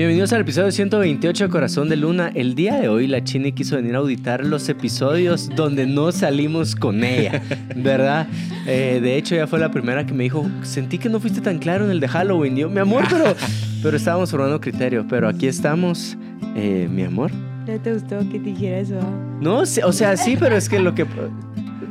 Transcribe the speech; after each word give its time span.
Bienvenidos 0.00 0.32
al 0.32 0.40
episodio 0.40 0.72
128 0.72 1.44
de 1.44 1.50
Corazón 1.50 1.90
de 1.90 1.96
Luna. 1.96 2.32
El 2.34 2.54
día 2.54 2.80
de 2.80 2.88
hoy 2.88 3.06
la 3.06 3.22
Chini 3.22 3.52
quiso 3.52 3.76
venir 3.76 3.96
a 3.96 3.98
auditar 3.98 4.42
los 4.46 4.66
episodios 4.70 5.50
donde 5.54 5.84
no 5.84 6.10
salimos 6.10 6.74
con 6.74 7.04
ella, 7.04 7.42
¿verdad? 7.76 8.26
Eh, 8.66 8.98
de 9.02 9.18
hecho, 9.18 9.34
ella 9.34 9.46
fue 9.46 9.58
la 9.58 9.70
primera 9.70 10.06
que 10.06 10.14
me 10.14 10.24
dijo, 10.24 10.48
sentí 10.62 10.96
que 10.96 11.10
no 11.10 11.20
fuiste 11.20 11.42
tan 11.42 11.58
claro 11.58 11.84
en 11.84 11.90
el 11.90 12.00
de 12.00 12.08
Halloween. 12.08 12.56
yo, 12.56 12.70
mi 12.70 12.80
amor, 12.80 13.04
pero, 13.10 13.36
pero 13.82 13.94
estábamos 13.94 14.30
formando 14.30 14.58
criterio. 14.58 15.04
Pero 15.06 15.28
aquí 15.28 15.46
estamos, 15.46 16.16
eh, 16.56 16.88
mi 16.90 17.02
amor. 17.02 17.30
¿No 17.66 17.78
te 17.78 17.92
gustó 17.92 18.20
que 18.20 18.38
te 18.38 18.52
dijera 18.52 18.78
eso? 18.78 18.98
No, 19.42 19.58
o 19.58 19.92
sea, 19.92 20.16
sí, 20.16 20.34
pero 20.40 20.56
es 20.56 20.70
que 20.70 20.78
lo 20.78 20.94
que... 20.94 21.04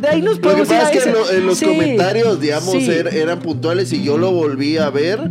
De 0.02 0.08
ahí 0.08 0.24
nos 0.24 0.40
podemos 0.40 0.68
Lo 0.68 0.74
que 0.74 0.80
pasa 0.80 0.92
es 0.92 1.04
que 1.04 1.36
en, 1.38 1.46
los 1.46 1.62
comentarios, 1.62 2.42
digamos, 2.42 2.74
er, 2.74 3.14
eran 3.14 3.38
puntuales 3.38 3.94
y 3.94 4.04
yo 4.04 4.18
lo 4.18 4.32
volví 4.32 4.78
a 4.78 4.90
ver 4.90 5.30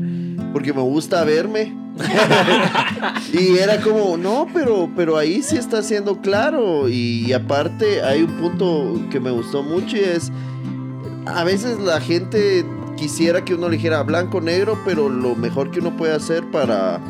porque 0.52 0.72
me 0.72 0.82
gusta 0.82 1.24
verme. 1.24 1.87
Y 3.32 3.58
era 3.58 3.80
como, 3.80 4.16
no, 4.16 4.46
pero, 4.52 4.88
pero 4.96 5.16
ahí 5.16 5.42
sí 5.42 5.56
está 5.56 5.82
siendo 5.82 6.20
claro. 6.20 6.88
Y, 6.88 7.32
aparte 7.32 8.02
hay 8.02 8.22
un 8.22 8.32
punto 8.36 9.00
que 9.10 9.20
me 9.20 9.30
gustó 9.30 9.62
mucho 9.62 9.96
y 9.96 10.00
es, 10.00 10.32
a 11.26 11.44
veces 11.44 11.78
la 11.78 12.00
gente 12.00 12.64
quisiera 12.96 13.44
que 13.44 13.54
uno 13.54 13.68
dijera 13.68 14.02
blanco 14.02 14.40
negro, 14.40 14.78
pero 14.84 15.08
lo 15.08 15.34
mejor 15.34 15.70
que 15.70 15.80
uno 15.80 15.96
puede 15.96 16.14
hacer 16.14 16.44
para... 16.50 17.00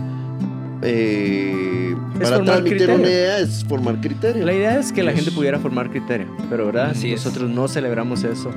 Eh, 0.83 1.97
para 2.21 2.43
transmitir 2.43 2.91
una 2.91 3.09
idea 3.09 3.39
es 3.39 3.65
formar 3.65 4.01
criterio. 4.01 4.45
La 4.45 4.53
idea 4.53 4.79
es 4.79 4.93
que 4.93 5.03
la 5.03 5.13
gente 5.13 5.31
pudiera 5.31 5.59
formar 5.59 5.91
criterio, 5.91 6.27
pero 6.51 6.67
verdad, 6.67 6.95
si 6.95 7.13
nosotros 7.13 7.49
no 7.49 7.69
celebramos 7.69 8.25
eso, 8.25 8.51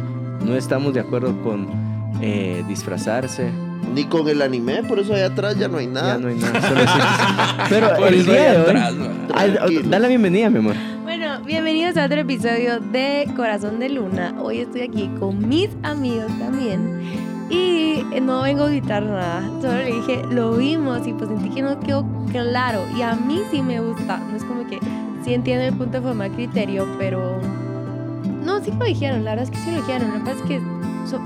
no 0.45 0.55
estamos 0.55 0.93
de 0.93 0.99
acuerdo 0.99 1.39
con 1.43 1.67
eh, 2.21 2.63
disfrazarse, 2.67 3.51
ni 3.93 4.05
con 4.05 4.27
el 4.27 4.41
anime, 4.41 4.83
por 4.83 4.99
eso 4.99 5.13
allá 5.13 5.27
atrás 5.27 5.57
ya 5.57 5.67
no 5.67 5.77
hay 5.77 5.87
nada. 5.87 6.15
Ya 6.15 6.19
no 6.19 6.27
hay 6.29 6.35
nada. 6.35 7.65
Pero 7.69 8.07
el 8.07 8.25
día 8.25 8.53
de 8.53 8.57
hoy. 8.59 9.83
dale 9.83 9.99
la 9.99 10.07
bienvenida, 10.07 10.49
mi 10.49 10.59
amor. 10.59 10.75
Bueno, 11.03 11.41
bienvenidos 11.41 11.97
a 11.97 12.05
otro 12.05 12.21
episodio 12.21 12.79
de 12.79 13.27
Corazón 13.35 13.79
de 13.79 13.89
Luna. 13.89 14.33
Hoy 14.41 14.59
estoy 14.59 14.81
aquí 14.81 15.09
con 15.19 15.47
mis 15.47 15.69
amigos 15.83 16.31
también. 16.39 17.01
Y 17.49 18.05
no 18.21 18.43
vengo 18.43 18.63
a 18.63 18.67
auditar 18.67 19.03
nada. 19.03 19.41
Solo 19.61 19.77
le 19.77 19.93
dije, 19.93 20.21
lo 20.31 20.55
vimos 20.55 21.05
y 21.05 21.13
pues 21.13 21.29
sentí 21.29 21.49
que 21.49 21.61
no 21.61 21.79
quedó 21.81 22.05
claro. 22.31 22.85
Y 22.95 23.01
a 23.01 23.15
mí 23.15 23.41
sí 23.51 23.61
me 23.61 23.81
gusta. 23.81 24.17
No 24.17 24.37
es 24.37 24.43
como 24.45 24.65
que 24.67 24.79
sí 25.25 25.33
entiendo 25.33 25.65
el 25.65 25.73
punto 25.73 25.97
de 25.97 26.01
formar 26.01 26.31
criterio, 26.31 26.87
pero. 26.97 27.41
No, 28.41 28.63
sí 28.63 28.71
lo 28.71 28.85
dijeron. 28.85 29.25
La 29.25 29.31
verdad 29.31 29.43
es 29.43 29.51
que 29.51 29.57
sí 29.57 29.71
lo 29.71 29.81
dijeron. 29.81 30.13
Lo 30.13 30.19
que 30.19 30.31
pasa 30.31 30.37
es 30.37 30.47
que 30.47 30.80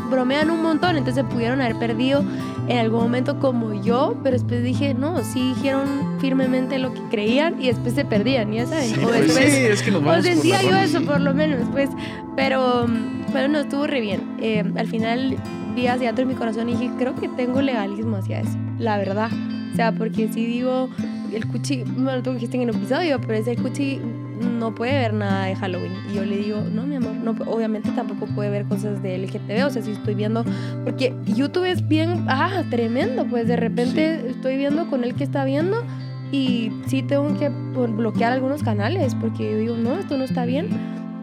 bromean 0.10 0.50
un 0.50 0.62
montón, 0.62 0.98
entonces 0.98 1.24
pudieron 1.26 1.62
haber 1.62 1.78
perdido 1.78 2.24
en 2.68 2.78
algún 2.78 3.02
momento 3.02 3.40
como 3.40 3.74
yo, 3.74 4.18
pero 4.24 4.34
después 4.34 4.64
dije, 4.64 4.94
no, 4.94 5.24
sí 5.24 5.54
dijeron 5.56 6.18
firmemente 6.20 6.80
lo 6.80 6.94
que 6.94 7.02
creían 7.10 7.62
y 7.62 7.68
después 7.68 7.94
se 7.94 8.06
perdían, 8.06 8.52
ya 8.52 8.66
saben. 8.66 8.94
o 9.04 9.08
pues 9.08 9.22
después, 9.28 9.54
sí, 9.54 9.60
es 9.62 9.82
que 9.82 9.92
nos 9.92 10.04
o 10.04 10.22
decía 10.22 10.62
yo 10.64 10.76
eso 10.76 11.02
por 11.04 11.22
lo 11.22 11.34
menos, 11.34 11.68
pues, 11.72 11.90
pero, 12.36 12.88
pero 13.32 13.48
no, 13.48 13.60
estuvo 13.60 13.88
re 13.88 14.02
bien. 14.02 14.22
Eh, 14.42 14.64
al 14.78 14.88
final 14.88 15.38
vi 15.76 15.88
hacia 15.88 16.10
adentro 16.10 16.26
de 16.26 16.34
mi 16.34 16.38
corazón 16.38 16.70
y 16.70 16.76
dije, 16.76 16.92
creo 16.98 17.16
que 17.16 17.28
tengo 17.30 17.62
legalismo 17.62 18.18
hacia 18.18 18.40
eso, 18.40 18.58
la 18.80 18.98
verdad. 18.98 19.30
O 19.74 19.76
sea, 19.76 19.92
porque 19.92 20.30
si 20.32 20.46
digo, 20.46 20.90
el 21.34 21.46
cuchi, 21.48 21.84
bueno, 21.84 22.24
tú 22.24 22.34
dijiste 22.34 22.56
en 22.56 22.70
el 22.70 22.76
episodio, 22.76 23.20
pero 23.20 23.34
ese 23.34 23.56
cuchi 23.58 24.00
no 24.40 24.74
puede 24.76 24.94
ver 24.94 25.14
nada 25.14 25.46
de 25.46 25.56
Halloween. 25.56 25.94
Y 26.10 26.16
yo 26.16 26.26
le 26.26 26.38
digo, 26.38 26.62
no, 26.62 26.86
mi 26.86 26.96
amor, 26.96 27.14
no, 27.14 27.32
obviamente 27.46 27.92
tampoco 27.92 28.26
puede 28.28 28.50
ver 28.50 28.66
cosas 28.66 29.02
de 29.02 29.18
LGTB. 29.18 29.66
O 29.66 29.70
sea, 29.70 29.82
si 29.82 29.92
estoy 29.92 30.16
viendo, 30.16 30.44
porque 30.84 31.14
YouTube 31.26 31.66
es 31.66 31.88
bien, 31.88 32.26
ah, 32.28 32.64
tremendo. 32.70 33.26
Pues 33.26 33.48
de 33.48 33.56
repente 33.56 34.30
estoy 34.30 34.58
viendo 34.58 34.90
con 34.90 35.04
él 35.04 35.16
que 35.16 35.24
está 35.24 35.46
viendo 35.46 35.84
y 36.32 36.72
sí 36.88 37.04
tengo 37.04 37.38
que 37.38 37.50
bloquear 37.50 38.34
algunos 38.34 38.64
canales 38.64 39.16
porque 39.16 39.52
yo 39.52 39.58
digo, 39.58 39.78
no, 39.78 39.98
esto 39.98 40.18
no 40.18 40.24
está 40.24 40.46
bien. 40.46 40.70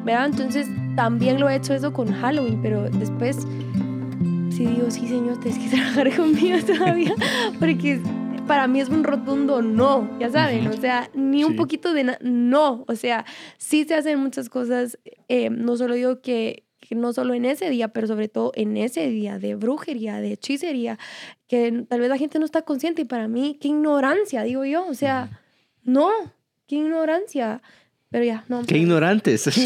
¿Verdad? 0.04 0.26
Entonces 0.26 0.68
también 0.96 1.38
lo 1.38 1.48
he 1.48 1.54
hecho 1.54 1.74
eso 1.74 1.92
con 1.92 2.12
Halloween, 2.12 2.58
pero 2.60 2.90
después 2.90 3.46
sí 4.50 4.66
digo, 4.66 4.90
sí, 4.90 5.06
señor, 5.06 5.38
tienes 5.38 5.58
que 5.58 5.68
trabajar 5.76 6.14
conmigo 6.16 6.58
todavía 6.66 7.14
porque 7.58 8.00
para 8.46 8.66
mí 8.66 8.80
es 8.80 8.88
un 8.88 9.04
rotundo 9.04 9.62
no, 9.62 10.18
ya 10.18 10.30
saben, 10.30 10.66
o 10.66 10.72
sea, 10.72 11.10
ni 11.14 11.44
un 11.44 11.56
poquito 11.56 11.92
de 11.92 12.16
no, 12.20 12.84
o 12.88 12.94
sea, 12.94 13.24
sí 13.58 13.84
se 13.84 13.94
hacen 13.94 14.18
muchas 14.18 14.48
cosas, 14.48 14.98
eh, 15.28 15.50
no 15.50 15.76
solo 15.76 15.94
digo 15.94 16.20
que, 16.20 16.64
no 16.90 17.12
solo 17.12 17.32
en 17.32 17.44
ese 17.44 17.70
día, 17.70 17.88
pero 17.88 18.06
sobre 18.06 18.28
todo 18.28 18.52
en 18.54 18.76
ese 18.76 19.08
día 19.08 19.38
de 19.38 19.54
brujería, 19.54 20.20
de 20.20 20.32
hechicería, 20.32 20.98
que 21.46 21.84
tal 21.88 22.00
vez 22.00 22.08
la 22.10 22.18
gente 22.18 22.38
no 22.38 22.44
está 22.44 22.62
consciente 22.62 23.02
y 23.02 23.04
para 23.06 23.28
mí, 23.28 23.56
qué 23.60 23.68
ignorancia, 23.68 24.42
digo 24.42 24.64
yo, 24.64 24.86
o 24.86 24.94
sea, 24.94 25.40
no, 25.84 26.10
qué 26.66 26.76
ignorancia. 26.76 27.62
Pero 28.12 28.24
ya, 28.26 28.44
no. 28.46 28.62
Qué 28.66 28.76
ignorantes. 28.76 29.46
y 29.56 29.64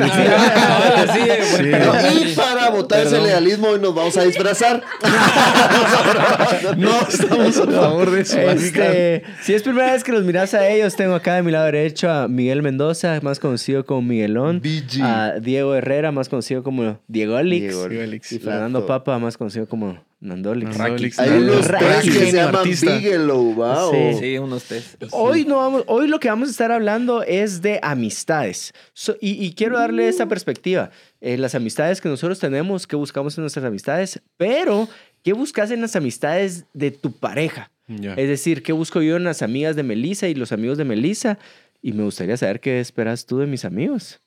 para 2.37 2.71
votar 2.71 3.05
ese 3.05 3.21
legalismo 3.21 3.67
hoy 3.71 3.81
nos 3.81 3.93
vamos 3.93 4.17
a 4.17 4.23
disfrazar. 4.23 4.85
no 6.77 7.01
estamos 7.09 7.59
a 7.59 7.67
favor 7.67 8.13
de 8.13 8.21
eso. 8.21 8.39
Este, 8.39 9.25
si 9.43 9.53
es 9.53 9.65
primera 9.65 9.93
vez 9.93 10.05
que 10.05 10.13
los 10.13 10.23
miras 10.23 10.55
a 10.55 10.69
ellos, 10.69 10.95
tengo 10.95 11.17
acá 11.17 11.35
de 11.35 11.43
mi 11.43 11.51
lado 11.51 11.65
derecho 11.67 12.09
a 12.09 12.29
Miguel 12.29 12.63
Mendoza, 12.63 13.19
más 13.21 13.41
conocido 13.41 13.85
como 13.85 14.03
Miguelón. 14.03 14.63
A 15.03 15.33
Diego 15.41 15.75
Herrera, 15.75 16.13
más 16.13 16.29
conocido 16.29 16.63
como 16.63 17.01
Diego 17.09 17.35
Alix. 17.37 18.31
Y 18.31 18.39
Fernando 18.39 18.87
Papa, 18.87 19.19
más 19.19 19.37
conocido 19.37 19.67
como 19.67 20.06
Nandolix. 20.21 21.19
Hay 21.19 21.31
unos 21.31 21.67
tres 21.67 22.05
que 22.05 22.11
se 22.11 22.33
llaman 22.33 22.65
Bigelow, 22.65 23.55
wow. 23.55 24.19
Sí. 24.19 24.39
unos 24.39 24.65
tres. 24.65 24.97
Hoy, 25.11 25.45
no 25.45 25.57
vamos, 25.57 25.85
hoy 25.87 26.09
lo 26.09 26.19
que 26.19 26.29
vamos 26.29 26.49
a 26.49 26.51
estar 26.51 26.73
hablando 26.73 27.23
es 27.23 27.61
de 27.63 27.79
amistades. 27.83 28.73
y, 29.21 29.53
quiero 29.55 29.79
darle 29.79 30.09
esta 30.09 30.27
perspectiva. 30.27 30.91
Eh, 31.21 31.37
las 31.37 31.55
amistades 31.55 32.01
que 32.01 32.09
nosotros 32.09 32.39
tenemos, 32.39 32.87
qué 32.87 32.97
buscamos 32.97 33.37
en 33.37 33.43
nuestras 33.43 33.65
amistades, 33.65 34.23
pero 34.37 34.89
qué 35.23 35.33
buscas 35.33 35.71
en 35.71 35.81
las 35.81 35.97
amistades 35.97 36.65
de 36.73 36.91
tu 36.91 37.13
pareja. 37.13 37.71
Es 37.89 38.29
decir, 38.29 38.63
qué 38.63 38.73
busco 38.73 39.01
yo 39.01 39.17
en 39.17 39.25
las 39.25 39.43
amigas 39.43 39.77
de 39.77 39.85
Melissa 39.85 40.27
y 40.29 40.35
los 40.35 40.51
amigos 40.51 40.77
de 40.77 40.85
Melissa. 40.85 41.39
Y 41.83 41.93
me 41.93 42.03
gustaría 42.03 42.37
saber 42.37 42.59
qué 42.59 42.81
esperas 42.81 43.27
tú 43.27 43.39
de 43.39 43.47
mis 43.47 43.65
amigos. 43.65 44.21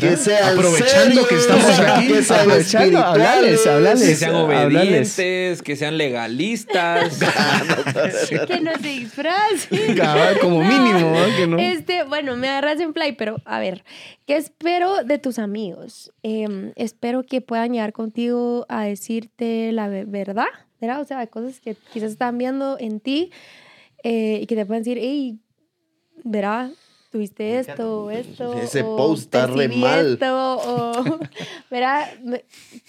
Que 0.00 0.16
sean 0.16 0.56
Aprovechando 0.56 1.26
que 1.26 1.34
estamos 1.34 1.78
aquí. 1.78 2.08
Que 2.08 2.22
sean 2.22 2.40
Aprovechando, 2.40 2.98
hablales, 2.98 3.66
hablales. 3.66 4.08
Que 4.08 4.14
sean 4.14 4.34
obedientes, 4.34 5.62
que 5.62 5.76
sean 5.76 5.98
legalistas. 5.98 7.18
que 8.46 8.60
no 8.60 8.72
se 8.80 8.88
disfracen. 8.88 9.98
como 10.40 10.62
mínimo, 10.62 11.14
que 11.36 11.46
no. 11.46 11.58
Este, 11.58 12.04
bueno, 12.04 12.36
me 12.36 12.48
agarras 12.48 12.80
en 12.80 12.92
play, 12.92 13.12
pero 13.12 13.40
a 13.44 13.58
ver, 13.58 13.84
¿qué 14.26 14.36
espero 14.36 15.04
de 15.04 15.18
tus 15.18 15.38
amigos? 15.38 16.12
Em, 16.22 16.72
espero 16.76 17.24
que 17.24 17.40
puedan 17.40 17.72
llegar 17.72 17.92
contigo 17.92 18.66
a 18.68 18.84
decirte 18.84 19.72
la 19.72 19.88
verdad, 19.88 20.46
¿verdad? 20.80 21.00
O 21.00 21.04
sea, 21.04 21.26
cosas 21.26 21.60
que 21.60 21.76
quizás 21.92 22.12
están 22.12 22.38
viendo 22.38 22.76
en 22.78 23.00
ti 23.00 23.30
eh, 24.04 24.38
y 24.42 24.46
que 24.46 24.54
te 24.54 24.64
puedan 24.64 24.82
decir, 24.82 24.98
hey, 25.00 25.38
verá, 26.24 26.70
tuviste 27.10 27.58
esto, 27.58 28.10
esto. 28.10 28.52
Ese 28.54 28.84
post 28.84 29.24
está 29.24 29.46
re 29.46 29.68
mal. 29.68 30.18
o, 30.22 31.18
verá, 31.70 32.08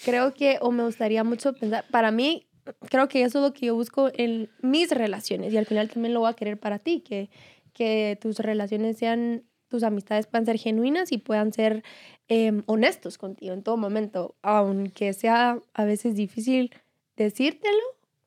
creo 0.04 0.34
que, 0.34 0.58
o 0.60 0.70
me 0.70 0.84
gustaría 0.84 1.24
mucho 1.24 1.54
pensar, 1.54 1.84
para 1.90 2.10
mí, 2.10 2.46
creo 2.88 3.08
que 3.08 3.22
eso 3.22 3.38
es 3.38 3.44
lo 3.44 3.52
que 3.52 3.66
yo 3.66 3.74
busco 3.74 4.10
en 4.14 4.50
mis 4.62 4.90
relaciones 4.90 5.52
y 5.52 5.56
al 5.56 5.66
final 5.66 5.88
también 5.88 6.14
lo 6.14 6.20
voy 6.20 6.30
a 6.30 6.34
querer 6.34 6.58
para 6.58 6.78
ti, 6.78 7.00
que, 7.00 7.30
que 7.72 8.18
tus 8.20 8.38
relaciones 8.38 8.98
sean, 8.98 9.44
tus 9.68 9.82
amistades 9.82 10.26
puedan 10.26 10.46
ser 10.46 10.58
genuinas 10.58 11.12
y 11.12 11.18
puedan 11.18 11.52
ser 11.52 11.82
em, 12.28 12.62
honestos 12.66 13.18
contigo 13.18 13.54
en 13.54 13.62
todo 13.62 13.76
momento, 13.76 14.36
aunque 14.42 15.12
sea 15.12 15.58
a 15.74 15.84
veces 15.84 16.14
difícil 16.14 16.72
decírtelo, 17.16 17.82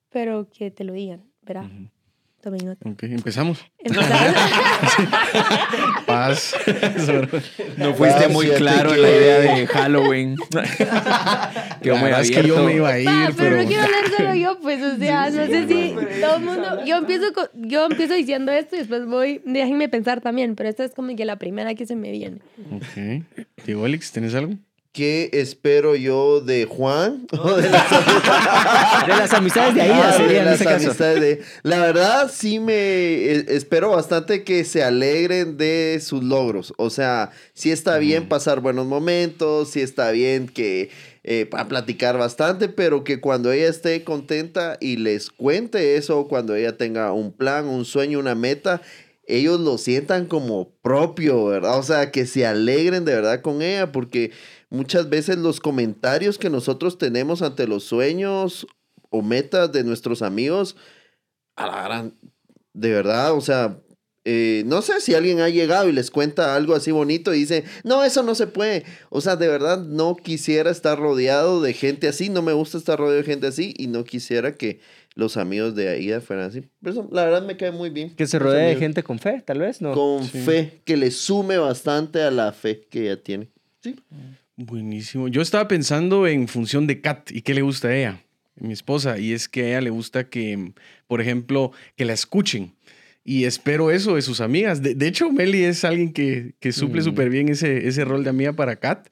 pero 0.10 0.50
que 0.50 0.72
te 0.72 0.84
lo 0.84 0.94
digan, 0.94 1.24
¿verdad? 1.42 1.70
Ok, 2.46 3.04
empezamos. 3.04 3.66
Paz. 6.06 6.54
no 7.78 7.94
fuiste 7.94 8.28
muy 8.28 8.50
claro 8.50 8.94
en 8.94 9.02
la 9.02 9.10
idea 9.10 9.40
de 9.40 9.66
Halloween. 9.68 10.36
que 11.82 11.94
muy 11.94 12.12
es 12.12 12.32
que 12.32 12.44
yo 12.44 12.62
me 12.64 12.76
iba 12.76 12.90
a 12.90 13.00
ir, 13.00 13.34
pero... 13.38 13.62
no 13.62 13.68
quiero 13.68 13.84
hablar 13.84 14.04
solo 14.18 14.36
yo, 14.44 14.60
pues, 14.60 14.84
o 14.84 14.98
sea, 14.98 15.30
no 15.30 15.46
sé 15.46 15.68
si 15.68 15.96
todo 16.20 16.36
el 16.36 16.44
mundo... 16.44 16.86
Yo 16.86 16.98
empiezo, 16.98 17.28
yo 17.54 17.86
empiezo 17.86 18.14
diciendo 18.14 18.52
esto 18.52 18.76
y 18.76 18.80
después 18.80 19.06
voy... 19.06 19.42
Déjenme 19.46 19.88
pensar 19.88 20.20
también, 20.20 20.56
pero 20.56 20.68
esta 20.68 20.84
es 20.84 20.94
como 20.94 21.16
que 21.16 21.24
la 21.24 21.38
primera 21.38 21.76
que 21.76 21.86
se 21.86 21.96
me 21.96 22.12
viene. 22.12 22.42
Ok. 22.72 23.24
Diego 23.66 23.86
Alex, 23.86 24.12
¿tienes 24.12 24.36
algo? 24.36 24.56
¿Qué 24.94 25.32
espero 25.34 25.96
yo 25.96 26.40
de 26.40 26.66
Juan? 26.66 27.26
de, 27.32 27.70
las, 29.08 29.34
amistades 29.34 29.74
de 29.74 29.82
ahí, 29.82 29.92
ah, 29.92 30.14
sería 30.16 30.44
en 30.44 30.48
ese 30.50 30.64
caso. 30.64 30.94
La 31.64 31.80
verdad, 31.80 32.32
sí 32.32 32.60
me 32.60 32.74
eh, 32.74 33.46
espero 33.50 33.90
bastante 33.90 34.44
que 34.44 34.64
se 34.64 34.84
alegren 34.84 35.58
de 35.58 36.00
sus 36.02 36.24
logros. 36.24 36.74
O 36.78 36.92
sea, 36.92 37.32
sí 37.54 37.72
está 37.72 37.98
bien 37.98 38.30
pasar 38.30 38.62
buenos 38.62 38.86
momentos, 38.86 39.72
sí 39.72 39.82
está 39.82 40.12
bien 40.12 40.48
que 40.48 40.92
eh, 41.24 41.50
a 41.54 41.68
platicar 41.68 42.18
bastante, 42.18 42.70
pero 42.70 43.04
que 43.04 43.20
cuando 43.20 43.52
ella 43.52 43.70
esté 43.70 44.04
contenta 44.04 44.78
y 44.80 44.98
les 44.98 45.32
cuente 45.32 45.96
eso, 45.96 46.28
cuando 46.28 46.56
ella 46.56 46.78
tenga 46.78 47.14
un 47.14 47.32
plan, 47.32 47.66
un 47.66 47.86
sueño, 47.86 48.20
una 48.20 48.36
meta, 48.36 48.82
ellos 49.26 49.60
lo 49.60 49.78
sientan 49.78 50.26
como 50.26 50.70
propio, 50.82 51.46
¿verdad? 51.46 51.80
O 51.80 51.84
sea, 51.84 52.12
que 52.12 52.26
se 52.26 52.46
alegren 52.46 53.06
de 53.06 53.16
verdad 53.16 53.42
con 53.42 53.62
ella, 53.62 53.92
porque 53.92 54.32
muchas 54.74 55.08
veces 55.08 55.38
los 55.38 55.60
comentarios 55.60 56.38
que 56.38 56.50
nosotros 56.50 56.98
tenemos 56.98 57.44
ante 57.44 57.68
los 57.68 57.84
sueños 57.84 58.68
o 59.12 59.22
metas 59.22 59.72
de 59.72 59.84
nuestros 59.84 60.24
amigos, 60.24 60.76
a 61.56 61.68
la 61.68 61.84
gran, 61.84 62.14
de 62.74 62.92
verdad, 62.92 63.34
o 63.34 63.42
sea, 63.42 63.80
eh, 64.26 64.64
no 64.66 64.82
sé 64.82 65.00
si 65.00 65.14
alguien 65.14 65.42
ha 65.42 65.50
llegado 65.50 65.90
y 65.90 65.92
les 65.92 66.10
cuenta 66.10 66.56
algo 66.56 66.74
así 66.74 66.90
bonito 66.90 67.34
y 67.34 67.40
dice, 67.40 67.66
no, 67.84 68.04
eso 68.04 68.24
no 68.24 68.34
se 68.34 68.48
puede. 68.48 68.84
O 69.10 69.22
sea, 69.22 69.36
de 69.36 69.48
verdad 69.48 69.84
no 69.84 70.16
quisiera 70.16 70.72
estar 70.72 70.98
rodeado 70.98 71.62
de 71.62 71.74
gente 71.74 72.08
así, 72.08 72.30
no 72.30 72.42
me 72.42 72.54
gusta 72.54 72.80
estar 72.80 72.98
rodeado 72.98 73.22
de 73.22 73.26
gente 73.26 73.48
así 73.48 73.76
y 73.78 73.86
no 73.88 74.04
quisiera 74.06 74.56
que 74.56 74.80
los 75.14 75.38
amigos 75.38 75.76
de 75.76 75.90
Aida 75.90 76.20
fueran 76.20 76.48
así. 76.48 76.64
Pero 76.82 77.08
la 77.12 77.26
verdad 77.26 77.44
me 77.46 77.58
cae 77.58 77.72
muy 77.72 77.92
bien. 77.92 78.16
Que 78.16 78.26
se 78.26 78.40
rodee 78.40 78.70
de 78.70 78.76
gente 78.78 79.04
con 79.04 79.20
fe, 79.20 79.44
tal 79.46 79.60
vez, 79.60 79.82
¿no? 79.82 79.94
Con 79.94 80.24
fe, 80.24 80.82
que 80.84 80.98
le 80.98 81.12
sume 81.12 81.60
bastante 81.60 82.24
a 82.24 82.32
la 82.32 82.54
fe 82.54 82.88
que 82.90 83.04
ella 83.04 83.22
tiene. 83.22 83.50
Sí. 83.84 83.96
Buenísimo. 84.56 85.28
Yo 85.28 85.42
estaba 85.42 85.68
pensando 85.68 86.28
en 86.28 86.48
función 86.48 86.86
de 86.86 87.02
Kat 87.02 87.32
y 87.32 87.42
qué 87.42 87.54
le 87.54 87.64
gusta 87.64 87.88
a 87.88 87.96
ella, 87.96 88.22
mi 88.56 88.72
esposa, 88.72 89.18
y 89.18 89.34
es 89.34 89.50
que 89.50 89.64
a 89.64 89.68
ella 89.70 89.82
le 89.82 89.90
gusta 89.90 90.30
que, 90.30 90.74
por 91.08 91.22
ejemplo, 91.22 91.72
que 91.96 92.06
la 92.06 92.14
escuchen. 92.14 92.74
Y 93.26 93.46
espero 93.46 93.90
eso 93.90 94.16
de 94.16 94.22
sus 94.22 94.42
amigas. 94.42 94.82
De, 94.82 95.08
hecho, 95.08 95.32
Meli 95.32 95.64
es 95.64 95.84
alguien 95.86 96.12
que, 96.12 96.54
que 96.60 96.72
suple 96.72 97.02
mm. 97.02 97.04
súper 97.06 97.30
bien 97.30 97.50
ese, 97.50 97.88
ese 97.88 98.04
rol 98.06 98.24
de 98.24 98.30
amiga 98.30 98.54
para 98.54 98.76
Kat. 98.76 99.08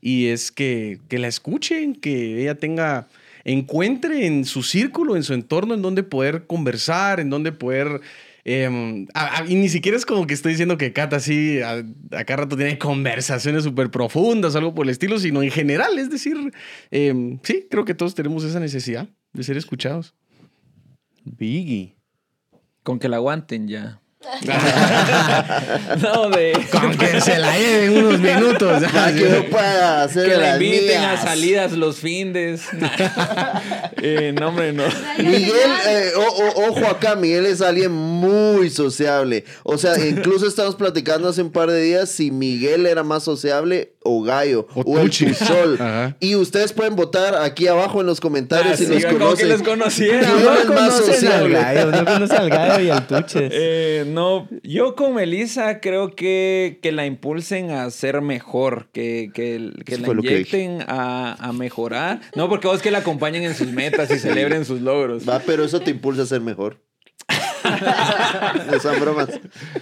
Y 0.00 0.26
es 0.26 0.52
que, 0.52 1.00
que 1.08 1.18
la 1.18 1.28
escuchen, 1.28 1.94
que 1.94 2.42
ella 2.42 2.56
tenga 2.56 3.08
encuentre 3.42 4.26
en 4.26 4.44
su 4.44 4.62
círculo, 4.62 5.16
en 5.16 5.22
su 5.22 5.34
entorno, 5.34 5.74
en 5.74 5.82
donde 5.82 6.02
poder 6.02 6.46
conversar, 6.46 7.20
en 7.20 7.30
donde 7.30 7.52
poder... 7.52 8.00
Em, 8.46 9.06
y 9.48 9.54
ni 9.54 9.70
siquiera 9.70 9.96
es 9.96 10.04
como 10.04 10.26
que 10.26 10.34
estoy 10.34 10.52
diciendo 10.52 10.76
que 10.76 10.92
Kat 10.92 11.14
así 11.14 11.62
a, 11.62 11.82
cada 12.26 12.42
rato 12.42 12.56
tiene 12.56 12.78
conversaciones 12.78 13.64
súper 13.64 13.90
profundas, 13.90 14.54
algo 14.54 14.74
por 14.74 14.84
el 14.84 14.90
estilo, 14.90 15.18
sino 15.18 15.42
en 15.42 15.50
general, 15.50 15.98
es 15.98 16.10
decir, 16.10 16.36
em, 16.90 17.38
sí, 17.42 17.66
creo 17.70 17.86
que 17.86 17.94
todos 17.94 18.14
tenemos 18.14 18.44
esa 18.44 18.60
necesidad 18.60 19.08
de 19.32 19.42
ser 19.42 19.56
escuchados. 19.56 20.14
Biggie. 21.24 21.96
Con 22.82 22.98
que 22.98 23.08
la 23.08 23.16
aguanten 23.16 23.66
ya. 23.66 24.00
no, 26.02 26.30
de. 26.30 26.52
Con 26.70 26.96
que 26.96 27.20
se 27.20 27.38
la 27.38 27.56
lleven 27.58 28.04
unos 28.04 28.20
minutos. 28.20 28.82
que 29.14 29.48
pueda 29.50 30.02
hacer 30.02 30.30
Que 30.30 30.36
la 30.36 30.54
inviten 30.54 31.02
a 31.02 31.20
salidas 31.20 31.72
los 31.72 31.96
findes. 31.96 32.62
eh, 34.02 34.34
no, 34.38 34.48
hombre, 34.48 34.72
no. 34.72 34.84
Miguel, 35.18 35.70
eh, 35.88 36.12
ojo 36.16 36.86
acá, 36.86 37.16
Miguel 37.16 37.46
es 37.46 37.60
alguien 37.60 37.92
muy 37.92 38.70
sociable. 38.70 39.44
O 39.62 39.78
sea, 39.78 39.98
incluso 40.06 40.46
estamos 40.46 40.74
platicando 40.76 41.28
hace 41.28 41.42
un 41.42 41.50
par 41.50 41.70
de 41.70 41.82
días 41.82 42.08
si 42.08 42.30
Miguel 42.30 42.86
era 42.86 43.02
más 43.02 43.22
sociable 43.22 43.94
o 44.02 44.22
Gallo 44.22 44.66
o, 44.74 44.98
el 44.98 45.10
Chusol. 45.10 45.78
Y 46.20 46.36
ustedes 46.36 46.72
pueden 46.72 46.94
votar 46.96 47.34
aquí 47.36 47.66
abajo 47.66 48.00
en 48.00 48.06
los 48.06 48.20
comentarios 48.20 48.74
ah, 48.74 48.76
si 48.76 48.86
los 48.86 49.04
conocen. 49.04 49.36
que 49.36 49.44
les 49.46 49.62
conocieran. 49.62 50.44
No, 50.44 50.54
es 50.54 50.68
más 50.68 50.98
sociable? 50.98 51.58
Gallo, 51.58 51.90
no 51.90 52.04
conocen 52.04 52.36
al 52.36 52.50
Gallo 52.50 52.84
y 52.84 52.90
al 52.90 53.06
Tuches. 53.06 53.50
Eh, 53.52 54.04
no, 54.14 54.48
yo 54.62 54.94
con 54.94 55.14
Melissa 55.14 55.80
creo 55.80 56.14
que, 56.14 56.78
que 56.80 56.92
la 56.92 57.04
impulsen 57.04 57.70
a 57.70 57.90
ser 57.90 58.22
mejor, 58.22 58.88
que, 58.92 59.30
que, 59.34 59.72
que 59.84 59.98
la 59.98 60.08
inyecten 60.08 60.82
a, 60.86 61.34
a, 61.34 61.52
mejorar. 61.52 62.20
No, 62.34 62.48
porque 62.48 62.68
vos 62.68 62.80
que 62.80 62.90
la 62.90 62.98
acompañen 62.98 63.42
en 63.42 63.54
sus 63.54 63.68
metas 63.72 64.10
y 64.10 64.18
celebren 64.18 64.64
sus 64.64 64.80
logros. 64.80 65.28
Va, 65.28 65.40
pero 65.40 65.64
eso 65.64 65.80
te 65.80 65.90
impulsa 65.90 66.22
a 66.22 66.26
ser 66.26 66.40
mejor. 66.40 66.78
no 68.70 68.80
son 68.80 69.00
bromas. 69.00 69.28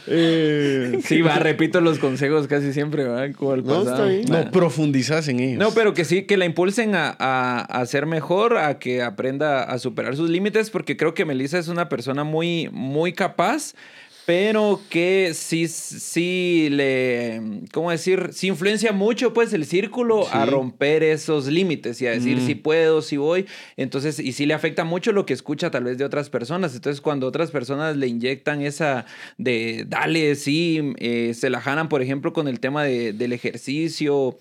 Eh, 0.07 1.01
sí, 1.05 1.23
va, 1.23 1.37
repito 1.37 1.81
los 1.81 1.99
consejos 1.99 2.47
casi 2.47 2.73
siempre, 2.73 3.05
¿va? 3.05 3.27
no, 3.29 3.83
está 3.83 4.05
bien. 4.05 4.25
No, 4.29 4.51
profundizas 4.51 5.29
en 5.29 5.41
ellos. 5.41 5.59
No, 5.59 5.73
pero 5.73 5.95
que 5.95 6.05
sí, 6.05 6.23
que 6.23 6.37
la 6.37 6.45
impulsen 6.45 6.95
a, 6.95 7.15
a, 7.19 7.61
a, 7.61 7.87
ser 7.87 8.07
mejor, 8.07 8.57
a 8.57 8.79
que 8.79 9.03
aprenda 9.03 9.65
a 9.65 9.79
superar 9.79 10.17
sus 10.17 10.31
límites, 10.31 10.71
porque 10.71 10.97
creo 10.97 11.15
que 11.15 11.25
Melissa 11.25 11.59
es 11.59 11.69
una 11.69 11.89
persona 11.89 12.25
muy, 12.25 12.69
muy 12.73 13.13
capaz 13.13 13.75
pero 14.25 14.81
que 14.89 15.33
sí, 15.35 15.67
sí 15.69 16.69
le, 16.71 17.63
¿cómo 17.73 17.91
decir? 17.91 18.31
Sí 18.33 18.49
influencia 18.49 18.93
mucho 18.93 19.33
pues 19.33 19.53
el 19.53 19.67
círculo 19.67 20.29
a 20.33 20.47
romper 20.47 21.03
esos 21.03 21.47
límites 21.47 22.01
y 22.01 22.07
a 22.07 22.13
decir 22.13 22.41
si 22.41 22.55
puedo, 22.55 23.03
si 23.03 23.17
voy. 23.17 23.47
Entonces, 23.77 24.21
y 24.21 24.33
sí 24.33 24.47
le 24.47 24.55
afecta 24.55 24.85
mucho 24.85 25.13
lo 25.13 25.27
que 25.27 25.33
escucha 25.33 25.71
tal 25.71 25.85
vez 25.85 25.99
de 25.99 26.05
otras 26.05 26.31
personas. 26.31 26.75
Entonces, 26.75 27.01
cuando 27.01 27.27
otras 27.27 27.51
personas 27.51 27.97
le 27.97 28.07
inyectan 28.07 28.63
esa 28.63 29.07
de, 29.39 29.85
dale, 29.89 30.37
sí, 30.37 30.95
eh, 30.99 31.35
se 31.35 31.51
la 31.51 31.61
janan, 31.61 31.89
por 31.89 32.03
ejemplo, 32.03 32.33
con 32.33 32.47
el 32.47 32.61
tema 32.61 32.85
de, 32.85 33.13
del 33.13 33.33
ejercicio 33.33 34.39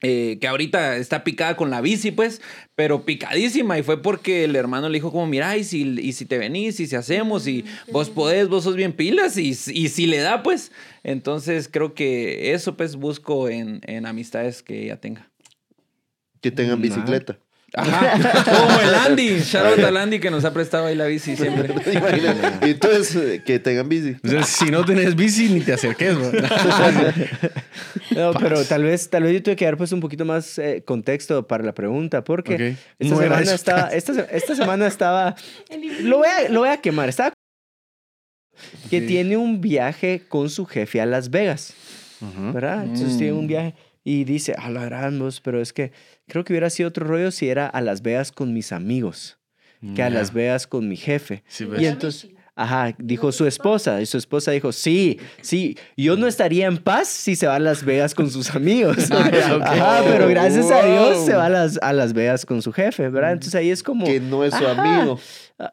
eh, 0.00 0.38
que 0.40 0.46
ahorita 0.46 0.96
está 0.96 1.24
picada 1.24 1.56
con 1.56 1.70
la 1.70 1.80
bici, 1.80 2.10
pues, 2.10 2.40
pero 2.74 3.04
picadísima. 3.04 3.78
Y 3.78 3.82
fue 3.82 4.00
porque 4.00 4.44
el 4.44 4.54
hermano 4.56 4.88
le 4.88 4.98
dijo 4.98 5.10
como, 5.10 5.26
mira, 5.26 5.56
y 5.56 5.64
si, 5.64 5.82
y 5.82 6.12
si 6.12 6.24
te 6.24 6.38
venís, 6.38 6.78
y 6.80 6.86
si 6.86 6.96
hacemos, 6.96 7.46
y 7.46 7.64
vos 7.90 8.10
podés, 8.10 8.48
vos 8.48 8.64
sos 8.64 8.76
bien 8.76 8.92
pilas, 8.92 9.36
y, 9.36 9.50
y 9.50 9.88
si 9.88 10.06
le 10.06 10.18
da, 10.18 10.42
pues. 10.42 10.72
Entonces 11.02 11.68
creo 11.70 11.94
que 11.94 12.52
eso, 12.52 12.76
pues, 12.76 12.96
busco 12.96 13.48
en, 13.48 13.80
en 13.86 14.06
amistades 14.06 14.62
que 14.62 14.84
ella 14.84 15.00
tenga. 15.00 15.30
Que 16.40 16.50
tengan 16.50 16.80
bicicleta. 16.80 17.38
Ajá, 17.74 18.44
como 18.66 18.80
el 18.80 18.94
Andy. 18.94 19.40
Shout 19.40 19.66
out 19.66 19.80
al 19.80 19.96
Andy 19.96 20.20
que 20.20 20.30
nos 20.30 20.44
ha 20.44 20.52
prestado 20.52 20.86
ahí 20.86 20.94
la 20.94 21.06
bici 21.06 21.36
siempre. 21.36 21.74
y 22.62 22.70
entonces, 22.70 23.16
eh, 23.16 23.42
que 23.44 23.58
tengan 23.58 23.88
bici. 23.88 24.16
si 24.44 24.70
no 24.70 24.84
tenés 24.84 25.14
bici, 25.14 25.48
ni 25.48 25.60
te 25.60 25.74
acerques, 25.74 26.16
¿no? 26.16 26.30
pero 28.40 28.64
tal 28.64 28.84
vez, 28.84 29.10
tal 29.10 29.24
vez 29.24 29.34
yo 29.34 29.42
tuve 29.42 29.56
que 29.56 29.66
dar 29.66 29.76
pues 29.76 29.92
un 29.92 30.00
poquito 30.00 30.24
más 30.24 30.58
eh, 30.58 30.82
contexto 30.84 31.46
para 31.46 31.62
la 31.62 31.74
pregunta, 31.74 32.24
porque 32.24 32.76
esta, 32.98 33.16
semana 33.16 33.52
estaba, 33.52 33.88
esta, 33.88 34.54
semana 34.54 34.86
estaba. 34.86 35.36
Lo 36.02 36.18
voy 36.18 36.28
a, 36.28 36.48
lo 36.48 36.60
voy 36.60 36.70
a 36.70 36.78
quemar. 36.78 37.08
Estaba. 37.08 37.32
Que 38.90 39.00
tiene 39.00 39.36
un 39.36 39.60
viaje 39.60 40.22
con 40.28 40.50
su 40.50 40.66
jefe 40.66 41.00
a 41.00 41.06
Las 41.06 41.30
Vegas. 41.30 41.74
¿Verdad? 42.20 42.82
Entonces 42.82 43.16
tiene 43.16 43.34
un 43.34 43.44
mm. 43.44 43.48
viaje 43.48 43.74
y 44.02 44.24
dice, 44.24 44.54
a 44.54 44.70
la 44.70 45.12
pero 45.42 45.60
es 45.60 45.72
que 45.72 45.92
creo 46.28 46.44
que 46.44 46.52
hubiera 46.52 46.70
sido 46.70 46.88
otro 46.88 47.06
rollo 47.06 47.30
si 47.30 47.48
era 47.48 47.66
a 47.66 47.80
Las 47.80 48.02
Vegas 48.02 48.30
con 48.32 48.52
mis 48.52 48.72
amigos, 48.72 49.38
que 49.94 50.02
a 50.02 50.10
Las 50.10 50.32
Vegas 50.32 50.66
con 50.66 50.88
mi 50.88 50.96
jefe. 50.96 51.42
y 51.78 51.86
entonces, 51.86 52.30
ajá, 52.58 52.92
dijo 52.98 53.30
su 53.30 53.46
esposa, 53.46 54.02
y 54.02 54.06
su 54.06 54.18
esposa 54.18 54.50
dijo, 54.50 54.72
sí, 54.72 55.20
sí, 55.42 55.78
yo 55.96 56.16
no 56.16 56.26
estaría 56.26 56.66
en 56.66 56.78
paz 56.78 57.06
si 57.06 57.36
se 57.36 57.46
va 57.46 57.54
a 57.54 57.60
Las 57.60 57.84
Vegas 57.84 58.16
con 58.16 58.30
sus 58.30 58.54
amigos. 58.54 58.96
Ah, 59.70 60.02
pero 60.04 60.28
gracias 60.28 60.70
a 60.70 60.84
Dios 60.84 61.24
se 61.24 61.34
va 61.34 61.46
a 61.46 61.48
Las, 61.48 61.78
a 61.80 61.92
Las 61.92 62.12
Vegas 62.12 62.44
con 62.44 62.62
su 62.62 62.72
jefe, 62.72 63.08
¿verdad? 63.08 63.32
Entonces 63.32 63.54
ahí 63.54 63.70
es 63.70 63.82
como... 63.82 64.06
Que 64.06 64.18
no 64.18 64.44
es 64.44 64.54
su 64.54 64.66
amigo. 64.66 65.20
Ah, 65.60 65.72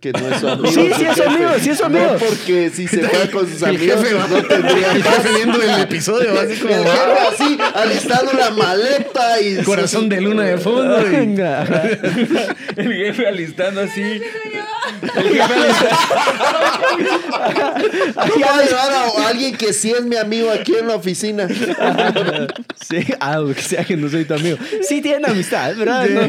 que 0.00 0.12
no 0.12 0.28
es 0.28 0.40
su 0.40 0.48
amigo. 0.48 0.68
Sí, 0.68 0.90
sí 0.96 1.04
es 1.04 1.16
su 1.16 1.22
amigo, 1.22 1.50
sí 1.60 1.70
es 1.70 1.78
su 1.78 1.84
amigo. 1.84 2.12
No 2.12 2.18
porque 2.18 2.70
si 2.70 2.88
se 2.88 3.02
fue 3.02 3.30
con 3.30 3.48
sus 3.48 3.62
amigos 3.62 4.02
jefe, 4.02 4.14
no 4.14 4.42
tendría 4.42 4.92
el 4.92 5.02
jefe 5.02 5.28
viendo 5.34 5.62
el 5.62 5.80
episodio, 5.80 6.40
así 6.40 6.56
como 6.60 6.74
el 6.74 6.84
jefe 6.84 7.18
así 7.30 7.58
alistando 7.74 8.32
la 8.32 8.50
maleta 8.50 9.40
y 9.40 9.62
corazón 9.62 10.08
de 10.08 10.20
luna 10.20 10.44
de 10.44 10.58
fondo. 10.58 11.06
Y... 11.06 11.10
Venga. 11.10 11.62
el 12.76 12.92
jefe 12.92 13.26
alistando 13.26 13.82
así. 13.82 14.20
El 15.16 15.28
jefe 15.28 15.54
alistando. 15.54 15.96
¿Cómo 18.32 18.46
va 18.46 18.58
a 18.58 18.64
llevar 18.64 18.92
a 18.92 19.28
alguien 19.28 19.56
que 19.56 19.72
sí 19.72 19.90
es 19.90 20.04
mi 20.04 20.16
amigo 20.16 20.50
aquí 20.50 20.74
en 20.76 20.88
la 20.88 20.96
oficina? 20.96 21.48
sí, 22.80 23.04
ah, 23.20 23.42
que 23.54 23.62
sea 23.62 23.84
que 23.84 23.96
no 23.96 24.08
soy 24.08 24.24
tu 24.24 24.34
amigo. 24.34 24.58
Sí 24.82 25.00
tienen 25.00 25.28
amistad, 25.28 25.76
¿verdad? 25.76 26.08
No. 26.08 26.28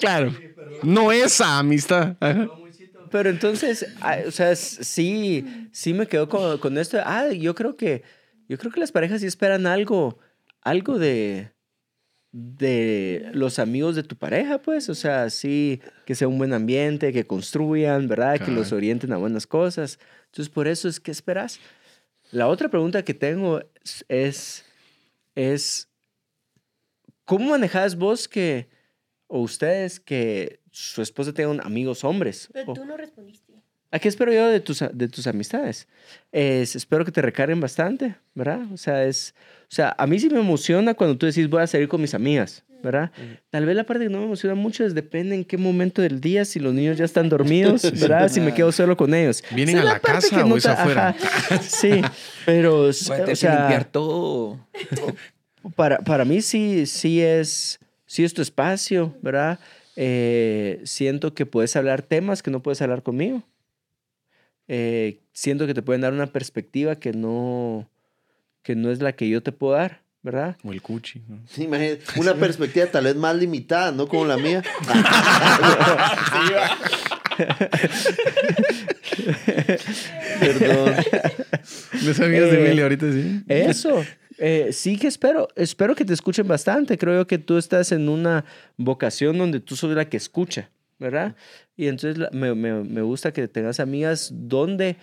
Claro. 0.00 0.34
No 0.82 1.12
esa 1.12 1.58
amistad. 1.58 2.16
Pero 3.10 3.30
entonces, 3.30 3.86
ah, 4.00 4.18
o 4.26 4.30
sea, 4.30 4.54
sí, 4.54 5.44
sí 5.72 5.92
me 5.92 6.06
quedo 6.06 6.28
con, 6.28 6.58
con, 6.58 6.78
esto. 6.78 6.98
Ah, 7.04 7.28
yo 7.28 7.54
creo 7.54 7.76
que, 7.76 8.02
yo 8.48 8.56
creo 8.56 8.70
que 8.70 8.80
las 8.80 8.92
parejas 8.92 9.20
sí 9.20 9.26
esperan 9.26 9.66
algo, 9.66 10.18
algo 10.62 10.98
de, 10.98 11.50
de 12.32 13.28
los 13.32 13.58
amigos 13.58 13.96
de 13.96 14.02
tu 14.02 14.16
pareja, 14.16 14.62
pues, 14.62 14.88
o 14.88 14.94
sea, 14.94 15.30
sí, 15.30 15.80
que 16.06 16.14
sea 16.14 16.28
un 16.28 16.38
buen 16.38 16.52
ambiente, 16.52 17.12
que 17.12 17.26
construyan, 17.26 18.06
¿verdad? 18.06 18.38
Que 18.38 18.52
los 18.52 18.72
orienten 18.72 19.12
a 19.12 19.16
buenas 19.16 19.46
cosas. 19.46 19.98
Entonces, 20.26 20.48
por 20.48 20.68
eso 20.68 20.88
es 20.88 21.00
que 21.00 21.10
esperas. 21.10 21.58
La 22.30 22.46
otra 22.46 22.68
pregunta 22.68 23.04
que 23.04 23.14
tengo 23.14 23.60
es, 24.08 24.64
es 25.34 25.88
¿cómo 27.24 27.50
manejas 27.50 27.96
vos 27.96 28.28
que, 28.28 28.68
o 29.26 29.40
ustedes, 29.40 29.98
que 29.98 30.60
su 30.70 31.02
esposa 31.02 31.32
tenga 31.32 31.62
amigos 31.64 32.04
hombres? 32.04 32.48
Pero 32.52 32.74
tú 32.74 32.84
no 32.84 32.96
respondiste. 32.96 33.49
¿A 33.92 33.98
qué 33.98 34.08
espero 34.08 34.32
yo 34.32 34.48
de 34.48 34.60
tus, 34.60 34.84
de 34.92 35.08
tus 35.08 35.26
amistades? 35.26 35.88
Es, 36.30 36.76
espero 36.76 37.04
que 37.04 37.10
te 37.10 37.22
recarguen 37.22 37.60
bastante, 37.60 38.14
¿verdad? 38.34 38.60
O 38.72 38.76
sea, 38.76 39.04
es, 39.04 39.34
o 39.62 39.74
sea, 39.74 39.94
a 39.98 40.06
mí 40.06 40.18
sí 40.18 40.30
me 40.30 40.40
emociona 40.40 40.94
cuando 40.94 41.16
tú 41.16 41.26
decís 41.26 41.48
voy 41.48 41.62
a 41.62 41.66
salir 41.66 41.88
con 41.88 42.00
mis 42.00 42.14
amigas. 42.14 42.64
¿verdad? 42.82 43.10
Tal 43.50 43.66
vez 43.66 43.76
la 43.76 43.84
parte 43.84 44.04
que 44.04 44.10
no 44.10 44.18
me 44.18 44.24
emociona 44.24 44.54
mucho 44.54 44.84
es 44.84 44.94
depende 44.94 45.34
en 45.34 45.44
qué 45.44 45.56
momento 45.56 46.02
del 46.02 46.20
día, 46.20 46.44
si 46.44 46.58
los 46.60 46.72
niños 46.72 46.96
ya 46.96 47.04
están 47.04 47.28
dormidos, 47.28 47.82
¿verdad? 48.00 48.28
Si 48.28 48.40
me 48.40 48.54
quedo 48.54 48.72
solo 48.72 48.96
con 48.96 49.14
ellos. 49.14 49.44
¿Vienen 49.50 49.78
a 49.78 49.84
la, 49.84 50.00
casa 50.00 50.44
o 50.44 50.56
es 50.56 50.66
afuera? 50.66 51.14
Sí, 51.62 52.00
pero... 52.46 52.84
o 52.84 52.92
sea, 52.92 53.26
limpiar 53.26 53.84
todo. 53.84 54.58
Para, 55.76 55.98
para 55.98 56.24
mí 56.24 56.40
sí, 56.40 56.86
sí 56.86 57.20
es, 57.20 57.78
sí 58.06 58.24
es 58.24 58.32
tu 58.32 58.40
espacio, 58.40 59.14
¿verdad? 59.20 59.58
Eh, 59.94 60.80
siento 60.84 61.34
que 61.34 61.44
puedes 61.44 61.76
hablar 61.76 62.00
temas 62.00 62.42
que 62.42 62.50
no 62.50 62.62
puedes 62.62 62.80
hablar 62.80 63.02
conmigo. 63.02 63.42
Eh, 64.72 65.18
siento 65.32 65.66
que 65.66 65.74
te 65.74 65.82
pueden 65.82 66.00
dar 66.00 66.12
una 66.12 66.28
perspectiva 66.28 66.94
que 66.94 67.12
no, 67.12 67.90
que 68.62 68.76
no 68.76 68.92
es 68.92 69.02
la 69.02 69.14
que 69.14 69.28
yo 69.28 69.42
te 69.42 69.50
puedo 69.50 69.72
dar. 69.74 70.02
¿verdad? 70.22 70.56
O 70.62 70.72
el 70.72 70.80
cuchi. 70.80 71.22
¿no? 71.26 71.40
Sí, 71.48 71.68
una 72.16 72.34
perspectiva 72.34 72.86
tal 72.86 73.04
vez 73.04 73.16
más 73.16 73.34
limitada, 73.34 73.90
¿no? 73.90 74.06
Como 74.06 74.26
la 74.26 74.36
mía. 74.36 74.62
Perdón. 80.40 80.94
No 82.02 82.14
sabías 82.14 82.50
de 82.50 82.64
Emilio 82.64 82.84
ahorita 82.84 83.10
sí. 83.10 83.42
Eso. 83.48 84.04
Eh, 84.38 84.68
sí 84.72 84.98
que 84.98 85.08
espero, 85.08 85.48
espero 85.56 85.96
que 85.96 86.04
te 86.04 86.12
escuchen 86.14 86.46
bastante. 86.46 86.96
Creo 86.96 87.26
que 87.26 87.38
tú 87.38 87.58
estás 87.58 87.90
en 87.90 88.08
una 88.08 88.44
vocación 88.76 89.36
donde 89.36 89.58
tú 89.58 89.74
sos 89.74 89.90
la 89.96 90.08
que 90.08 90.16
escucha, 90.16 90.70
¿verdad? 91.00 91.34
Y 91.76 91.88
entonces 91.88 92.28
me, 92.32 92.54
me, 92.54 92.84
me 92.84 93.02
gusta 93.02 93.32
que 93.32 93.48
tengas 93.48 93.80
amigas 93.80 94.30
donde 94.32 94.96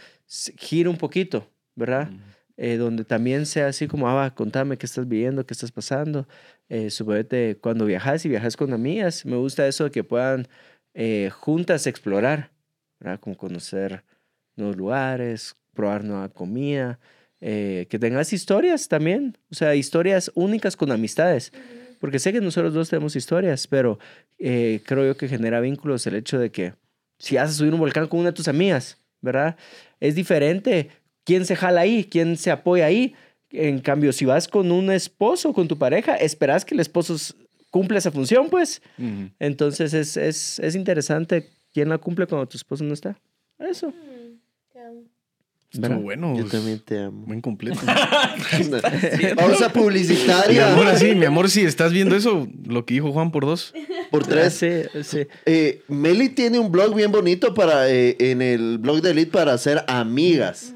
gira 0.58 0.90
un 0.90 0.98
poquito, 0.98 1.50
¿verdad? 1.76 2.10
Eh, 2.56 2.78
donde 2.78 3.04
también 3.04 3.46
sea 3.46 3.68
así 3.68 3.88
como, 3.88 4.10
ah, 4.10 4.34
contame 4.34 4.78
qué 4.78 4.86
estás 4.86 5.08
viviendo, 5.08 5.46
qué 5.46 5.54
estás 5.54 5.72
pasando. 5.72 6.28
Eh, 6.70 6.90
suponete, 6.90 7.58
cuando 7.60 7.86
viajas 7.86 8.26
y 8.26 8.30
viajas 8.30 8.56
con 8.56 8.74
amigas, 8.74 9.26
me 9.26 9.36
gusta 9.36 9.68
eso 9.68 9.86
de 9.86 9.92
que 9.92 10.04
puedan 10.04 10.48
eh, 10.94 11.30
juntas 11.32 11.88
explorar, 11.88 12.52
¿verdad? 13.00 13.20
Como 13.20 13.36
conocer 13.36 14.04
nuevos 14.56 14.78
lugares, 14.78 15.56
probar 15.74 16.04
nueva 16.04 16.30
comida, 16.30 17.00
eh, 17.40 17.86
que 17.90 18.00
tengas 18.00 18.34
historias 18.34 18.88
también, 18.88 19.38
o 19.52 19.56
sea, 19.56 19.76
historias 19.76 20.32
únicas 20.34 20.76
con 20.76 20.92
amistades. 20.92 21.54
Porque 22.00 22.20
sé 22.20 22.34
que 22.34 22.42
nosotros 22.42 22.74
dos 22.74 22.90
tenemos 22.90 23.16
historias, 23.16 23.68
pero 23.68 24.00
creo 24.38 25.06
yo 25.06 25.18
que 25.18 25.28
genera 25.28 25.60
vínculos 25.60 26.06
el 26.08 26.16
hecho 26.16 26.38
de 26.40 26.52
que 26.52 26.74
si 27.20 27.36
vas 27.36 27.50
a 27.50 27.54
subir 27.54 27.74
un 27.74 27.80
volcán 27.80 28.08
con 28.08 28.20
una 28.20 28.30
de 28.30 28.36
tus 28.36 28.48
amigas, 28.48 28.98
¿verdad? 29.22 29.56
Es 30.00 30.16
diferente 30.16 30.90
¿Quién 31.28 31.46
se 31.46 31.58
jala 31.58 31.82
ahí? 31.82 32.06
¿Quién 32.06 32.38
se 32.38 32.52
apoya 32.52 32.86
ahí? 32.86 33.14
En 33.52 33.80
cambio, 33.80 34.14
si 34.14 34.24
vas 34.24 34.48
con 34.48 34.72
un 34.72 34.90
esposo, 34.90 35.52
con 35.52 35.68
tu 35.68 35.78
pareja, 35.78 36.16
esperas 36.16 36.64
que 36.64 36.74
el 36.74 36.80
esposo 36.80 37.18
cumpla 37.70 37.98
esa 37.98 38.12
función, 38.12 38.50
pues. 38.50 38.82
Entonces 39.38 39.94
es, 39.94 40.16
es, 40.16 40.58
es, 40.58 40.74
interesante 40.74 41.50
quién 41.74 41.90
la 41.90 41.98
cumple 41.98 42.28
cuando 42.28 42.48
tu 42.48 42.56
esposo 42.56 42.86
no 42.86 42.94
está. 42.94 43.20
Eso. 43.60 43.94
Estuvo 45.72 46.00
bueno. 46.00 46.36
Yo 46.38 46.46
también 46.46 46.80
te 46.80 47.00
amo. 47.00 47.26
Buen 47.26 47.42
completo. 47.42 47.80
Pausa 49.36 49.72
publicitaria. 49.74 50.68
Mi 50.68 50.82
amor, 50.82 50.96
sí, 50.98 51.14
mi 51.14 51.26
amor, 51.26 51.50
si 51.50 51.62
estás 51.62 51.92
viendo 51.92 52.16
eso, 52.16 52.48
lo 52.66 52.86
que 52.86 52.96
dijo 52.96 53.12
Juan 53.12 53.32
por 53.32 53.46
dos. 53.46 53.74
Por 54.10 54.26
tres. 54.26 54.54
Sí, 54.54 54.70
sí. 55.04 55.28
Eh, 55.46 55.82
Meli 55.90 56.30
tiene 56.30 56.60
un 56.60 56.72
blog 56.72 56.96
bien 56.96 57.12
bonito 57.12 57.54
para, 57.54 57.90
eh, 57.90 58.16
en 58.20 58.42
el 58.42 58.78
blog 58.78 59.02
de 59.02 59.12
Elite 59.12 59.32
para 59.32 59.54
hacer 59.54 59.84
amigas. 59.88 60.74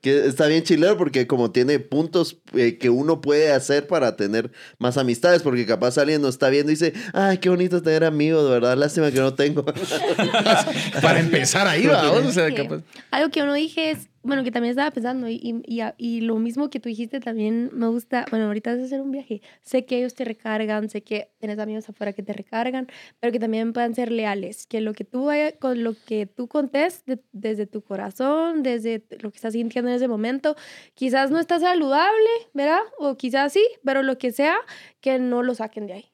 Que 0.00 0.26
está 0.26 0.48
bien 0.48 0.64
chilero 0.64 0.96
porque 0.98 1.28
como 1.28 1.52
tiene 1.52 1.78
puntos 1.78 2.38
eh, 2.54 2.76
que 2.76 2.90
uno 2.90 3.20
puede 3.20 3.52
hacer 3.52 3.86
para 3.86 4.16
tener 4.16 4.50
más 4.78 4.98
amistades, 4.98 5.42
porque 5.42 5.64
capaz 5.64 5.96
alguien 5.96 6.20
nos 6.20 6.34
está 6.34 6.48
viendo 6.48 6.72
y 6.72 6.74
dice, 6.74 6.92
ay, 7.12 7.38
qué 7.38 7.48
bonito 7.48 7.82
tener 7.82 8.02
amigos, 8.02 8.42
de 8.44 8.50
verdad, 8.50 8.76
lástima 8.76 9.12
que 9.12 9.20
no 9.20 9.34
tengo. 9.34 9.64
para 11.02 11.20
empezar 11.20 11.68
ahí, 11.68 11.86
vamos. 11.86 12.24
O 12.24 12.32
sea, 12.32 12.52
capaz... 12.52 12.82
Algo 13.12 13.30
que 13.30 13.42
uno 13.42 13.54
dije 13.54 13.92
es, 13.92 14.08
bueno, 14.22 14.44
que 14.44 14.52
también 14.52 14.70
estaba 14.70 14.90
pensando, 14.90 15.28
y, 15.28 15.62
y, 15.66 15.80
y, 15.96 16.20
lo 16.20 16.36
mismo 16.36 16.70
que 16.70 16.78
tú 16.78 16.88
dijiste 16.88 17.18
también 17.18 17.70
me 17.72 17.88
gusta, 17.88 18.24
bueno, 18.30 18.46
ahorita 18.46 18.72
vas 18.72 18.80
a 18.80 18.84
hacer 18.84 19.00
un 19.00 19.10
viaje, 19.10 19.42
sé 19.62 19.84
que 19.84 19.98
ellos 19.98 20.14
te 20.14 20.24
recargan, 20.24 20.88
sé 20.88 21.02
que 21.02 21.30
tienes 21.38 21.58
amigos 21.58 21.88
afuera 21.88 22.12
que 22.12 22.22
te 22.22 22.32
recargan, 22.32 22.86
pero 23.18 23.32
que 23.32 23.40
también 23.40 23.72
puedan 23.72 23.94
ser 23.94 24.12
leales, 24.12 24.66
que 24.66 24.80
lo 24.80 24.92
que 24.92 25.04
tú, 25.04 25.28
con 25.58 25.82
lo 25.82 25.94
que 26.06 26.26
tú 26.26 26.46
contés 26.46 27.02
desde 27.32 27.66
tu 27.66 27.82
corazón, 27.82 28.62
desde 28.62 29.04
lo 29.20 29.30
que 29.30 29.36
estás 29.36 29.54
sintiendo 29.54 29.90
en 29.90 29.96
ese 29.96 30.08
momento, 30.08 30.56
quizás 30.94 31.30
no 31.30 31.40
está 31.40 31.58
saludable, 31.58 32.30
¿verdad? 32.54 32.80
O 32.98 33.16
quizás 33.16 33.52
sí, 33.52 33.66
pero 33.84 34.02
lo 34.02 34.18
que 34.18 34.30
sea, 34.30 34.56
que 35.00 35.18
no 35.18 35.42
lo 35.42 35.54
saquen 35.54 35.86
de 35.86 35.92
ahí. 35.94 36.12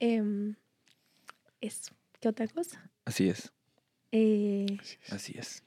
Eh, 0.00 0.54
eso, 1.60 1.92
¿qué 2.20 2.28
otra 2.28 2.46
cosa? 2.48 2.90
Así 3.04 3.28
es. 3.28 3.52
Eh, 4.12 4.66
Así 5.10 5.34
es. 5.36 5.62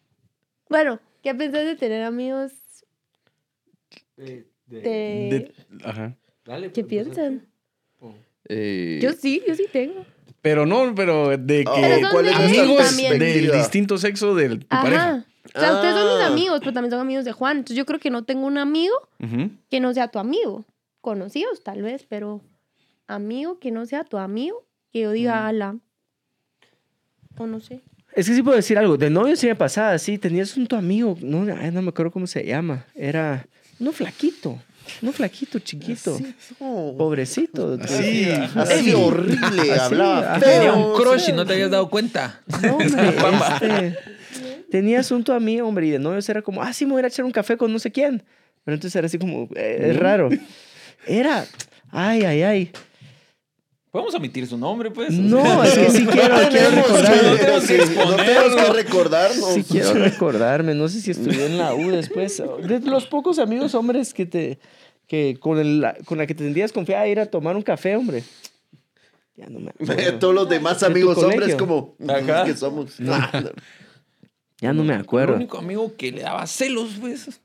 Bueno, 0.72 1.00
¿Qué 1.22 1.36
pensás 1.36 1.66
de 1.66 1.76
tener 1.76 2.04
amigos? 2.04 2.52
De, 4.18 4.48
de, 4.66 5.54
ajá. 5.84 6.16
Dale, 6.46 6.72
¿Qué 6.72 6.84
pues, 6.84 6.90
piensan? 6.90 7.48
Eh, 8.46 9.00
yo 9.02 9.14
sí, 9.14 9.42
yo 9.48 9.54
sí 9.56 9.66
tengo. 9.72 10.04
Pero 10.42 10.66
no, 10.66 10.96
pero 10.96 11.38
de 11.38 11.64
Oh, 11.68 11.76
que 11.76 12.02
¿cuál 12.12 12.28
es 12.28 12.36
amigos 12.36 12.98
del 12.98 13.52
distinto 13.52 13.98
sexo 14.00 14.34
de 14.34 14.58
tu 14.58 14.66
Ajá. 14.70 14.82
pareja. 14.84 15.26
O 15.54 15.60
sea, 15.60 15.74
ustedes 15.74 15.94
son 15.94 16.08
mis 16.18 16.24
Ah. 16.24 16.28
amigos, 16.28 16.60
pero 16.62 16.74
también 16.74 16.92
son 16.92 17.00
amigos 17.02 17.26
de 17.26 17.32
Juan. 17.34 17.58
Entonces 17.58 17.78
yo 17.78 17.86
creo 17.86 18.00
que 18.00 18.10
no 18.10 18.24
tengo 18.24 18.48
un 18.48 18.58
amigo 18.58 18.96
que 19.70 19.80
no 19.80 19.94
sea 19.94 20.08
tu 20.08 20.18
amigo. 20.18 20.66
Conocidos 21.02 21.64
tal 21.64 21.82
vez, 21.84 22.06
pero 22.10 22.42
amigo 23.08 23.60
que 23.60 23.72
no 23.72 23.86
sea 23.86 24.04
tu 24.04 24.18
amigo, 24.18 24.66
que 24.92 25.02
yo 25.02 25.12
diga, 25.12 25.48
ala. 25.48 25.78
O 27.38 27.46
no 27.46 27.60
sé. 27.60 27.82
Es 28.14 28.28
que 28.28 28.36
sí 28.36 28.44
puedo 28.44 28.58
decir 28.58 28.78
algo. 28.78 28.98
De 28.98 29.10
novio 29.10 29.36
sí 29.36 29.48
me 29.48 29.56
pasaba, 29.56 29.98
sí. 29.98 30.18
Tenías 30.18 30.56
un 30.58 30.68
tu 30.68 30.76
amigo, 30.76 31.18
no, 31.22 31.46
ay, 31.56 31.72
no 31.72 31.82
me 31.82 31.90
acuerdo 31.90 32.12
cómo 32.12 32.28
se 32.28 32.46
llama. 32.46 32.86
Era 32.96 33.46
no 33.80 33.92
flaquito, 33.92 34.60
no 35.02 35.12
flaquito, 35.12 35.60
chiquito. 35.60 36.20
Oh, 36.60 36.96
Pobrecito. 36.98 37.80
Así. 37.82 38.30
Así 38.30 38.94
horrible, 38.94 39.72
Así, 39.72 39.80
hablaba 39.80 40.40
feo. 40.40 40.52
Tenía 40.52 40.74
un 40.74 40.96
crush 40.96 41.30
y 41.30 41.32
no 41.32 41.46
te 41.46 41.54
habías 41.54 41.72
dado 41.72 41.90
cuenta. 41.90 42.42
No, 42.62 42.76
hombre, 42.76 42.88
este, 43.62 43.98
tenías 44.70 45.10
un 45.12 45.24
tu 45.24 45.32
amigo, 45.32 45.68
hombre, 45.68 45.88
y 45.88 45.90
de 45.92 46.00
novios 46.00 46.28
era 46.30 46.42
como, 46.42 46.62
ah, 46.62 46.74
sí, 46.74 46.86
me 46.86 46.94
voy 46.94 47.02
a 47.02 47.06
a 47.06 47.08
echar 47.08 47.26
un 47.26 47.32
café 47.32 47.58
con 47.58 47.72
no 47.72 47.80
sé 47.80 47.92
quién. 47.92 48.24
Pero 48.64 48.76
entonces 48.76 48.96
era 48.96 49.08
así 49.08 49.18
como, 49.18 49.50
eh, 49.56 49.90
es 49.90 49.98
raro. 49.98 50.30
Era, 51.08 51.46
ay, 51.90 52.24
ay, 52.24 52.44
ay. 52.44 52.72
Podemos 53.92 54.16
omitir 54.16 54.48
su 54.48 54.58
nombre, 54.58 54.90
pues. 54.90 55.12
No, 55.12 55.64
es 55.64 55.74
que 55.78 55.90
sí 55.92 56.06
quiero, 56.06 56.36
quiero 56.50 56.70
Tenemos 56.70 56.88
recordarme. 56.88 57.32
que- 57.32 57.38
tenemos 57.38 57.66
que 57.68 57.86
sí, 57.88 57.94
no 57.98 58.16
tenemos 58.16 58.56
que 58.56 58.74
recordarnos. 58.74 59.54
Sí 59.54 59.64
quiero 59.70 59.94
recordarme. 59.96 60.74
No 60.76 60.88
sé 60.88 61.02
si 61.02 61.12
estudié 61.12 61.46
en 61.48 61.58
la 61.58 61.74
U 61.74 61.90
después. 61.92 62.42
De 62.64 62.80
los 62.80 63.06
pocos 63.08 63.38
amigos 63.38 63.76
hombres 63.76 64.14
que 64.14 64.26
te, 64.26 64.60
que 65.08 65.36
con, 65.40 65.60
el, 65.60 65.86
con 66.06 66.18
la 66.18 66.26
que 66.26 66.34
te 66.34 66.46
sentías 66.46 66.72
confiada 66.72 67.06
ir 67.08 67.20
a 67.20 67.26
tomar 67.26 67.56
un 67.58 67.64
café, 67.64 67.98
hombre. 67.98 68.24
Ya 69.36 69.48
no 69.48 69.60
me 69.60 69.72
acuerdo. 69.78 70.20
Todos 70.20 70.36
los 70.36 70.48
demás 70.50 70.80
¿De 70.80 70.86
amigos 70.86 71.18
hombres 71.18 71.56
colegio? 71.56 71.58
como 71.58 71.96
Ajá. 72.08 72.46
que 72.46 72.56
somos. 72.56 72.94
Ya 74.62 74.74
no 74.74 74.84
me 74.84 74.94
El 74.94 75.02
acuerdo. 75.02 75.34
único 75.38 75.58
amigo 75.58 75.96
que 75.98 76.12
le 76.12 76.22
daba 76.22 76.46
celos, 76.46 76.92
pues. 77.02 77.42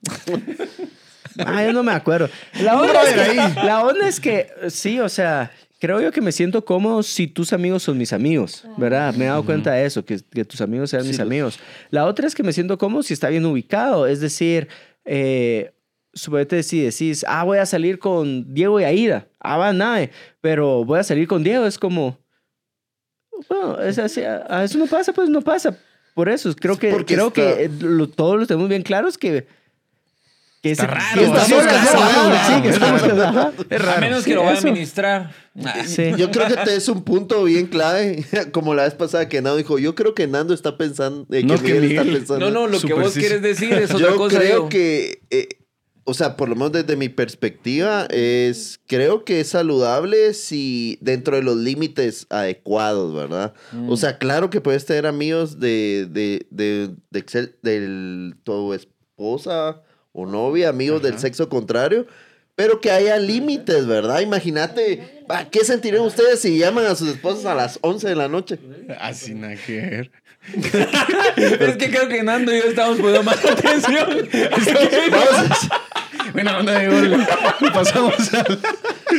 Ah, 1.39 1.65
yo 1.65 1.73
no 1.73 1.83
me 1.83 1.93
acuerdo. 1.93 2.29
La 2.61 2.79
onda, 2.79 3.03
es 3.03 3.15
que, 3.15 3.35
la 3.65 3.85
onda 3.87 4.07
es 4.07 4.21
que, 4.21 4.49
sí, 4.69 5.01
o 5.01 5.09
sea, 5.09 5.51
creo 5.79 6.01
yo 6.01 6.11
que 6.13 6.21
me 6.21 6.33
siento 6.33 6.65
cómodo 6.65 7.03
si 7.03 7.27
tus 7.27 7.53
amigos 7.53 7.83
son 7.83 7.99
mis 7.99 8.13
amigos, 8.13 8.65
¿verdad? 8.77 9.15
Me 9.15 9.25
he 9.25 9.29
dado 9.29 9.45
cuenta 9.45 9.73
de 9.73 9.85
eso, 9.87 10.05
que, 10.05 10.19
que 10.31 10.45
tus 10.45 10.61
amigos 10.61 10.91
sean 10.91 11.03
Sí, 11.03 11.09
mis 11.09 11.19
los- 11.19 11.27
amigos. 11.27 11.59
La 11.91 12.07
otra 12.07 12.27
es 12.27 12.35
que 12.35 12.43
me 12.43 12.53
siento 12.53 12.79
cómodo 12.79 13.03
si 13.03 13.13
está 13.15 13.29
bien 13.29 13.45
ubicado, 13.47 14.07
es 14.07 14.21
decir, 14.21 14.69
eh, 15.05 15.73
suponete 16.15 16.63
si 16.63 16.81
decís, 16.81 17.25
ah, 17.29 17.45
voy 17.45 17.59
a 17.59 17.67
salir 17.67 17.99
con 17.99 18.55
Diego 18.55 18.81
y 18.81 18.85
Aida, 18.85 19.29
ah, 19.41 19.59
va, 19.59 19.73
nada, 19.73 20.09
pero 20.41 20.85
voy 20.85 20.99
a 20.99 21.03
salir 21.05 21.29
con 21.29 21.43
Diego, 21.45 21.67
es 21.67 21.79
como, 21.79 22.19
bueno, 23.49 23.79
es 23.81 23.99
así, 23.99 24.23
a, 24.23 24.65
eso 24.65 24.79
no 24.79 24.87
pasa, 24.87 25.13
pues 25.13 25.29
no 25.29 25.43
pasa. 25.43 25.77
Por 26.15 26.31
eso, 26.31 26.55
creo 26.57 26.79
que, 26.79 26.91
Porque 26.91 27.15
creo 27.15 27.27
está- 27.29 27.35
que 27.59 27.65
eh, 27.65 27.71
lo- 27.81 28.09
todos 28.09 28.39
lo 28.41 28.47
tenemos 28.47 28.69
bien 28.71 28.83
claros 28.83 29.19
que... 29.19 29.47
que 30.63 30.71
Está 30.73 30.85
ese- 30.85 30.93
raro, 30.93 31.21
que 32.61 33.75
A 33.75 33.79
raro. 33.79 34.01
menos 34.01 34.23
Sí, 34.25 34.31
que 34.31 34.35
lo 34.35 34.43
vaya 34.43 34.57
a 34.57 34.59
administrar. 34.59 35.35
Sí. 35.87 36.13
Yo 36.17 36.31
creo 36.31 36.49
que 36.49 36.57
te 36.57 36.77
es 36.77 36.89
un 36.89 37.03
punto 37.05 37.45
bien 37.45 37.67
clave, 37.67 38.25
como 38.53 38.75
la 38.75 38.85
vez 38.85 38.95
pasada 38.95 39.29
que 39.29 39.41
Nando 39.43 39.57
dijo, 39.59 39.79
yo 39.79 39.95
creo 39.95 40.15
que 40.15 40.27
Nando 40.27 40.55
está 40.55 40.77
pensando, 40.77 41.27
eh, 41.35 41.43
No, 41.45 41.55
que 41.57 41.63
que 41.67 41.73
Miguel 41.75 41.85
está 41.91 42.03
Miguel. 42.05 42.19
pensando. 42.19 42.51
No, 42.51 42.61
no, 42.63 42.67
lo 42.67 42.81
que 42.81 42.95
vos 42.95 43.13
quieres 43.15 43.43
decir 43.43 43.73
es 43.75 43.91
otra 43.95 44.11
yo 44.11 44.17
cosa. 44.17 44.39
creo 44.39 44.49
Diego. 44.51 44.69
que 44.69 45.23
eh, 45.31 45.49
o 46.09 46.15
sea, 46.15 46.37
por 46.37 46.49
lo 46.49 46.55
menos 46.55 46.71
desde 46.71 46.95
mi 46.95 47.09
perspectiva, 47.09 48.07
es, 48.11 48.79
creo 48.87 49.25
que 49.25 49.41
es 49.41 49.49
saludable 49.49 50.35
si 50.35 50.99
dentro 51.01 51.35
de 51.37 51.43
los 51.43 51.57
límites 51.57 52.27
adecuados, 52.31 53.13
¿verdad? 53.13 53.55
O 53.89 53.95
Mm. 53.95 53.97
sea, 53.97 54.19
claro 54.19 54.49
que 54.49 54.61
puedes 54.61 54.87
tener 54.87 55.05
amigos 55.07 55.59
de, 55.59 56.07
de, 56.09 56.47
de, 56.51 56.91
de 57.11 57.25
Excel- 57.27 57.57
del, 57.63 58.37
tu 58.45 58.73
esposa 58.73 59.83
o 60.17 60.25
novia, 60.25 60.71
amigos 60.71 61.03
del 61.03 61.19
sexo 61.19 61.49
contrario, 61.51 62.07
pero 62.55 62.81
que 62.81 62.91
haya 62.91 63.19
límites, 63.19 63.87
¿verdad? 63.87 64.21
Imagínate, 64.21 65.23
¿qué 65.51 65.63
sentirían 65.63 66.03
ustedes 66.03 66.41
si 66.41 66.59
llaman 66.59 66.87
a 66.87 66.95
sus 66.97 67.09
esposas 67.11 67.45
a 67.45 67.55
las 67.55 67.79
11 67.83 68.09
de 68.09 68.17
la 68.17 68.27
noche? 68.27 68.59
Así 68.99 69.35
nada 69.35 69.57
que 69.57 69.77
ver. 69.77 70.11
es 70.57 71.77
que 71.77 71.91
creo 71.91 72.09
que 72.09 72.23
Nando 72.23 72.55
y 72.55 72.61
yo 72.61 72.69
estamos 72.69 72.97
poniendo 72.97 73.25
más 73.25 73.45
atención. 73.45 74.29
Vamos, 75.11 75.69
Buena 76.33 76.59
onda 76.59 76.79
de 76.79 76.89
gol. 76.89 77.27
Pasamos 77.75 78.35
al. 78.35 78.59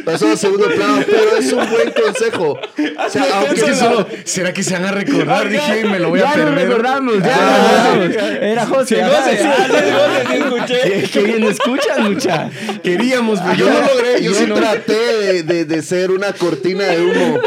Pasó 0.07 0.29
a 0.31 0.37
segundo 0.37 0.67
plano, 0.73 1.03
pero 1.05 1.37
es 1.37 1.51
un 1.51 1.69
buen 1.69 1.91
consejo. 1.91 2.53
O 2.53 3.09
sea, 3.09 3.25
aunque 3.39 3.55
Es 3.55 3.63
que 3.63 3.75
solo, 3.75 4.07
¿será 4.23 4.53
que 4.53 4.63
se 4.63 4.73
van 4.73 4.85
a 4.85 4.91
recordar? 4.91 5.49
Dije, 5.49 5.83
me 5.83 5.99
lo 5.99 6.09
voy 6.09 6.21
a 6.21 6.23
Ya 6.23 6.37
lo 6.37 6.45
perder. 6.45 6.67
recordamos, 6.69 7.15
ya 7.21 7.35
Ah, 7.37 7.95
lo 7.95 8.01
recordamos. 8.07 8.41
Era 8.41 8.65
José. 8.65 8.95
Sí, 8.95 9.01
ajá, 9.01 9.21
José, 9.21 9.37
sí. 9.37 9.43
ah, 9.45 9.67
sí, 9.67 9.73
José, 9.91 10.23
sí 10.27 10.37
escuché. 10.37 10.81
Qué, 10.81 11.09
qué 11.11 11.19
bien 11.23 11.43
escuchan, 11.43 12.03
mucha. 12.13 12.49
Queríamos, 12.81 13.39
pero 13.41 13.53
yo 13.55 13.69
no 13.69 13.79
logré. 13.81 14.21
Yo, 14.23 14.31
yo 14.31 14.33
sí 14.39 14.45
no. 14.47 14.55
traté 14.55 14.93
de, 14.93 15.43
de, 15.43 15.65
de 15.65 15.81
ser 15.81 16.11
una 16.11 16.31
cortina 16.33 16.85
de 16.85 17.01
humo. 17.03 17.39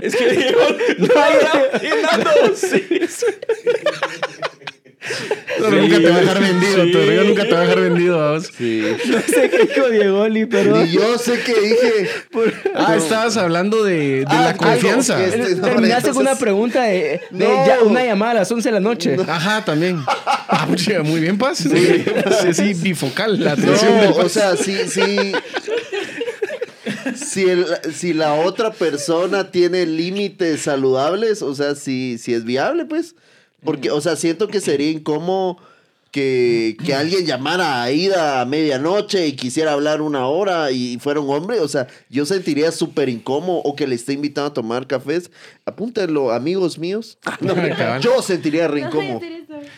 Es 0.00 0.14
que 0.14 0.28
digo, 0.30 0.60
no 0.98 1.08
hay 1.20 1.34
y 1.82 2.98
Nunca 5.58 5.96
te 5.96 6.08
va 6.10 6.16
a 6.16 6.20
dejar 6.20 6.40
vendido, 6.40 6.84
sí. 6.84 6.92
tu 6.92 6.98
Rodrigo 6.98 7.24
nunca 7.24 7.44
te 7.44 7.52
va 7.52 7.58
a 7.58 7.62
dejar 7.62 7.80
vendido, 7.80 8.18
vamos. 8.18 8.50
Sí. 8.56 8.82
No 9.08 9.20
sé 9.22 9.50
qué 9.50 9.58
dijo 9.74 9.88
Diego 9.90 10.20
Oli, 10.20 10.46
pero. 10.46 10.84
Y 10.84 10.92
yo 10.92 11.18
sé 11.18 11.40
que 11.40 11.54
dije. 11.60 12.08
Ah, 12.74 12.94
estabas 12.96 13.36
hablando 13.36 13.82
de, 13.82 14.20
de 14.20 14.24
Ah, 14.28 14.34
la 14.42 14.48
algo 14.50 14.64
confianza. 14.64 15.24
es- 15.24 15.34
Este, 15.34 15.56
no, 15.56 15.62
Terminaste 15.68 16.10
con 16.10 16.20
entonces- 16.20 16.20
una 16.32 16.36
pregunta 16.36 16.82
de, 16.84 17.20
de 17.30 17.44
No. 17.48 17.66
ya- 17.66 17.82
una 17.82 18.04
llamada 18.04 18.30
a 18.32 18.34
las 18.34 18.52
11 18.52 18.68
de 18.68 18.72
la 18.72 18.80
noche. 18.80 19.16
Ajá, 19.26 19.64
también. 19.64 20.00
Ah, 20.06 20.66
pucha, 20.68 21.02
muy 21.02 21.20
bien, 21.20 21.36
Paz. 21.38 21.58
Sí, 21.58 22.54
sí, 22.54 22.74
bifocal, 22.74 23.42
la 23.42 23.52
atención 23.52 23.98
del 24.00 24.10
No, 24.10 24.16
Paz. 24.16 24.24
o 24.26 24.28
sea, 24.28 24.56
sí, 24.56 24.76
sí. 24.88 25.32
Si, 27.14 27.42
el- 27.48 27.66
si 27.94 28.12
la 28.14 28.34
otra 28.34 28.70
persona 28.72 29.50
tiene 29.50 29.86
límites 29.86 30.62
saludables, 30.62 31.42
o 31.42 31.54
sea, 31.54 31.74
si, 31.74 32.18
si 32.18 32.34
es 32.34 32.44
viable, 32.44 32.84
pues. 32.84 33.14
Porque, 33.64 33.90
o 33.90 34.00
sea, 34.00 34.16
siento 34.16 34.48
que 34.48 34.60
sería 34.60 34.90
incómodo 34.90 35.58
que, 36.10 36.76
que 36.84 36.94
alguien 36.94 37.26
llamara 37.26 37.82
a 37.82 37.90
Ida 37.90 38.40
a 38.40 38.44
medianoche 38.44 39.26
y 39.26 39.32
quisiera 39.32 39.72
hablar 39.72 40.00
una 40.00 40.26
hora 40.26 40.70
y 40.70 40.98
fuera 41.00 41.20
un 41.20 41.30
hombre. 41.34 41.60
O 41.60 41.68
sea, 41.68 41.86
yo 42.08 42.24
sentiría 42.24 42.72
súper 42.72 43.08
incómodo 43.08 43.58
o 43.58 43.76
que 43.76 43.86
le 43.86 43.94
esté 43.94 44.14
invitando 44.14 44.48
a 44.48 44.54
tomar 44.54 44.86
cafés. 44.86 45.30
Apúntenlo, 45.66 46.32
amigos 46.32 46.78
míos. 46.78 47.18
No, 47.40 47.54
Cabal. 47.54 48.00
yo 48.00 48.22
sentiría 48.22 48.68
re 48.68 48.80
incómodo. 48.80 49.20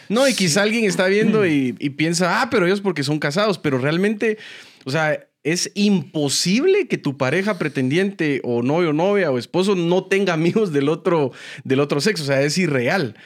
No, 0.08 0.28
y 0.28 0.34
quizá 0.34 0.62
alguien 0.62 0.84
está 0.84 1.06
viendo 1.06 1.46
y, 1.46 1.74
y 1.78 1.90
piensa, 1.90 2.42
ah, 2.42 2.48
pero 2.50 2.66
ellos 2.66 2.80
porque 2.80 3.02
son 3.02 3.18
casados, 3.18 3.58
pero 3.58 3.78
realmente, 3.78 4.38
o 4.84 4.90
sea, 4.90 5.26
es 5.42 5.72
imposible 5.74 6.86
que 6.86 6.98
tu 6.98 7.16
pareja 7.16 7.58
pretendiente 7.58 8.42
o 8.44 8.62
novio, 8.62 8.92
novia 8.92 9.30
o 9.30 9.38
esposo 9.38 9.74
no 9.74 10.04
tenga 10.04 10.34
amigos 10.34 10.70
del 10.70 10.90
otro, 10.90 11.32
del 11.64 11.80
otro 11.80 12.02
sexo, 12.02 12.24
o 12.24 12.26
sea, 12.26 12.42
es 12.42 12.58
irreal. 12.58 13.16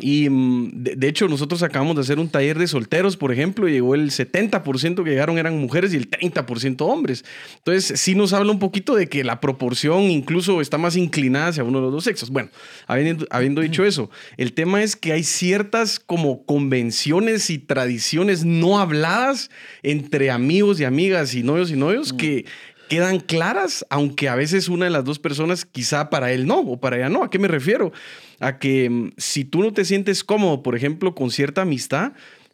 Y 0.00 0.28
mm, 0.28 0.82
de, 0.82 0.96
de 0.96 1.08
hecho, 1.08 1.28
nosotros 1.28 1.62
acabamos 1.62 1.96
de 1.96 2.02
hacer 2.02 2.18
un 2.18 2.28
taller 2.28 2.58
de 2.58 2.66
solteros, 2.66 3.16
por 3.16 3.32
ejemplo, 3.32 3.68
y 3.68 3.72
llegó 3.72 3.94
el 3.94 4.10
70% 4.10 5.02
que 5.02 5.10
llegaron 5.10 5.38
eran 5.38 5.58
mujeres 5.58 5.94
y 5.94 5.96
el 5.96 6.10
30% 6.10 6.82
hombres. 6.82 7.24
Entonces, 7.56 7.98
sí 7.98 8.14
nos 8.14 8.34
habla 8.34 8.52
un 8.52 8.58
poquito 8.58 8.94
de 8.94 9.08
que 9.08 9.24
la 9.24 9.40
proporción 9.40 10.02
incluso 10.02 10.60
está 10.60 10.76
más 10.76 10.96
inclinada 10.96 11.48
hacia 11.48 11.64
uno 11.64 11.78
de 11.78 11.84
los 11.84 11.92
dos 11.92 12.04
sexos. 12.04 12.28
Bueno, 12.28 12.50
habiendo, 12.86 13.26
habiendo 13.30 13.60
dicho 13.62 13.82
eso, 13.82 14.10
el 14.36 14.52
tema 14.52 14.82
es 14.82 14.94
que 14.94 15.12
hay 15.12 15.22
ciertas 15.22 15.98
como 15.98 16.44
convenciones 16.44 17.48
y 17.48 17.58
tradiciones 17.58 18.44
no 18.44 18.78
habladas 18.78 19.50
entre 19.82 20.30
amigos 20.30 20.78
y 20.78 20.84
amigas 20.84 21.34
y 21.34 21.42
novios 21.42 21.61
y 21.70 21.76
novios 21.76 22.12
que 22.12 22.44
quedan 22.88 23.20
claras, 23.20 23.86
aunque 23.88 24.28
a 24.28 24.34
veces 24.34 24.68
una 24.68 24.84
de 24.84 24.90
las 24.90 25.04
dos 25.04 25.18
personas 25.18 25.64
quizá 25.64 26.10
para 26.10 26.32
él 26.32 26.46
no 26.46 26.60
o 26.60 26.78
para 26.78 26.96
ella 26.96 27.08
no. 27.08 27.24
¿A 27.24 27.30
qué 27.30 27.38
me 27.38 27.48
refiero? 27.48 27.92
A 28.38 28.58
que 28.58 28.90
mm, 28.90 29.12
si 29.16 29.44
tú 29.44 29.62
no 29.62 29.72
te 29.72 29.84
sientes 29.84 30.24
cómodo, 30.24 30.62
por 30.62 30.76
ejemplo, 30.76 31.14
con 31.14 31.30
cierta 31.30 31.62
amistad, 31.62 32.12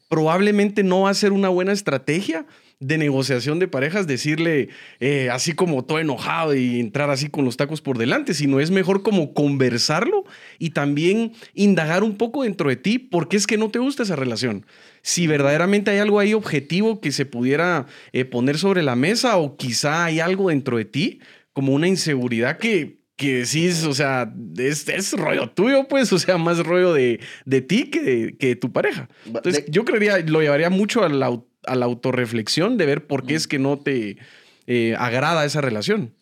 probablemente 0.09 0.83
no 0.83 1.03
va 1.03 1.11
a 1.11 1.15
ser 1.15 1.33
una 1.33 1.49
buena 1.49 1.73
estrategia 1.73 2.47
de 2.81 2.97
negociación 2.97 3.59
de 3.59 3.67
parejas 3.67 4.07
decirle 4.07 4.69
eh, 5.01 5.29
así 5.33 5.53
como 5.53 5.85
todo 5.85 5.99
enojado 5.99 6.55
y 6.55 6.79
entrar 6.79 7.11
así 7.11 7.29
con 7.29 7.45
los 7.45 7.57
tacos 7.57 7.81
por 7.81 7.99
delante, 7.99 8.35
sino 8.35 8.61
es 8.61 8.71
mejor 8.71 9.03
como 9.03 9.35
conversarlo 9.35 10.25
y 10.61 10.71
también 10.71 11.33
indagar 11.55 12.05
un 12.05 12.17
poco 12.17 12.45
dentro 12.45 12.69
de 12.69 12.77
ti 12.77 13.01
por 13.01 13.29
qué 13.29 13.37
es 13.37 13.49
que 13.49 13.59
no 13.59 13.71
te 13.71 13.81
gusta 13.81 14.05
esa 14.05 14.15
relación. 14.15 14.65
Si 15.09 15.27
verdaderamente 15.27 15.91
hay 15.91 16.01
algo 16.01 16.21
ahí 16.21 16.35
objetivo 16.35 17.01
que 17.01 17.13
se 17.13 17.25
pudiera 17.25 17.87
eh, 18.13 18.27
poner 18.27 18.59
sobre 18.59 18.83
la 18.83 18.95
mesa 18.95 19.39
o 19.39 19.57
quizá 19.57 20.05
hay 20.05 20.21
algo 20.21 20.51
dentro 20.51 20.77
de 20.77 20.85
ti 20.85 21.21
como 21.55 21.73
una 21.73 21.89
inseguridad 21.89 22.59
que, 22.59 23.01
que 23.17 23.37
decís, 23.39 23.85
o 23.85 23.95
sea, 23.95 24.31
es, 24.59 24.87
es 24.87 25.15
rollo 25.15 25.49
tuyo, 25.49 25.89
pues, 25.89 26.13
o 26.13 26.19
sea, 26.19 26.37
más 26.37 26.59
rollo 26.59 26.93
de, 26.93 27.21
de 27.47 27.63
ti 27.63 27.89
que 27.89 28.03
de, 28.03 28.37
que 28.37 28.49
de 28.49 28.57
tu 28.57 28.71
pareja. 28.71 29.09
Entonces, 29.25 29.65
yo 29.69 29.87
creería, 29.87 30.19
lo 30.19 30.43
llevaría 30.43 30.69
mucho 30.69 31.03
a 31.03 31.09
la, 31.09 31.41
a 31.65 31.75
la 31.75 31.87
autorreflexión 31.87 32.77
de 32.77 32.85
ver 32.85 33.07
por 33.07 33.25
qué 33.25 33.35
es 33.35 33.49
que 33.49 33.59
no 33.59 33.79
te 33.79 34.19
eh, 34.67 34.95
agrada 34.99 35.47
esa 35.47 35.63
relación. 35.63 36.15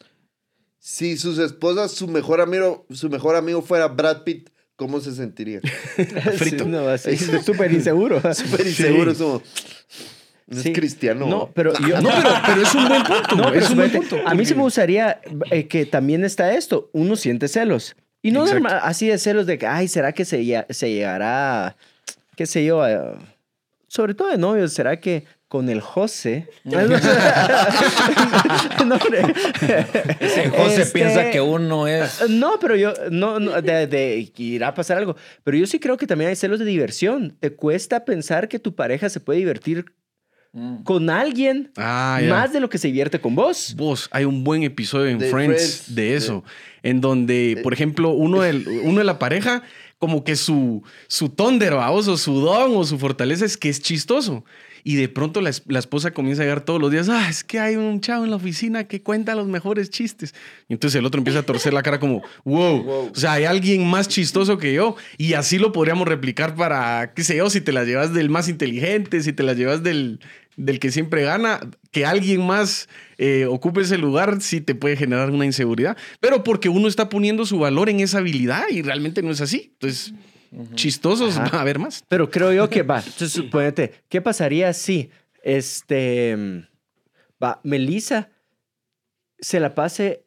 Si 0.78 1.16
sus 1.16 1.40
esposas, 1.40 1.90
su 1.90 2.06
mejor 2.06 2.40
amigo, 2.40 2.86
su 2.90 3.10
mejor 3.10 3.34
amigo 3.34 3.62
fuera 3.62 3.88
Brad 3.88 4.22
Pitt, 4.22 4.50
¿cómo 4.76 5.00
se 5.00 5.12
sentiría? 5.14 5.60
Frito. 6.36 6.64
no, 6.66 6.88
así, 6.88 7.10
es 7.12 7.44
súper 7.44 7.72
inseguro. 7.72 8.20
Súper 8.34 8.66
inseguro, 8.66 9.10
es 9.12 9.18
como. 9.18 9.42
No 10.48 10.62
Sí. 10.62 10.68
es 10.68 10.78
cristiano. 10.78 11.26
No, 11.26 11.50
pero 11.52 11.72
yo. 11.80 12.00
No, 12.00 12.08
pero, 12.08 12.30
pero 12.46 12.62
es 12.62 12.74
un 12.74 12.86
buen 12.88 13.02
punto. 13.02 13.34
No, 13.36 13.44
pero 13.50 13.64
es 13.64 13.70
un 13.70 13.76
buen 13.78 13.90
punto. 13.90 14.16
a 14.24 14.32
mí 14.34 14.46
sí 14.46 14.54
me 14.54 14.62
gustaría 14.62 15.20
eh, 15.50 15.66
que 15.66 15.86
también 15.86 16.24
está 16.24 16.54
esto. 16.54 16.88
Uno 16.92 17.16
siente 17.16 17.48
celos. 17.48 17.96
Y 18.22 18.30
no 18.30 18.46
normal- 18.46 18.78
así 18.82 19.08
de 19.08 19.18
celos 19.18 19.46
de 19.46 19.58
que, 19.58 19.66
ay, 19.66 19.88
¿será 19.88 20.12
que 20.12 20.24
se, 20.24 20.64
se 20.70 20.90
llegará, 20.90 21.76
qué 22.36 22.46
sé 22.46 22.64
yo, 22.64 22.80
a- 22.82 23.18
sobre 23.88 24.14
todo 24.14 24.28
de 24.28 24.38
novios, 24.38 24.72
¿será 24.72 25.00
que 25.00 25.24
con 25.48 25.68
el 25.68 25.80
José? 25.80 26.48
no, 26.64 26.78
hombre. 28.96 29.22
Ese 30.20 30.50
José 30.50 30.82
Este, 30.82 30.98
piensa 30.98 31.30
que 31.30 31.40
uno 31.40 31.86
es. 31.86 32.28
No, 32.28 32.58
pero 32.60 32.76
yo, 32.76 32.92
no, 33.10 33.38
no 33.40 33.60
de, 33.62 33.86
de 33.86 34.32
irá 34.36 34.68
a 34.68 34.74
pasar 34.74 34.98
algo. 34.98 35.16
Pero 35.44 35.56
yo 35.56 35.66
sí 35.66 35.78
creo 35.78 35.96
que 35.96 36.06
también 36.06 36.30
hay 36.30 36.36
celos 36.36 36.58
de 36.58 36.64
diversión. 36.64 37.36
Te 37.40 37.54
cuesta 37.54 38.04
pensar 38.04 38.48
que 38.48 38.58
tu 38.58 38.74
pareja 38.74 39.08
se 39.08 39.20
puede 39.20 39.38
divertir 39.40 39.86
Mm. 40.52 40.84
con 40.84 41.10
alguien 41.10 41.70
Ah, 41.76 42.18
más 42.30 42.50
de 42.50 42.60
lo 42.60 42.70
que 42.70 42.78
se 42.78 42.86
divierte 42.86 43.20
con 43.20 43.34
vos. 43.34 43.74
Vos, 43.76 44.08
hay 44.10 44.24
un 44.24 44.42
buen 44.42 44.62
episodio 44.62 45.08
en 45.08 45.18
De 45.18 45.28
Friends, 45.28 45.82
Friends. 45.82 45.94
de 45.94 46.14
eso, 46.16 46.44
en 46.82 47.02
donde, 47.02 47.60
por 47.62 47.74
ejemplo, 47.74 48.10
uno, 48.12 48.40
del, 48.40 48.66
uno 48.84 48.98
de 49.00 49.04
la 49.04 49.18
pareja, 49.18 49.62
como 49.98 50.24
que 50.24 50.34
su, 50.34 50.82
su 51.08 51.28
thunder, 51.28 51.74
¿vaos? 51.74 52.08
o 52.08 52.16
su 52.16 52.40
don, 52.40 52.74
o 52.74 52.84
su 52.84 52.98
fortaleza 52.98 53.44
es 53.44 53.58
que 53.58 53.68
es 53.68 53.82
chistoso. 53.82 54.46
Y 54.88 54.94
de 54.94 55.08
pronto 55.08 55.40
la, 55.40 55.50
es- 55.50 55.64
la 55.66 55.80
esposa 55.80 56.12
comienza 56.12 56.42
a 56.42 56.44
llegar 56.44 56.60
todos 56.60 56.80
los 56.80 56.92
días, 56.92 57.08
ah, 57.08 57.28
es 57.28 57.42
que 57.42 57.58
hay 57.58 57.74
un 57.74 58.00
chavo 58.00 58.22
en 58.24 58.30
la 58.30 58.36
oficina 58.36 58.84
que 58.84 59.02
cuenta 59.02 59.34
los 59.34 59.48
mejores 59.48 59.90
chistes. 59.90 60.32
Y 60.68 60.74
entonces 60.74 60.96
el 60.96 61.04
otro 61.04 61.18
empieza 61.18 61.40
a 61.40 61.42
torcer 61.42 61.72
la 61.74 61.82
cara 61.82 61.98
como, 61.98 62.22
wow, 62.44 62.82
Wow. 62.84 63.10
o 63.10 63.14
sea, 63.14 63.32
hay 63.32 63.44
alguien 63.46 63.84
más 63.84 64.06
chistoso 64.06 64.58
que 64.58 64.72
yo. 64.74 64.94
Y 65.18 65.32
así 65.32 65.58
lo 65.58 65.72
podríamos 65.72 66.06
replicar 66.06 66.54
para, 66.54 67.12
qué 67.14 67.24
sé 67.24 67.36
yo, 67.36 67.50
si 67.50 67.60
te 67.60 67.72
la 67.72 67.82
llevas 67.84 68.14
del 68.14 68.30
más 68.30 68.48
inteligente, 68.48 69.20
si 69.22 69.32
te 69.32 69.42
la 69.42 69.54
llevas 69.54 69.82
del, 69.82 70.20
del 70.56 70.78
que 70.78 70.92
siempre 70.92 71.22
gana, 71.24 71.58
que 71.90 72.06
alguien 72.06 72.46
más 72.46 72.88
eh, 73.18 73.46
ocupe 73.50 73.80
ese 73.80 73.98
lugar 73.98 74.40
sí 74.40 74.60
te 74.60 74.76
puede 74.76 74.96
generar 74.96 75.30
una 75.32 75.46
inseguridad, 75.46 75.96
pero 76.20 76.44
porque 76.44 76.68
uno 76.68 76.86
está 76.86 77.08
poniendo 77.08 77.44
su 77.44 77.58
valor 77.58 77.88
en 77.88 77.98
esa 77.98 78.18
habilidad 78.18 78.62
y 78.70 78.82
realmente 78.82 79.20
no 79.22 79.32
es 79.32 79.40
así. 79.40 79.70
Entonces, 79.72 80.14
chistosos 80.74 81.36
Ajá. 81.36 81.50
va 81.52 81.58
a 81.58 81.60
haber 81.62 81.78
más. 81.78 82.04
Pero 82.08 82.30
creo 82.30 82.52
yo 82.52 82.68
que 82.70 82.82
va. 82.82 82.98
Entonces, 82.98 83.32
suponete, 83.32 84.02
¿qué 84.08 84.20
pasaría 84.20 84.72
si 84.72 85.10
este 85.42 86.64
va, 87.42 87.60
Melissa 87.62 88.30
se 89.38 89.60
la 89.60 89.74
pase 89.74 90.24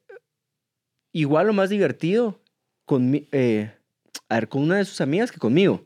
igual 1.12 1.50
o 1.50 1.54
más 1.54 1.70
divertido 1.70 2.42
con 2.86 3.14
eh, 3.32 3.72
a 4.28 4.36
ver, 4.36 4.48
con 4.50 4.62
una 4.64 4.78
de 4.78 4.86
sus 4.86 5.02
amigas 5.02 5.32
que 5.32 5.40
conmigo? 5.40 5.86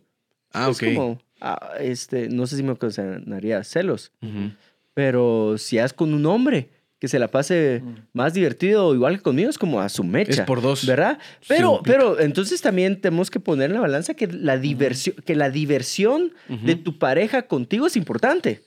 Ah, 0.52 0.70
Es 0.70 0.78
ok. 0.78 0.84
como, 0.94 1.22
ah, 1.42 1.72
este, 1.80 2.30
no 2.30 2.46
sé 2.48 2.58
si 2.58 2.64
me 2.64 2.72
ocasionaría 2.72 3.64
celos, 3.64 4.12
Ujú. 4.22 4.52
pero 4.94 5.58
si 5.58 5.78
es 5.78 5.94
con 5.94 6.14
un 6.14 6.26
hombre 6.26 6.70
que 7.04 7.10
se 7.10 7.20
la 7.20 7.28
pase 7.28 7.82
Mm. 7.84 7.96
más 8.14 8.34
divertido, 8.34 8.96
igual 8.96 9.18
que 9.18 9.24
conmigo, 9.24 9.50
es 9.50 9.58
como 9.58 9.82
a 9.82 9.90
su 9.90 10.06
mecha. 10.06 10.32
Es 10.32 10.40
por 10.48 10.62
dos. 10.62 10.86
¿Verdad? 10.86 11.20
Pero, 11.50 11.82
pero 11.84 12.18
entonces 12.18 12.62
también 12.62 13.02
tenemos 13.02 13.30
que 13.30 13.42
poner 13.42 13.72
en 13.72 13.74
la 13.74 13.82
balanza 13.82 14.14
que 14.14 14.26
la 14.28 14.58
diversión, 14.58 15.18
que 15.26 15.36
la 15.36 15.50
diversión 15.50 16.32
de 16.48 16.76
tu 16.78 16.98
pareja 17.00 17.42
contigo 17.42 17.88
es 17.88 17.98
importante. 17.98 18.62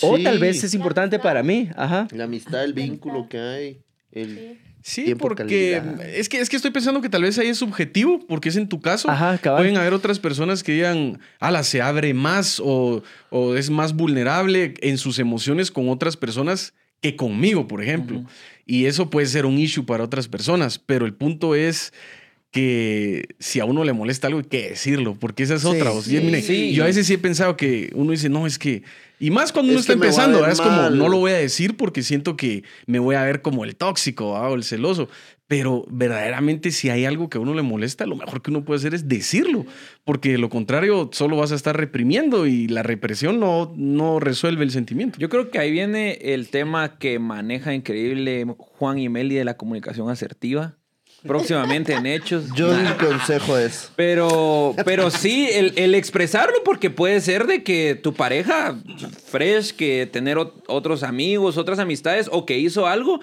O 0.00 0.16
Sí. 0.16 0.22
tal 0.22 0.38
vez 0.38 0.62
es 0.62 0.74
importante 0.74 1.18
para 1.18 1.42
mí. 1.42 1.68
Ajá. 1.74 2.06
La 2.12 2.22
amistad, 2.24 2.62
el 2.62 2.72
vínculo 2.72 3.26
que 3.28 3.40
hay. 3.40 3.78
El... 4.12 4.60
Sí, 4.82 5.16
porque 5.16 5.42
calidad. 5.42 6.00
es 6.06 6.28
que, 6.28 6.38
es 6.38 6.48
que 6.48 6.54
estoy 6.54 6.70
pensando 6.70 7.00
que 7.00 7.08
tal 7.08 7.22
vez 7.22 7.36
ahí 7.40 7.48
es 7.48 7.58
subjetivo, 7.58 8.20
porque 8.28 8.50
es 8.50 8.56
en 8.56 8.68
tu 8.68 8.80
caso. 8.80 9.10
Ajá, 9.10 9.36
cabal. 9.38 9.62
Pueden 9.62 9.76
haber 9.76 9.92
otras 9.92 10.20
personas 10.20 10.62
que 10.62 10.70
digan, 10.70 11.18
ala, 11.40 11.64
se 11.64 11.82
abre 11.82 12.14
más 12.14 12.60
o, 12.64 13.02
o 13.30 13.56
es 13.56 13.70
más 13.70 13.92
vulnerable 13.94 14.74
en 14.82 14.98
sus 14.98 15.18
emociones 15.18 15.72
con 15.72 15.88
otras 15.88 16.16
personas 16.16 16.72
que 17.10 17.16
conmigo, 17.16 17.68
por 17.68 17.82
ejemplo. 17.82 18.24
Y 18.64 18.86
eso 18.86 19.10
puede 19.10 19.26
ser 19.26 19.46
un 19.46 19.58
issue 19.58 19.84
para 19.86 20.04
otras 20.04 20.28
personas, 20.28 20.78
pero 20.78 21.06
el 21.06 21.14
punto 21.14 21.54
es 21.54 21.92
que 22.50 23.34
si 23.38 23.60
a 23.60 23.64
uno 23.64 23.84
le 23.84 23.92
molesta 23.92 24.28
algo 24.28 24.40
hay 24.40 24.46
que 24.46 24.70
decirlo, 24.70 25.14
porque 25.14 25.42
esa 25.42 25.56
es 25.56 25.62
Sí, 25.62 25.68
otra. 25.68 25.92
O 25.92 26.00
sea, 26.00 26.20
sí. 26.20 26.24
mire, 26.24 26.40
Sí. 26.42 26.72
Yo 26.72 26.84
a 26.84 26.86
veces 26.86 27.06
sí 27.06 27.14
he 27.14 27.18
pensado 27.18 27.56
que 27.56 27.90
uno 27.94 28.12
dice, 28.12 28.28
no, 28.28 28.46
es 28.46 28.58
que... 28.58 28.82
Y 29.18 29.30
más 29.30 29.52
cuando 29.52 29.72
uno 29.72 29.80
Es 29.80 29.84
está 29.84 29.92
empezando, 29.92 30.46
es 30.46 30.60
como, 30.60 30.90
no 30.90 31.08
lo 31.08 31.18
voy 31.18 31.32
a 31.32 31.36
decir 31.36 31.76
porque 31.76 32.02
siento 32.02 32.36
que 32.36 32.64
me 32.86 32.98
voy 32.98 33.14
a 33.14 33.22
ver 33.24 33.40
como 33.40 33.64
el 33.64 33.76
tóxico 33.76 34.32
o 34.32 34.54
el 34.54 34.64
celoso. 34.64 35.08
Pero 35.48 35.84
verdaderamente 35.88 36.72
si 36.72 36.90
hay 36.90 37.04
algo 37.04 37.28
que 37.30 37.38
a 37.38 37.40
uno 37.40 37.54
le 37.54 37.62
molesta, 37.62 38.04
lo 38.04 38.16
mejor 38.16 38.42
que 38.42 38.50
uno 38.50 38.64
puede 38.64 38.78
hacer 38.78 38.94
es 38.94 39.06
decirlo, 39.08 39.64
porque 40.04 40.32
de 40.32 40.38
lo 40.38 40.48
contrario 40.48 41.08
solo 41.12 41.36
vas 41.36 41.52
a 41.52 41.54
estar 41.54 41.76
reprimiendo 41.76 42.46
y 42.48 42.66
la 42.66 42.82
represión 42.82 43.38
no, 43.38 43.72
no 43.76 44.18
resuelve 44.18 44.64
el 44.64 44.72
sentimiento. 44.72 45.18
Yo 45.20 45.28
creo 45.28 45.50
que 45.50 45.60
ahí 45.60 45.70
viene 45.70 46.18
el 46.20 46.48
tema 46.48 46.98
que 46.98 47.20
maneja 47.20 47.74
increíble 47.74 48.44
Juan 48.58 48.98
y 48.98 49.08
Meli 49.08 49.36
de 49.36 49.44
la 49.44 49.56
comunicación 49.56 50.10
asertiva. 50.10 50.78
Próximamente 51.22 51.92
en 51.94 52.06
hechos. 52.06 52.46
Yo 52.56 52.76
di 52.76 52.84
un 52.84 52.92
consejo 52.94 53.56
eso. 53.58 53.90
Pero, 53.96 54.74
pero 54.84 55.10
sí, 55.10 55.48
el, 55.52 55.72
el 55.76 55.94
expresarlo, 55.94 56.54
porque 56.64 56.90
puede 56.90 57.20
ser 57.20 57.46
de 57.46 57.62
que 57.64 57.94
tu 57.94 58.14
pareja, 58.14 58.76
fresh, 59.26 59.72
que 59.72 60.06
tener 60.06 60.36
ot- 60.38 60.62
otros 60.68 61.02
amigos, 61.02 61.56
otras 61.56 61.78
amistades, 61.78 62.28
o 62.30 62.46
que 62.46 62.58
hizo 62.58 62.86
algo, 62.86 63.20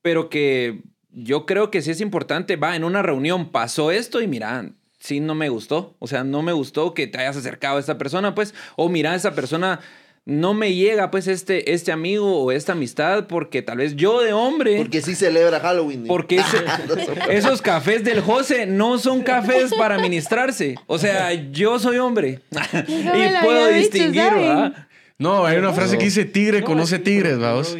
pero 0.00 0.30
que 0.30 0.82
yo 1.14 1.46
creo 1.46 1.70
que 1.70 1.80
sí 1.82 1.90
es 1.90 2.00
importante, 2.00 2.56
va, 2.56 2.76
en 2.76 2.84
una 2.84 3.02
reunión 3.02 3.50
pasó 3.50 3.90
esto 3.90 4.20
y 4.20 4.26
mira, 4.26 4.70
sí 4.98 5.20
no 5.20 5.34
me 5.34 5.48
gustó, 5.48 5.94
o 5.98 6.06
sea, 6.06 6.24
no 6.24 6.42
me 6.42 6.52
gustó 6.52 6.94
que 6.94 7.06
te 7.06 7.18
hayas 7.18 7.36
acercado 7.36 7.76
a 7.76 7.80
esta 7.80 7.98
persona, 7.98 8.34
pues, 8.34 8.54
o 8.76 8.88
mira, 8.88 9.14
esa 9.14 9.34
persona 9.34 9.80
no 10.26 10.54
me 10.54 10.74
llega, 10.74 11.10
pues, 11.10 11.26
este, 11.28 11.74
este 11.74 11.92
amigo 11.92 12.42
o 12.42 12.50
esta 12.50 12.72
amistad, 12.72 13.26
porque 13.26 13.60
tal 13.60 13.76
vez 13.78 13.94
yo 13.94 14.22
de 14.22 14.32
hombre... 14.32 14.78
Porque 14.78 15.02
sí 15.02 15.14
celebra 15.14 15.60
Halloween. 15.60 16.06
Porque 16.06 16.36
ese- 16.36 16.64
esos 17.30 17.60
cafés 17.60 18.04
del 18.04 18.22
José 18.22 18.64
no 18.66 18.98
son 18.98 19.22
cafés 19.22 19.74
para 19.74 19.98
ministrarse. 19.98 20.76
O 20.86 20.98
sea, 20.98 21.32
yo 21.50 21.78
soy 21.78 21.98
hombre 21.98 22.40
y 22.88 23.44
puedo 23.44 23.66
dicho, 23.68 23.78
distinguir, 23.78 24.22
¿saben? 24.22 24.40
¿verdad? 24.46 24.88
No, 25.18 25.44
hay 25.44 25.58
una 25.58 25.72
frase 25.74 25.98
que 25.98 26.04
dice 26.06 26.24
tigre 26.24 26.64
conoce 26.64 26.98
tigres, 26.98 27.38
vamos. 27.38 27.76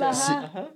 Ajá. 0.00 0.70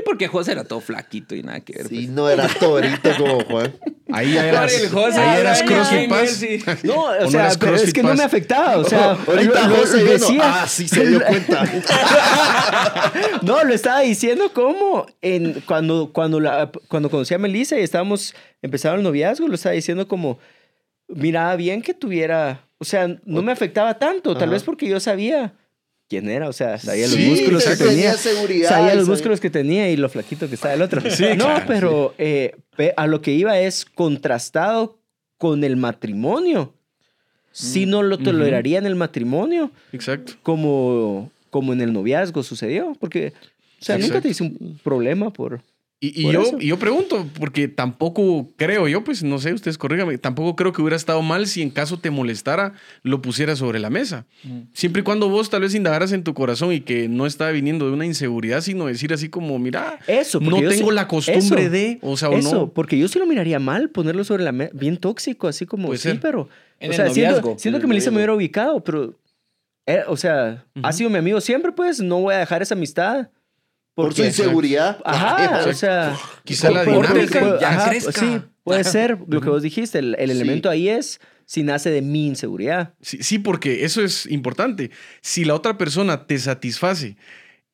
Y 0.00 0.02
porque 0.04 0.26
José 0.28 0.52
era 0.52 0.64
todo 0.64 0.80
flaquito 0.80 1.34
y 1.34 1.42
nada 1.42 1.60
que 1.60 1.74
ver. 1.74 1.88
Sí, 1.88 1.94
pues. 1.96 2.08
no 2.08 2.28
era 2.30 2.48
torito 2.48 3.10
como 3.18 3.44
Juan. 3.44 3.72
Ahí 4.12 4.32
ya 4.34 4.46
eras, 4.48 4.72
Por 4.72 4.82
el 4.82 4.88
José, 4.90 5.20
ahí 5.20 5.40
eras 5.40 5.62
CrossFit 5.62 6.26
sí. 6.26 6.58
No, 6.86 6.94
o, 6.94 7.10
¿O 7.10 7.20
no 7.20 7.30
sea, 7.30 7.40
eras 7.42 7.58
pero 7.58 7.76
es 7.76 7.92
que 7.92 8.02
no 8.02 8.14
me 8.14 8.22
afectaba. 8.24 8.76
O 8.78 8.84
sea, 8.84 9.12
Ahorita 9.12 9.68
lo- 9.68 9.76
José 9.76 9.98
lo 9.98 10.02
vino. 10.04 10.12
decía. 10.12 10.40
Ah, 10.62 10.66
sí 10.66 10.88
se 10.88 11.06
dio 11.06 11.20
cuenta. 11.26 11.64
No, 13.42 13.64
lo 13.64 13.74
estaba 13.74 14.00
diciendo 14.00 14.52
como 14.52 15.06
en, 15.22 15.60
cuando, 15.66 16.10
cuando, 16.12 16.40
la, 16.40 16.70
cuando 16.88 17.10
conocí 17.10 17.34
a 17.34 17.38
Melissa 17.38 17.78
y 17.78 17.82
estábamos 17.82 18.34
empezando 18.62 18.96
el 18.98 19.02
noviazgo, 19.02 19.48
lo 19.48 19.54
estaba 19.54 19.74
diciendo 19.74 20.08
como, 20.08 20.38
miraba 21.08 21.54
bien 21.56 21.82
que 21.82 21.94
tuviera, 21.94 22.66
o 22.78 22.84
sea, 22.84 23.08
no 23.24 23.42
me 23.42 23.52
afectaba 23.52 23.98
tanto, 23.98 24.34
tal 24.34 24.44
Ajá. 24.44 24.52
vez 24.52 24.62
porque 24.62 24.88
yo 24.88 25.00
sabía 25.00 25.54
quién 26.08 26.28
era, 26.28 26.48
o 26.48 26.52
sea, 26.52 26.78
sabía 26.78 27.06
los 27.06 27.16
Sí, 27.16 27.26
músculos 27.26 27.64
que 27.64 27.76
tenía. 27.76 27.90
Tenía 27.92 28.16
seguridad, 28.16 28.68
Sabía 28.68 28.94
los 28.94 29.04
sabía- 29.04 29.10
músculos 29.14 29.40
que 29.40 29.50
tenía 29.50 29.90
y 29.90 29.96
lo 29.96 30.08
flaquito 30.08 30.48
que 30.48 30.54
estaba 30.54 30.74
el 30.74 30.82
otro. 30.82 31.00
Sí, 31.10 31.24
no, 31.36 31.44
claro, 31.46 31.64
pero 31.66 32.14
eh, 32.18 32.54
pe- 32.76 32.94
a 32.96 33.06
lo 33.06 33.20
que 33.22 33.32
iba 33.32 33.58
es 33.58 33.84
contrastado 33.84 34.98
con 35.38 35.64
el 35.64 35.76
matrimonio. 35.76 36.74
Si 37.52 37.86
no 37.86 38.02
lo 38.02 38.18
toleraría 38.18 38.78
en 38.78 38.86
el 38.86 38.96
matrimonio, 38.96 39.70
Exacto. 39.92 40.32
como, 40.42 41.30
como 41.50 41.72
en 41.72 41.80
el 41.80 41.92
noviazgo 41.92 42.42
sucedió, 42.42 42.96
porque, 42.98 43.32
o 43.80 43.84
sea, 43.84 43.96
nunca 43.96 44.20
te 44.20 44.28
hice 44.28 44.42
un 44.42 44.80
problema 44.82 45.32
por... 45.32 45.60
Y, 46.14 46.32
yo, 46.32 46.42
y 46.60 46.66
yo 46.66 46.78
pregunto, 46.78 47.26
porque 47.38 47.68
tampoco 47.68 48.48
creo 48.56 48.88
yo, 48.88 49.04
pues 49.04 49.22
no 49.22 49.38
sé, 49.38 49.52
ustedes 49.52 49.78
corrígame, 49.78 50.18
tampoco 50.18 50.56
creo 50.56 50.72
que 50.72 50.82
hubiera 50.82 50.96
estado 50.96 51.22
mal 51.22 51.46
si 51.46 51.62
en 51.62 51.70
caso 51.70 51.98
te 51.98 52.10
molestara, 52.10 52.72
lo 53.02 53.22
pusieras 53.22 53.58
sobre 53.58 53.78
la 53.78 53.90
mesa. 53.90 54.26
Siempre 54.72 55.00
y 55.00 55.02
cuando 55.04 55.28
vos 55.28 55.50
tal 55.50 55.62
vez 55.62 55.74
indagaras 55.74 56.12
en 56.12 56.24
tu 56.24 56.34
corazón 56.34 56.72
y 56.72 56.80
que 56.80 57.08
no 57.08 57.26
estaba 57.26 57.50
viniendo 57.52 57.86
de 57.86 57.92
una 57.92 58.06
inseguridad, 58.06 58.60
sino 58.60 58.86
decir 58.86 59.12
así 59.12 59.28
como, 59.28 59.58
mira, 59.58 59.98
Eso, 60.06 60.40
no 60.40 60.56
tengo 60.56 60.90
sí- 60.90 60.94
la 60.94 61.08
costumbre 61.08 61.62
eso, 61.62 61.70
de, 61.70 61.98
o 62.02 62.16
sea, 62.16 62.28
o 62.30 62.36
Eso, 62.36 62.52
no. 62.54 62.68
porque 62.72 62.98
yo 62.98 63.08
sí 63.08 63.18
lo 63.18 63.26
miraría 63.26 63.58
mal, 63.58 63.90
ponerlo 63.90 64.24
sobre 64.24 64.44
la 64.44 64.52
mesa, 64.52 64.72
bien 64.74 64.96
tóxico, 64.96 65.48
así 65.48 65.66
como, 65.66 65.90
sí, 65.92 65.98
ser. 65.98 66.20
pero... 66.20 66.48
En 66.80 66.88
o 66.88 66.92
el 66.92 66.96
sea, 66.96 67.08
siento, 67.10 67.30
noviazgo. 67.36 67.58
siento 67.58 67.76
En 67.76 67.80
que 67.80 67.84
el 67.86 67.88
Melissa 67.88 68.10
me 68.10 68.16
hubiera 68.16 68.34
ubicado, 68.34 68.82
pero... 68.82 69.14
eh, 69.86 70.00
o 70.08 70.16
sea, 70.16 70.64
ha 70.82 70.88
Ujú. 70.88 70.92
sido 70.98 71.10
mi 71.10 71.18
amigo 71.18 71.40
siempre, 71.40 71.72
pues, 71.72 72.00
no 72.00 72.20
voy 72.20 72.34
a 72.34 72.38
dejar 72.38 72.62
esa 72.62 72.74
amistad. 72.74 73.28
Por 73.94 74.12
su 74.14 74.24
inseguridad. 74.24 74.98
Ajá, 75.04 75.66
o 75.68 75.72
sea... 75.72 76.16
Quizá 76.44 76.70
la 76.70 76.84
dinámica 76.84 77.40
por- 77.40 77.60
ya 77.60 77.70
ajá, 77.70 77.90
crezca. 77.90 78.12
Sí, 78.20 78.40
puede 78.64 78.84
ser 78.84 79.18
lo 79.28 79.40
que 79.40 79.48
vos 79.48 79.62
dijiste. 79.62 79.98
El, 80.00 80.16
el 80.18 80.30
Sí. 80.30 80.36
elemento 80.36 80.68
ahí 80.68 80.88
es 80.88 81.20
si 81.46 81.62
nace 81.62 81.90
de 81.90 82.02
mi 82.02 82.26
inseguridad. 82.26 82.94
Sí, 83.00 83.22
sí, 83.22 83.38
porque 83.38 83.84
eso 83.84 84.02
es 84.02 84.26
importante. 84.26 84.90
Si 85.20 85.44
la 85.44 85.54
otra 85.54 85.78
persona 85.78 86.26
te 86.26 86.38
satisface 86.38 87.16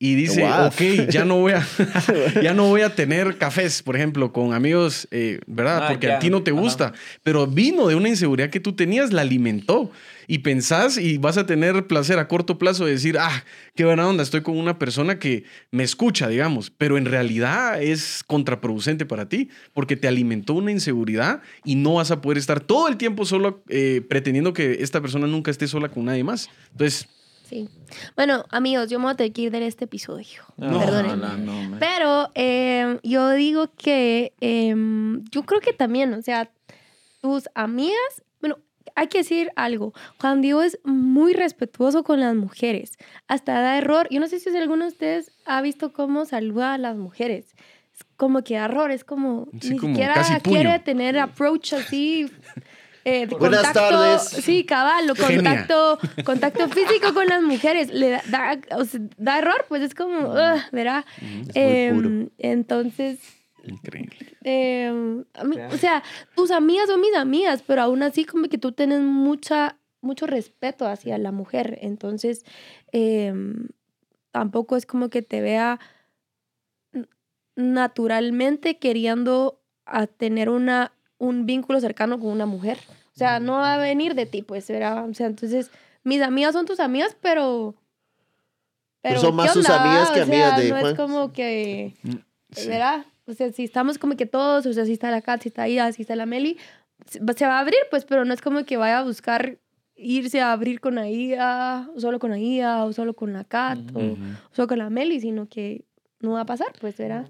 y 0.03 0.15
dice, 0.15 0.43
ok, 0.43 1.11
ya 1.11 1.25
no 1.25 1.37
voy 1.37 1.51
a, 1.51 1.63
ya 2.41 2.55
no 2.55 2.67
voy 2.67 2.81
a 2.81 2.95
tener 2.95 3.37
cafés, 3.37 3.83
por 3.83 3.95
ejemplo, 3.95 4.33
con 4.33 4.51
amigos, 4.51 5.07
eh, 5.11 5.39
¿verdad? 5.45 5.83
Ah, 5.83 5.87
Porque 5.89 6.07
ya. 6.07 6.15
a 6.15 6.19
ti 6.19 6.31
no 6.31 6.41
te 6.41 6.49
Ajá. 6.49 6.59
gusta, 6.59 6.93
pero 7.21 7.45
vino 7.45 7.87
de 7.87 7.93
una 7.93 8.09
inseguridad 8.09 8.49
que 8.49 8.59
tú 8.59 8.73
tenías, 8.73 9.13
la 9.13 9.21
alimentó. 9.21 9.91
Y 10.27 10.39
pensás 10.39 10.97
y 10.97 11.17
vas 11.17 11.37
a 11.37 11.45
tener 11.45 11.87
placer 11.87 12.17
a 12.17 12.27
corto 12.27 12.57
plazo 12.57 12.85
de 12.85 12.93
decir, 12.93 13.17
ah, 13.19 13.43
qué 13.75 13.83
buena 13.83 14.07
onda, 14.07 14.23
estoy 14.23 14.41
con 14.41 14.57
una 14.57 14.79
persona 14.79 15.19
que 15.19 15.43
me 15.71 15.83
escucha, 15.83 16.29
digamos, 16.29 16.71
pero 16.71 16.97
en 16.97 17.05
realidad 17.05 17.81
es 17.81 18.23
contraproducente 18.25 19.05
para 19.05 19.27
ti 19.27 19.49
porque 19.73 19.97
te 19.97 20.07
alimentó 20.07 20.53
una 20.53 20.71
inseguridad 20.71 21.41
y 21.65 21.75
no 21.75 21.95
vas 21.95 22.11
a 22.11 22.21
poder 22.21 22.37
estar 22.37 22.61
todo 22.61 22.87
el 22.87 22.95
tiempo 22.97 23.25
solo 23.25 23.61
eh, 23.67 24.01
pretendiendo 24.07 24.53
que 24.53 24.77
esta 24.79 25.01
persona 25.01 25.27
nunca 25.27 25.51
esté 25.51 25.67
sola 25.67 25.89
con 25.89 26.05
nadie 26.05 26.23
más. 26.23 26.49
Entonces, 26.71 27.07
Sí. 27.51 27.67
Bueno, 28.15 28.45
amigos, 28.49 28.89
yo 28.89 28.97
me 28.97 29.03
voy 29.03 29.13
a 29.13 29.17
tener 29.17 29.33
que 29.33 29.41
ir 29.41 29.51
de 29.51 29.67
este 29.67 29.83
episodio. 29.83 30.41
No. 30.55 31.77
Pero 31.79 32.31
eh, 32.33 32.97
yo 33.03 33.31
digo 33.31 33.69
que 33.75 34.33
em, 34.39 35.25
yo 35.31 35.43
creo 35.43 35.59
que 35.59 35.73
también, 35.73 36.13
o 36.13 36.21
sea, 36.21 36.49
tus 37.21 37.49
amigas, 37.53 38.23
bueno, 38.39 38.57
hay 38.95 39.07
que 39.07 39.17
decir 39.17 39.51
algo. 39.57 39.93
Juan 40.19 40.41
Diego 40.41 40.61
es 40.61 40.79
muy 40.85 41.33
respetuoso 41.33 42.03
con 42.03 42.21
las 42.21 42.35
mujeres. 42.35 42.97
Hasta 43.27 43.59
da 43.59 43.77
error. 43.77 44.07
Yo 44.09 44.21
no 44.21 44.27
sé 44.27 44.39
si 44.39 44.55
alguno 44.55 44.85
de 44.85 44.91
ustedes 44.91 45.31
ha 45.45 45.61
visto 45.61 45.91
cómo 45.91 46.23
saluda 46.23 46.73
a 46.73 46.77
las 46.77 46.95
mujeres. 46.95 47.53
Es 47.93 48.05
como 48.15 48.43
que 48.43 48.55
error, 48.55 48.91
es 48.91 49.03
como 49.03 49.49
Sí, 49.59 49.71
ni 49.71 49.77
como 49.77 49.93
siquiera 49.93 50.39
quiere 50.41 50.79
tener 50.79 51.19
approach 51.19 51.73
así. 51.73 52.31
Eh, 53.05 53.25
de 53.27 53.35
Buenas 53.35 53.63
contacto, 53.63 53.89
tardes. 53.97 54.21
Sí, 54.43 54.63
cabal, 54.65 55.09
o 55.09 55.15
Genia. 55.15 55.35
contacto, 55.67 55.99
contacto 56.23 56.69
físico 56.69 57.13
con 57.13 57.27
las 57.27 57.41
mujeres. 57.41 57.89
Le 57.91 58.09
da, 58.11 58.21
da- 58.27 58.59
o 58.77 58.85
sea, 58.85 58.99
da 59.17 59.39
error, 59.39 59.65
pues 59.67 59.81
es 59.81 59.93
como, 59.95 60.29
ugh, 60.29 60.61
¿verdad? 60.71 61.05
Es 61.17 61.23
muy 61.23 61.51
Em, 61.55 61.95
puro. 61.95 62.31
entonces, 62.37 63.19
increíble. 63.63 64.17
em, 64.43 65.19
mí- 65.45 65.57
o 65.71 65.77
sea, 65.77 66.03
tus 66.35 66.51
amigas 66.51 66.87
son 66.87 67.01
mis 67.01 67.15
amigas, 67.15 67.63
pero 67.65 67.81
aún 67.83 68.03
así 68.03 68.25
como 68.25 68.47
que 68.49 68.57
tú 68.57 68.71
tienes 68.71 69.01
mucha, 69.01 69.77
mucho 70.01 70.27
respeto 70.27 70.87
hacia 70.87 71.17
la 71.17 71.31
mujer. 71.31 71.77
Entonces, 71.81 72.43
em, 72.91 73.67
tampoco 74.31 74.75
es 74.77 74.85
como 74.85 75.09
que 75.09 75.21
te 75.21 75.41
vea 75.41 75.79
naturalmente 77.55 78.77
queriendo 78.79 79.61
a 79.85 80.07
tener 80.07 80.49
una, 80.49 80.93
un 81.21 81.45
vínculo 81.45 81.79
cercano 81.79 82.19
con 82.19 82.29
una 82.29 82.47
mujer. 82.47 82.79
O 83.13 83.17
sea, 83.17 83.39
no 83.39 83.53
va 83.53 83.75
a 83.75 83.77
venir 83.77 84.15
de 84.15 84.25
ti, 84.25 84.41
pues, 84.41 84.67
¿verdad? 84.67 85.07
O 85.07 85.13
sea, 85.13 85.27
entonces, 85.27 85.69
mis 86.03 86.19
amigas 86.21 86.53
son 86.53 86.65
tus 86.65 86.79
amigas, 86.79 87.15
pero... 87.21 87.75
Pero 89.03 89.15
Pero 89.15 89.21
son 89.21 89.35
más 89.35 89.47
¿qué 89.47 89.53
sus 89.53 89.69
amigas 89.69 90.09
que 90.09 90.21
O 90.21 90.23
amigas 90.23 90.49
sea, 90.55 90.59
de 90.59 90.69
no 90.69 90.79
Juan. 90.79 90.91
es 90.91 90.97
como 90.97 91.31
que... 91.31 91.93
Sí. 92.53 92.67
¿verdad? 92.67 93.05
O 93.25 93.33
sea, 93.33 93.51
si 93.51 93.63
estamos 93.63 93.97
como 93.99 94.15
que 94.17 94.25
todos, 94.25 94.65
o 94.65 94.73
sea, 94.73 94.85
si 94.85 94.93
está 94.93 95.11
la 95.11 95.21
Kat, 95.21 95.41
si 95.43 95.49
está 95.49 95.67
Ida, 95.67 95.91
si 95.91 96.01
está 96.01 96.15
la 96.15 96.25
Meli, 96.25 96.57
se 97.07 97.45
va 97.45 97.57
a 97.57 97.59
abrir, 97.59 97.79
pues, 97.91 98.03
pero 98.05 98.25
no 98.25 98.33
es 98.33 98.41
como 98.41 98.65
que 98.65 98.77
vaya 98.77 98.99
a 98.99 99.03
buscar 99.03 99.59
irse 99.95 100.41
a 100.41 100.51
abrir 100.51 100.79
con 100.81 100.95
la 100.95 101.07
Ida, 101.07 101.87
o 101.95 101.99
solo 101.99 102.17
con 102.19 102.31
la 102.31 102.39
Ida, 102.39 102.83
o 102.83 102.93
solo 102.93 103.13
con 103.13 103.31
la 103.31 103.43
Kat, 103.43 103.77
o 103.93 103.99
Ujú. 103.99 104.17
solo 104.51 104.67
con 104.67 104.79
la 104.79 104.89
Meli, 104.89 105.19
sino 105.21 105.47
que 105.47 105.85
no 106.19 106.31
va 106.31 106.41
a 106.41 106.45
pasar, 106.45 106.73
pues, 106.81 106.97
¿verdad? 106.97 107.29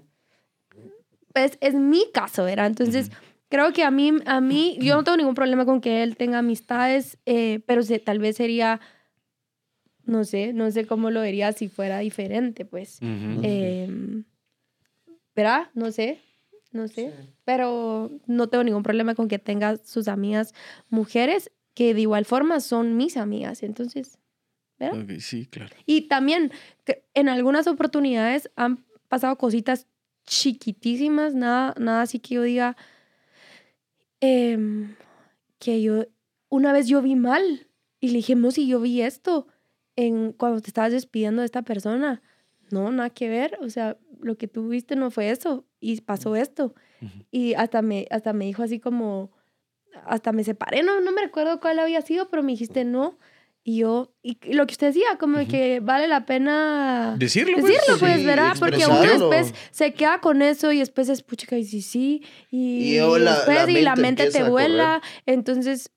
Pues 1.34 1.58
es 1.60 1.74
mi 1.74 2.10
caso, 2.12 2.44
¿verdad? 2.44 2.66
Entonces, 2.66 3.10
creo 3.52 3.70
que 3.74 3.84
a 3.84 3.90
mí, 3.90 4.12
a 4.24 4.40
mí, 4.40 4.78
yo 4.80 4.96
no 4.96 5.04
tengo 5.04 5.18
ningún 5.18 5.34
problema 5.34 5.66
con 5.66 5.82
que 5.82 6.02
él 6.02 6.16
tenga 6.16 6.38
amistades, 6.38 7.18
eh, 7.26 7.60
pero 7.66 7.82
tal 8.02 8.18
vez 8.18 8.36
sería, 8.36 8.80
no 10.04 10.24
sé, 10.24 10.54
no 10.54 10.70
sé 10.70 10.86
cómo 10.86 11.10
lo 11.10 11.20
vería 11.20 11.52
si 11.52 11.68
fuera 11.68 11.98
diferente, 11.98 12.64
pues. 12.64 12.98
Em, 13.02 14.24
¿Verdad? 15.36 15.68
No 15.74 15.92
sé, 15.92 16.18
no 16.72 16.88
sé. 16.88 17.12
Pero 17.44 18.10
no 18.26 18.48
tengo 18.48 18.64
ningún 18.64 18.82
problema 18.82 19.14
con 19.14 19.28
que 19.28 19.38
tenga 19.38 19.76
sus 19.76 20.08
amigas 20.08 20.54
mujeres, 20.88 21.52
que 21.74 21.92
de 21.92 22.00
igual 22.00 22.24
forma 22.24 22.58
son 22.60 22.96
mis 22.96 23.18
amigas, 23.18 23.62
entonces. 23.62 24.18
¿verdad? 24.78 25.06
sí, 25.18 25.44
claro. 25.44 25.76
Y 25.84 26.08
también, 26.08 26.52
en 27.12 27.28
algunas 27.28 27.66
oportunidades 27.66 28.50
han 28.56 28.82
pasado 29.08 29.36
cositas 29.36 29.88
chiquitísimas, 30.24 31.34
nada, 31.34 31.74
nada 31.78 32.00
así 32.00 32.18
que 32.18 32.36
yo 32.36 32.42
diga 32.44 32.78
em, 34.22 34.94
que 35.58 35.82
yo, 35.82 36.06
una 36.48 36.72
vez 36.72 36.86
yo 36.86 37.02
vi 37.02 37.16
mal 37.16 37.66
y 38.00 38.08
le 38.08 38.14
dije, 38.14 38.36
si 38.52 38.66
yo 38.66 38.80
vi 38.80 39.02
esto 39.02 39.46
en, 39.96 40.32
cuando 40.32 40.60
te 40.60 40.68
estabas 40.68 40.92
despidiendo 40.92 41.42
de 41.42 41.46
esta 41.46 41.62
persona. 41.62 42.22
No, 42.70 42.90
nada 42.90 43.10
que 43.10 43.28
ver, 43.28 43.58
o 43.60 43.68
sea, 43.68 43.98
lo 44.20 44.38
que 44.38 44.48
tú 44.48 44.68
viste 44.68 44.96
no 44.96 45.10
fue 45.10 45.30
eso 45.30 45.66
y 45.78 46.00
pasó 46.00 46.36
esto. 46.36 46.74
Y 47.30 47.54
hasta 47.54 47.82
me, 47.82 48.06
hasta 48.10 48.32
me 48.32 48.46
dijo 48.46 48.62
así 48.62 48.78
como, 48.78 49.32
hasta 50.06 50.32
me 50.32 50.44
separé, 50.44 50.82
no, 50.82 51.00
no 51.00 51.12
me 51.12 51.20
recuerdo 51.20 51.60
cuál 51.60 51.80
había 51.80 52.00
sido, 52.00 52.30
pero 52.30 52.42
me 52.42 52.52
dijiste 52.52 52.84
no. 52.84 53.18
Y 53.64 53.78
yo, 53.78 54.12
y 54.22 54.38
lo 54.52 54.66
que 54.66 54.72
usted 54.72 54.88
decía, 54.88 55.18
como 55.20 55.46
que 55.46 55.78
vale 55.78 56.08
la 56.08 56.26
pena 56.26 57.14
decirlo, 57.16 57.58
pues. 57.60 57.66
decirlo, 57.72 57.98
pues, 58.00 58.24
¿verdad? 58.24 58.54
Porque 58.58 58.84
uno 58.86 59.00
después 59.02 59.54
se 59.70 59.94
queda 59.94 60.20
con 60.20 60.42
eso 60.42 60.72
y 60.72 60.80
después 60.80 61.08
es 61.08 61.22
pucha, 61.22 61.56
y 61.56 61.64
sí, 61.64 61.80
sí, 61.80 62.22
y, 62.50 62.94
después 62.94 63.68
y 63.68 63.82
la 63.82 63.94
mente 63.94 64.30
te 64.30 64.42
vuela. 64.42 65.00
Entonces, 65.26 65.92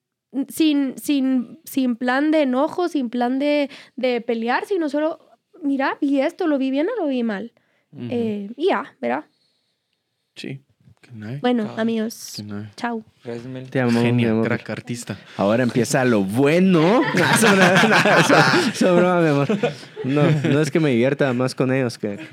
sin, 0.47 0.95
sin, 0.99 1.59
sin 1.63 1.95
plan 1.95 2.29
de 2.29 2.43
enojo, 2.43 2.87
sin 2.87 3.09
plan 3.09 3.39
de, 3.39 3.71
de 3.95 4.21
pelear, 4.21 4.65
sino 4.65 4.87
solo, 4.87 5.19
mira, 5.63 5.97
vi 5.99 6.21
esto, 6.21 6.45
lo 6.45 6.59
vi 6.59 6.69
bien 6.69 6.87
o 6.89 7.01
lo 7.01 7.07
vi 7.07 7.23
mal. 7.23 7.53
eh, 8.11 8.51
y 8.57 8.67
ya, 8.67 8.95
¿verdad? 9.01 9.25
Sí. 10.35 10.61
Bueno, 11.41 11.73
amigos. 11.77 12.43
Chao. 12.75 13.03
Te 13.69 13.79
amo, 13.79 14.01
Genio, 14.01 14.41
crack 14.43 14.69
artista. 14.69 15.17
Ahora 15.37 15.63
empieza 15.63 16.03
lo 16.05 16.23
bueno. 16.23 17.01
No, 18.81 19.21
mi 19.21 19.27
amor. 19.29 19.47
No, 20.03 20.23
no 20.49 20.59
es 20.59 20.69
que 20.71 20.79
me 20.79 20.89
divierta 20.91 21.31
más 21.33 21.55
con 21.55 21.71
ellos 21.73 21.97
que. 21.97 22.19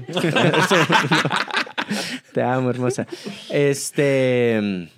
Te 2.33 2.42
amo, 2.42 2.71
hermosa. 2.71 3.07
Este. 3.51 4.88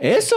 Eso. 0.00 0.34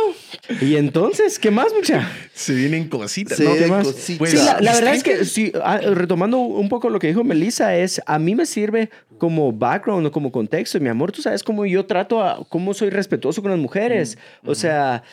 Y 0.60 0.76
entonces, 0.76 1.40
¿qué 1.40 1.50
más, 1.50 1.74
mucha? 1.74 2.12
Se 2.34 2.54
vienen 2.54 2.90
cositas. 2.90 3.40
¿no? 3.40 3.54
¿Qué 3.56 3.68
más? 3.68 3.88
Pues, 4.18 4.32
sí, 4.32 4.38
la, 4.38 4.74
verdad 4.74 4.94
es 4.94 5.04
que, 5.04 5.24
sí, 5.24 5.54
ah, 5.64 5.78
retomando 5.78 6.38
un 6.40 6.68
poco 6.68 6.90
lo 6.90 7.00
que 7.00 7.08
dijo 7.08 7.24
Melissa, 7.24 7.76
es 7.78 8.02
a 8.06 8.20
mí 8.20 8.36
me 8.36 8.46
sirve 8.46 8.90
como 9.18 9.54
background 9.54 10.06
o 10.06 10.12
como 10.12 10.34
contexto. 10.34 10.82
Mi 10.82 10.90
amor, 10.90 11.14
tú 11.14 11.22
sabes 11.22 11.44
cómo 11.44 11.66
yo 11.66 11.86
trato, 11.86 12.22
a, 12.22 12.46
cómo 12.50 12.74
soy 12.74 12.90
respetuoso 12.90 13.42
con 13.42 13.52
las 13.52 13.60
mujeres. 13.60 14.18
O 14.46 14.54
sea, 14.54 15.04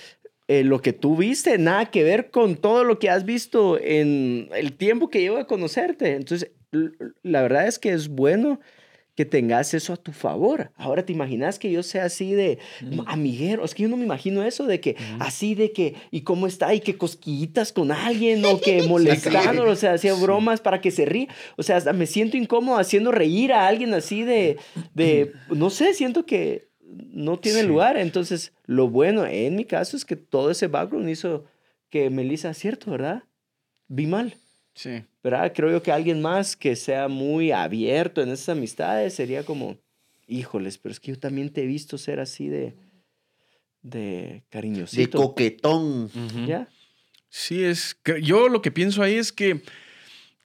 eh, 0.48 0.64
lo 0.64 0.82
que 0.82 0.92
tú 0.92 1.16
viste, 1.16 1.56
nada 1.56 1.86
que 1.86 2.02
ver 2.02 2.30
con 2.32 2.56
todo 2.56 2.82
lo 2.82 2.98
que 2.98 3.08
has 3.08 3.24
visto 3.24 3.78
en 3.80 4.48
el 4.52 4.72
tiempo 4.72 5.10
que 5.10 5.20
llevo 5.20 5.36
de 5.36 5.46
conocerte. 5.46 6.16
Entonces, 6.16 6.50
la 7.22 7.42
verdad 7.42 7.68
es 7.68 7.78
que 7.78 7.92
es 7.92 8.08
bueno 8.08 8.58
que 9.14 9.24
tengas 9.24 9.74
eso 9.74 9.92
a 9.92 9.96
tu 9.96 10.12
favor. 10.12 10.70
Ahora 10.76 11.04
te 11.04 11.12
imaginas 11.12 11.58
que 11.58 11.70
yo 11.70 11.82
sea 11.82 12.04
así 12.04 12.32
de 12.32 12.58
amiguero. 13.06 13.64
Es 13.64 13.74
que 13.74 13.82
yo 13.82 13.88
no 13.88 13.96
me 13.96 14.04
imagino 14.04 14.42
eso 14.42 14.66
de 14.66 14.80
que 14.80 14.96
así 15.18 15.54
de 15.54 15.72
que, 15.72 15.94
¿y 16.10 16.22
cómo 16.22 16.46
está? 16.46 16.74
Y 16.74 16.80
que 16.80 16.96
cosquillitas 16.96 17.72
con 17.72 17.92
alguien 17.92 18.44
o 18.44 18.60
que 18.60 18.82
molestando, 18.88 19.64
o 19.64 19.76
sea, 19.76 19.94
hacía 19.94 20.14
bromas 20.14 20.60
para 20.60 20.80
que 20.80 20.90
se 20.90 21.04
ríe. 21.04 21.28
O 21.56 21.62
sea, 21.62 21.80
me 21.92 22.06
siento 22.06 22.36
incómodo 22.36 22.78
haciendo 22.78 23.12
reír 23.12 23.52
a 23.52 23.66
alguien 23.66 23.94
así 23.94 24.22
de, 24.22 24.58
de 24.94 25.32
no 25.48 25.70
sé, 25.70 25.94
siento 25.94 26.24
que 26.24 26.70
no 26.82 27.38
tiene 27.38 27.62
lugar. 27.62 27.96
Entonces, 27.96 28.52
lo 28.66 28.88
bueno 28.88 29.26
en 29.26 29.56
mi 29.56 29.64
caso 29.64 29.96
es 29.96 30.04
que 30.04 30.16
todo 30.16 30.50
ese 30.50 30.68
background 30.68 31.08
hizo 31.08 31.44
que 31.90 32.10
Melissa, 32.10 32.54
cierto, 32.54 32.90
¿verdad? 32.90 33.24
Vi 33.88 34.06
mal. 34.06 34.36
Sí. 34.74 35.02
¿verdad? 35.22 35.52
Creo 35.54 35.70
yo 35.70 35.82
que 35.82 35.92
alguien 35.92 36.22
más 36.22 36.56
que 36.56 36.76
sea 36.76 37.08
muy 37.08 37.52
abierto 37.52 38.22
en 38.22 38.30
esas 38.30 38.50
amistades 38.50 39.14
sería 39.14 39.44
como, 39.44 39.78
híjoles, 40.26 40.78
pero 40.78 40.92
es 40.92 41.00
que 41.00 41.12
yo 41.12 41.18
también 41.18 41.50
te 41.50 41.62
he 41.62 41.66
visto 41.66 41.98
ser 41.98 42.20
así 42.20 42.48
de, 42.48 42.74
de 43.82 44.42
cariñosito. 44.48 45.18
De 45.18 45.24
coquetón. 45.24 46.10
¿Ya? 46.46 46.68
Sí, 47.28 47.62
es, 47.62 47.98
yo 48.22 48.48
lo 48.48 48.62
que 48.62 48.70
pienso 48.70 49.02
ahí 49.02 49.14
es 49.14 49.32
que 49.32 49.62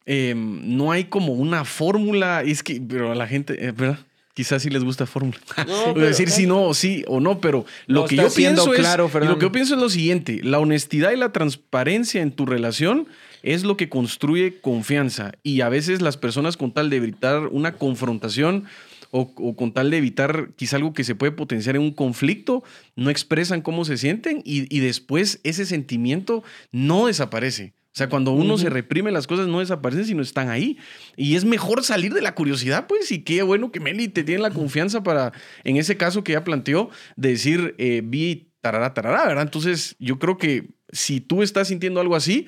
em, 0.06 0.78
no 0.78 0.92
hay 0.92 1.06
como 1.06 1.34
una 1.34 1.66
fórmula, 1.66 2.44
es 2.44 2.62
que, 2.62 2.82
pero 2.82 3.16
la 3.16 3.28
gente, 3.28 3.54
eh, 3.66 3.72
¿verdad? 3.72 4.00
Quizás 4.36 4.62
sí 4.62 4.70
les 4.70 4.84
gusta 4.84 5.08
fórmula. 5.08 5.40
No, 5.68 5.94
decir 5.94 6.30
si 6.30 6.46
no 6.46 6.64
o 6.64 6.74
sí 6.74 7.04
o 7.08 7.20
no, 7.20 7.40
pero 7.40 7.66
lo 7.88 8.06
que 8.06 8.18
yo 8.18 8.30
pienso 8.30 8.70
claro, 8.72 9.08
es, 9.08 9.26
lo 9.26 9.40
que 9.40 9.46
yo 9.46 9.52
pienso 9.52 9.76
es 9.76 9.82
lo 9.82 9.90
siguiente, 9.90 10.42
la 10.44 10.60
honestidad 10.60 11.12
y 11.12 11.16
la 11.16 11.32
transparencia 11.32 12.22
en 12.22 12.32
tu 12.32 12.46
relación 12.46 13.08
es 13.42 13.64
lo 13.64 13.78
que 13.78 13.90
construye 13.90 14.60
confianza. 14.60 15.32
Y 15.42 15.62
a 15.62 15.70
veces 15.70 16.02
las 16.02 16.18
personas 16.18 16.58
con 16.58 16.72
tal 16.72 16.90
de 16.90 16.98
evitar 16.98 17.48
una 17.48 17.74
confrontación 17.74 18.66
o, 19.12 19.56
con 19.56 19.72
tal 19.72 19.92
de 19.92 19.98
evitar 19.98 20.50
quizá 20.58 20.76
algo 20.76 20.94
que 20.94 21.06
se 21.06 21.16
puede 21.16 21.32
potenciar 21.32 21.78
en 21.78 21.84
un 21.84 21.92
conflicto, 21.92 22.64
no 22.98 23.10
expresan 23.10 23.62
cómo 23.62 23.86
se 23.86 23.98
sienten 23.98 24.42
y, 24.44 24.80
después 24.80 25.40
ese 25.44 25.66
sentimiento 25.66 26.44
no 26.72 27.08
desaparece. 27.08 27.74
O 27.96 27.98
sea, 27.98 28.10
cuando 28.10 28.32
uno 28.32 28.58
se 28.58 28.70
reprime, 28.70 29.10
las 29.10 29.26
cosas 29.26 29.48
no 29.48 29.60
desaparecen, 29.60 30.04
sino 30.04 30.22
están 30.22 30.50
ahí. 30.50 30.78
Y 31.16 31.38
es 31.38 31.46
mejor 31.46 31.82
salir 31.82 32.14
de 32.14 32.22
la 32.22 32.36
curiosidad, 32.36 32.88
pues, 32.88 33.10
y 33.14 33.20
qué 33.20 33.42
bueno 33.42 33.72
que 33.72 33.80
Meli 33.80 34.10
te 34.10 34.26
tiene 34.26 34.42
la 34.42 34.50
confianza 34.50 35.02
para, 35.02 35.32
en 35.64 35.78
ese 35.78 35.96
caso 35.96 36.22
que 36.22 36.34
ya 36.34 36.44
planteó, 36.44 36.90
de 37.16 37.30
decir, 37.30 37.74
eh, 37.78 38.02
vi 38.04 38.50
tarará, 38.60 38.94
tarará, 38.94 39.26
¿verdad? 39.28 39.44
Entonces, 39.44 39.96
yo 39.98 40.20
creo 40.20 40.38
que 40.38 40.72
si 40.92 41.22
tú 41.22 41.42
estás 41.42 41.70
sintiendo 41.70 42.02
algo 42.02 42.18
así, 42.18 42.48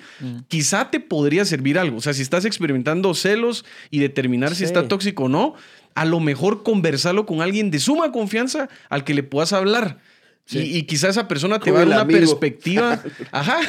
quizá 0.49 0.91
te 0.91 0.99
podría 0.99 1.45
servir 1.45 1.79
algo. 1.79 1.95
O 1.95 2.01
sea, 2.01 2.13
si 2.13 2.23
estás 2.23 2.43
experimentando 2.43 3.13
celos 3.13 3.63
y 3.89 3.99
determinar 3.99 4.53
si 4.53 4.65
está 4.65 4.89
tóxico 4.89 5.23
o 5.23 5.29
no, 5.29 5.53
a 5.95 6.03
lo 6.03 6.19
mejor 6.19 6.63
conversarlo 6.63 7.25
con 7.25 7.41
alguien 7.41 7.71
de 7.71 7.79
suma 7.79 8.11
confianza 8.11 8.67
al 8.89 9.05
que 9.05 9.13
le 9.13 9.23
puedas 9.23 9.53
hablar. 9.53 9.99
Y, 10.49 10.83
quizá 10.83 11.09
esa 11.09 11.27
persona 11.27 11.59
te 11.59 11.71
va 11.71 11.81
a 11.81 11.85
dar 11.85 12.03
una 12.03 12.07
perspectiva. 12.07 13.01
Ajá. 13.31 13.59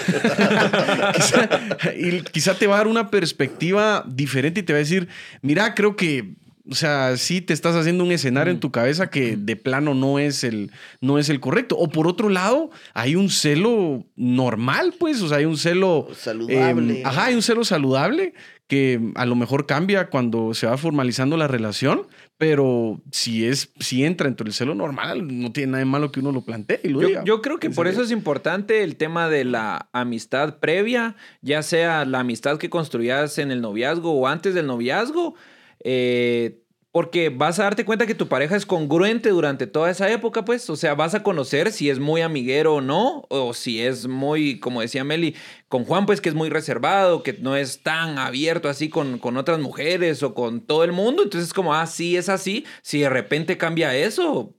y 1.99 2.21
quizá 2.23 2.55
te 2.55 2.67
va 2.67 2.77
a 2.77 2.79
dar 2.79 2.87
una 2.87 3.11
perspectiva 3.11 4.05
diferente 4.07 4.61
y 4.61 4.62
te 4.62 4.73
va 4.73 4.79
a 4.79 4.81
decir: 4.81 5.09
Mira, 5.43 5.75
creo 5.75 5.97
que 5.97 6.35
o 6.71 6.75
sea, 6.75 7.17
sí 7.17 7.41
te 7.41 7.55
estás 7.55 7.75
haciendo 7.75 8.05
un 8.05 8.13
escenario 8.13 8.53
en 8.53 8.61
tu 8.61 8.71
cabeza 8.71 9.09
que 9.09 9.37
de 9.37 9.57
plano 9.57 9.95
no 9.95 10.19
es 10.19 10.45
el, 10.45 10.71
no 11.01 11.19
es 11.19 11.31
el 11.31 11.41
correcto. 11.41 11.77
O 11.79 11.89
por 11.89 12.07
otro 12.07 12.29
lado, 12.29 12.71
hay 12.93 13.17
un 13.17 13.31
celo 13.31 14.05
normal, 14.17 14.95
pues, 14.99 15.23
o 15.23 15.29
sea, 15.29 15.39
hay 15.39 15.47
un 15.47 15.57
celo 15.57 16.09
saludable. 16.15 17.01
Em, 17.01 17.07
ajá, 17.07 17.27
hay 17.27 17.35
un 17.35 17.43
celo 17.43 17.65
saludable 17.65 18.35
que 18.67 19.01
a 19.15 19.25
lo 19.25 19.35
mejor 19.35 19.65
cambia 19.65 20.11
cuando 20.11 20.53
se 20.53 20.67
va 20.67 20.77
formalizando 20.77 21.39
la 21.39 21.49
relación, 21.49 22.07
pero 22.37 23.01
si 23.11 23.47
es, 23.47 23.71
si 23.81 24.05
entra 24.05 24.27
dentro 24.27 24.45
del 24.45 24.53
celo 24.53 24.75
normal, 24.75 25.27
no 25.27 25.51
tiene 25.53 25.73
nada 25.73 25.79
de 25.79 25.85
malo 25.87 26.13
que 26.13 26.21
uno 26.21 26.33
lo 26.33 26.43
plantee 26.43 26.81
y 26.85 26.89
lo 26.89 27.01
yo, 27.01 27.09
diga. 27.09 27.25
Yo 27.25 27.41
creo 27.41 27.59
que 27.59 27.71
por 27.71 27.89
eso 27.89 28.03
es 28.03 28.11
importante 28.11 28.83
el 28.83 28.97
tema 28.97 29.31
de 29.31 29.47
la 29.47 29.89
amistad 29.93 30.59
previa, 30.59 31.17
ya 31.41 31.63
sea 31.63 32.05
la 32.05 32.21
amistad 32.21 32.59
que 32.59 32.69
construías 32.69 33.39
en 33.39 33.51
el 33.51 33.63
noviazgo 33.63 34.13
o 34.13 34.27
antes 34.27 34.53
del 34.53 34.67
noviazgo 34.67 35.35
eh, 35.81 36.62
porque 36.91 37.29
vas 37.29 37.59
a 37.59 37.64
darte 37.64 37.85
cuenta 37.85 38.07
que 38.07 38.14
tu 38.14 38.29
pareja 38.29 38.57
es 38.57 38.64
congruente 38.64 39.29
durante 39.29 39.67
toda 39.67 39.91
esa 39.91 40.11
época, 40.11 40.45
pues. 40.45 40.69
O 40.71 40.77
sea, 40.77 40.95
vas 40.95 41.14
a 41.14 41.23
conocer 41.23 41.71
si 41.71 41.91
es 41.91 41.99
muy 41.99 42.23
amiguero 42.23 42.77
o 42.77 42.81
no, 42.81 43.25
o 43.29 43.53
si 43.53 43.81
es 43.81 44.09
muy, 44.09 44.59
como 44.59 44.81
decía 44.81 45.05
Meli, 45.05 45.37
con 45.69 45.85
Juan, 45.85 46.07
pues 46.07 46.21
que 46.21 46.31
es 46.31 46.35
muy 46.35 46.49
reservado, 46.49 47.23
que 47.23 47.35
no 47.35 47.57
es 47.57 47.83
tan 47.83 48.19
abierto 48.19 48.69
así 48.69 48.88
con, 48.88 49.19
con 49.19 49.37
otras 49.37 49.61
mujeres 49.61 50.23
o 50.23 50.35
con 50.35 50.62
todo 50.62 50.83
el 50.83 50.93
mundo. 50.93 51.23
Entonces, 51.23 51.53
como, 51.53 51.75
ah, 51.75 51.87
sí, 51.87 52.17
es 52.17 52.29
así. 52.29 52.64
Si 52.83 53.01
de 53.01 53.11
repente 53.11 53.59
cambia 53.59 53.95
eso, 53.95 54.55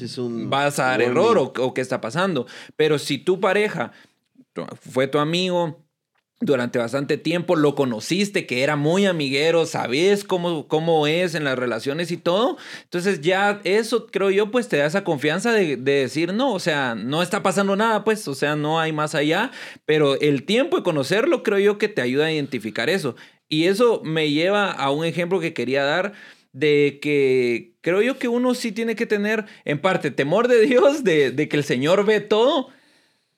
es 0.00 0.18
un 0.18 0.48
vas 0.48 0.78
a 0.78 0.86
dar 0.86 1.02
error 1.02 1.36
o, 1.38 1.52
o 1.58 1.74
qué 1.74 1.82
está 1.82 2.00
pasando. 2.00 2.46
Pero 2.76 2.98
si 2.98 3.18
tu 3.18 3.40
pareja 3.40 3.92
fue 4.80 5.06
tu 5.06 5.18
amigo, 5.18 5.83
durante 6.44 6.78
bastante 6.78 7.16
tiempo, 7.18 7.56
lo 7.56 7.74
conociste, 7.74 8.46
que 8.46 8.62
era 8.62 8.76
muy 8.76 9.06
amiguero, 9.06 9.66
sabes 9.66 10.24
cómo, 10.24 10.68
cómo 10.68 11.06
es 11.06 11.34
en 11.34 11.44
las 11.44 11.58
relaciones 11.58 12.10
y 12.10 12.16
todo. 12.16 12.56
Entonces 12.84 13.20
ya 13.20 13.60
eso, 13.64 14.06
creo 14.06 14.30
yo, 14.30 14.50
pues 14.50 14.68
te 14.68 14.76
da 14.76 14.86
esa 14.86 15.04
confianza 15.04 15.52
de, 15.52 15.76
decir, 15.76 16.32
no, 16.32 16.52
o 16.52 16.60
sea, 16.60 16.94
no 16.94 17.22
está 17.22 17.42
pasando 17.42 17.76
nada, 17.76 18.04
pues, 18.04 18.26
o 18.28 18.34
sea, 18.34 18.56
no 18.56 18.80
hay 18.80 18.92
más 18.92 19.14
allá, 19.14 19.50
pero 19.84 20.20
el 20.20 20.44
tiempo 20.44 20.76
de 20.76 20.82
conocerlo, 20.82 21.42
creo 21.42 21.58
yo 21.58 21.78
que 21.78 21.88
te 21.88 22.02
ayuda 22.02 22.26
a 22.26 22.32
identificar 22.32 22.90
eso. 22.90 23.16
Y 23.48 23.64
eso 23.64 24.00
me 24.04 24.30
lleva 24.30 24.70
a 24.70 24.90
un 24.90 25.04
ejemplo 25.04 25.40
que 25.40 25.54
quería 25.54 25.84
dar 25.84 26.12
de 26.52 26.98
que 27.02 27.74
creo 27.80 28.00
yo 28.00 28.18
que 28.18 28.28
uno 28.28 28.54
sí 28.54 28.72
tiene 28.72 28.94
que 28.94 29.06
tener, 29.06 29.44
en 29.64 29.80
parte, 29.80 30.10
temor 30.10 30.48
de 30.48 30.60
Dios, 30.66 31.04
de, 31.04 31.30
de 31.30 31.48
que 31.48 31.56
el 31.56 31.64
Señor 31.64 32.04
ve 32.04 32.20
todo, 32.20 32.68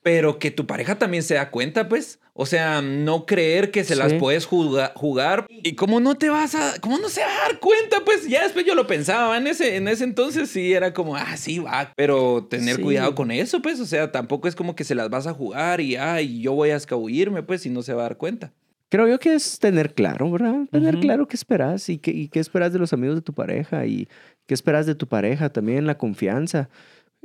pero 0.07 0.39
que 0.39 0.51
tu 0.51 0.65
pareja 0.65 0.97
también 0.97 1.21
se 1.21 1.33
da 1.33 1.51
cuenta, 1.51 1.89
pues. 1.89 2.21
O 2.31 2.45
sea, 2.45 2.81
no 2.81 3.25
creer 3.25 3.71
que 3.71 3.83
se 3.83 3.93
las 3.93 4.13
puedes 4.13 4.45
jugar, 4.45 5.45
Y 5.49 5.75
como 5.75 5.99
no 5.99 6.15
te 6.15 6.29
vas 6.29 6.55
a. 6.55 6.79
¿Cómo 6.79 6.97
no 6.97 7.09
se 7.09 7.19
va 7.19 7.27
a 7.27 7.49
dar 7.49 7.59
cuenta? 7.59 7.97
Pues 8.05 8.25
ya 8.25 8.43
después 8.43 8.65
yo 8.65 8.73
lo 8.73 8.87
pensaba. 8.87 9.35
En 9.35 9.47
ese, 9.47 9.75
en 9.75 9.89
ese 9.89 10.05
entonces 10.05 10.49
sí 10.49 10.71
era 10.71 10.93
como, 10.93 11.17
ah, 11.17 11.35
sí, 11.35 11.59
va. 11.59 11.91
Pero 11.97 12.47
tener 12.49 12.79
cuidado 12.79 13.15
con 13.15 13.31
eso, 13.31 13.61
pues. 13.61 13.81
O 13.81 13.85
sea, 13.85 14.09
tampoco 14.09 14.47
es 14.47 14.55
como 14.55 14.77
que 14.77 14.85
se 14.85 14.95
las 14.95 15.09
vas 15.09 15.27
a 15.27 15.33
jugar 15.33 15.81
y, 15.81 15.97
ay, 15.97 16.39
yo 16.39 16.53
voy 16.53 16.69
a 16.69 16.77
escabullirme, 16.77 17.43
pues, 17.43 17.65
y 17.65 17.69
no 17.69 17.81
se 17.81 17.91
va 17.91 18.03
a 18.03 18.03
dar 18.03 18.15
cuenta. 18.15 18.53
Creo 18.87 19.09
yo 19.09 19.19
que 19.19 19.33
es 19.33 19.59
tener 19.59 19.93
claro, 19.93 20.31
¿verdad? 20.31 20.67
Tener 20.71 21.01
claro 21.01 21.27
qué 21.27 21.35
esperas 21.35 21.89
y 21.89 21.97
qué, 21.97 22.11
y 22.11 22.29
qué 22.29 22.39
esperas 22.39 22.71
de 22.71 22.79
los 22.79 22.93
amigos 22.93 23.17
de 23.17 23.21
tu 23.23 23.33
pareja 23.33 23.85
y 23.85 24.07
qué 24.45 24.53
esperas 24.53 24.85
de 24.85 24.95
tu 24.95 25.05
pareja, 25.05 25.49
también 25.49 25.85
la 25.85 25.97
confianza 25.97 26.69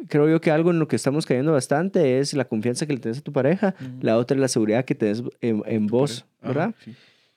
creo 0.09 0.29
yo 0.29 0.41
que 0.41 0.51
algo 0.51 0.71
en 0.71 0.79
lo 0.79 0.88
que 0.88 0.97
estamos 0.97 1.27
cayendo 1.27 1.53
bastante 1.53 2.19
es 2.19 2.35
la 2.35 2.45
confianza 2.45 2.87
que 2.87 2.95
le 2.95 3.01
tienes 3.01 3.19
a 3.19 3.23
tu 3.23 3.33
pareja. 3.33 3.75
La 4.01 4.19
otra 4.19 4.37
es 4.37 4.41
la 4.41 4.49
seguridad 4.49 4.85
que 4.85 4.95
tienes 4.95 5.23
en, 5.41 5.87
vos, 5.87 6.25
¿verdad? 6.43 6.75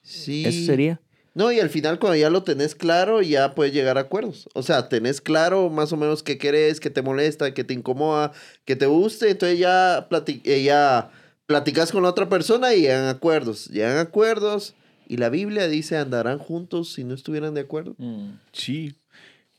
sí. 0.02 0.46
Eso 0.46 0.66
sería. 0.66 1.00
No, 1.36 1.52
y 1.52 1.60
al 1.60 1.70
final 1.70 2.00
cuando 2.00 2.16
ya 2.16 2.30
lo 2.30 2.44
tenés 2.44 2.76
claro, 2.76 3.22
ya 3.22 3.56
puedes 3.56 3.74
llegar 3.74 3.98
a 3.98 4.02
acuerdos. 4.02 4.48
O 4.54 4.64
sea, 4.64 4.88
tenés 4.88 5.20
claro 5.20 5.70
más 5.70 5.92
o 5.92 5.98
menos 5.98 6.24
qué 6.24 6.38
querés, 6.38 6.80
qué 6.80 6.90
te 6.90 7.02
molesta, 7.02 7.54
qué 7.54 7.66
te 7.66 7.74
incomoda, 7.74 8.32
qué 8.64 8.78
te 8.78 8.86
guste. 8.86 9.32
Entonces 9.32 9.60
ya, 9.60 10.08
eh, 10.46 10.64
ya 10.64 11.12
platicas 11.46 11.92
con 11.92 12.04
la 12.04 12.10
otra 12.10 12.30
persona 12.30 12.74
y 12.74 12.82
llegan 12.82 13.10
acuerdos. 13.10 13.68
Llegan 13.68 13.98
acuerdos. 13.98 14.76
Y 15.08 15.18
la 15.18 15.28
Biblia 15.28 15.68
dice, 15.68 15.98
andarán 15.98 16.40
juntos 16.40 16.94
si 16.94 17.04
no 17.04 17.14
estuvieran 17.14 17.54
de 17.54 17.62
acuerdo. 17.62 17.96
Mm. 17.98 18.40
Sí. 18.54 18.96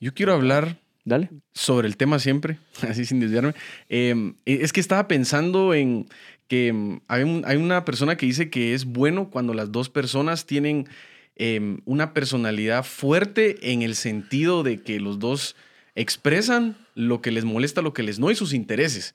Yo 0.00 0.14
quiero 0.14 0.32
hablar 0.32 0.78
Dale. 1.06 1.30
Sobre 1.54 1.86
el 1.86 1.96
tema 1.96 2.18
siempre, 2.18 2.58
así 2.82 3.06
sin 3.06 3.20
desviarme. 3.20 3.54
Em, 3.88 4.34
e, 4.44 4.58
es 4.62 4.72
que 4.72 4.80
estaba 4.80 5.06
pensando 5.06 5.72
en 5.72 6.08
que 6.48 6.68
em, 6.68 6.98
hay, 7.06 7.42
hay, 7.46 7.56
una 7.56 7.84
persona 7.84 8.16
que 8.16 8.26
dice 8.26 8.50
que 8.50 8.74
es 8.74 8.84
bueno 8.84 9.30
cuando 9.30 9.54
las 9.54 9.70
dos 9.70 9.88
personas 9.88 10.46
tienen 10.46 10.88
em, 11.36 11.78
una 11.84 12.12
personalidad 12.12 12.84
fuerte 12.84 13.72
en 13.72 13.82
el 13.82 13.94
sentido 13.94 14.64
de 14.64 14.82
que 14.82 14.98
los 14.98 15.20
dos 15.20 15.54
expresan 15.96 16.76
lo 16.94 17.20
que 17.20 17.30
les 17.30 17.44
molesta, 17.44 17.82
lo 17.82 17.92
que 17.92 18.02
les 18.02 18.18
no 18.18 18.30
y 18.30 18.36
sus 18.36 18.52
intereses. 18.52 19.14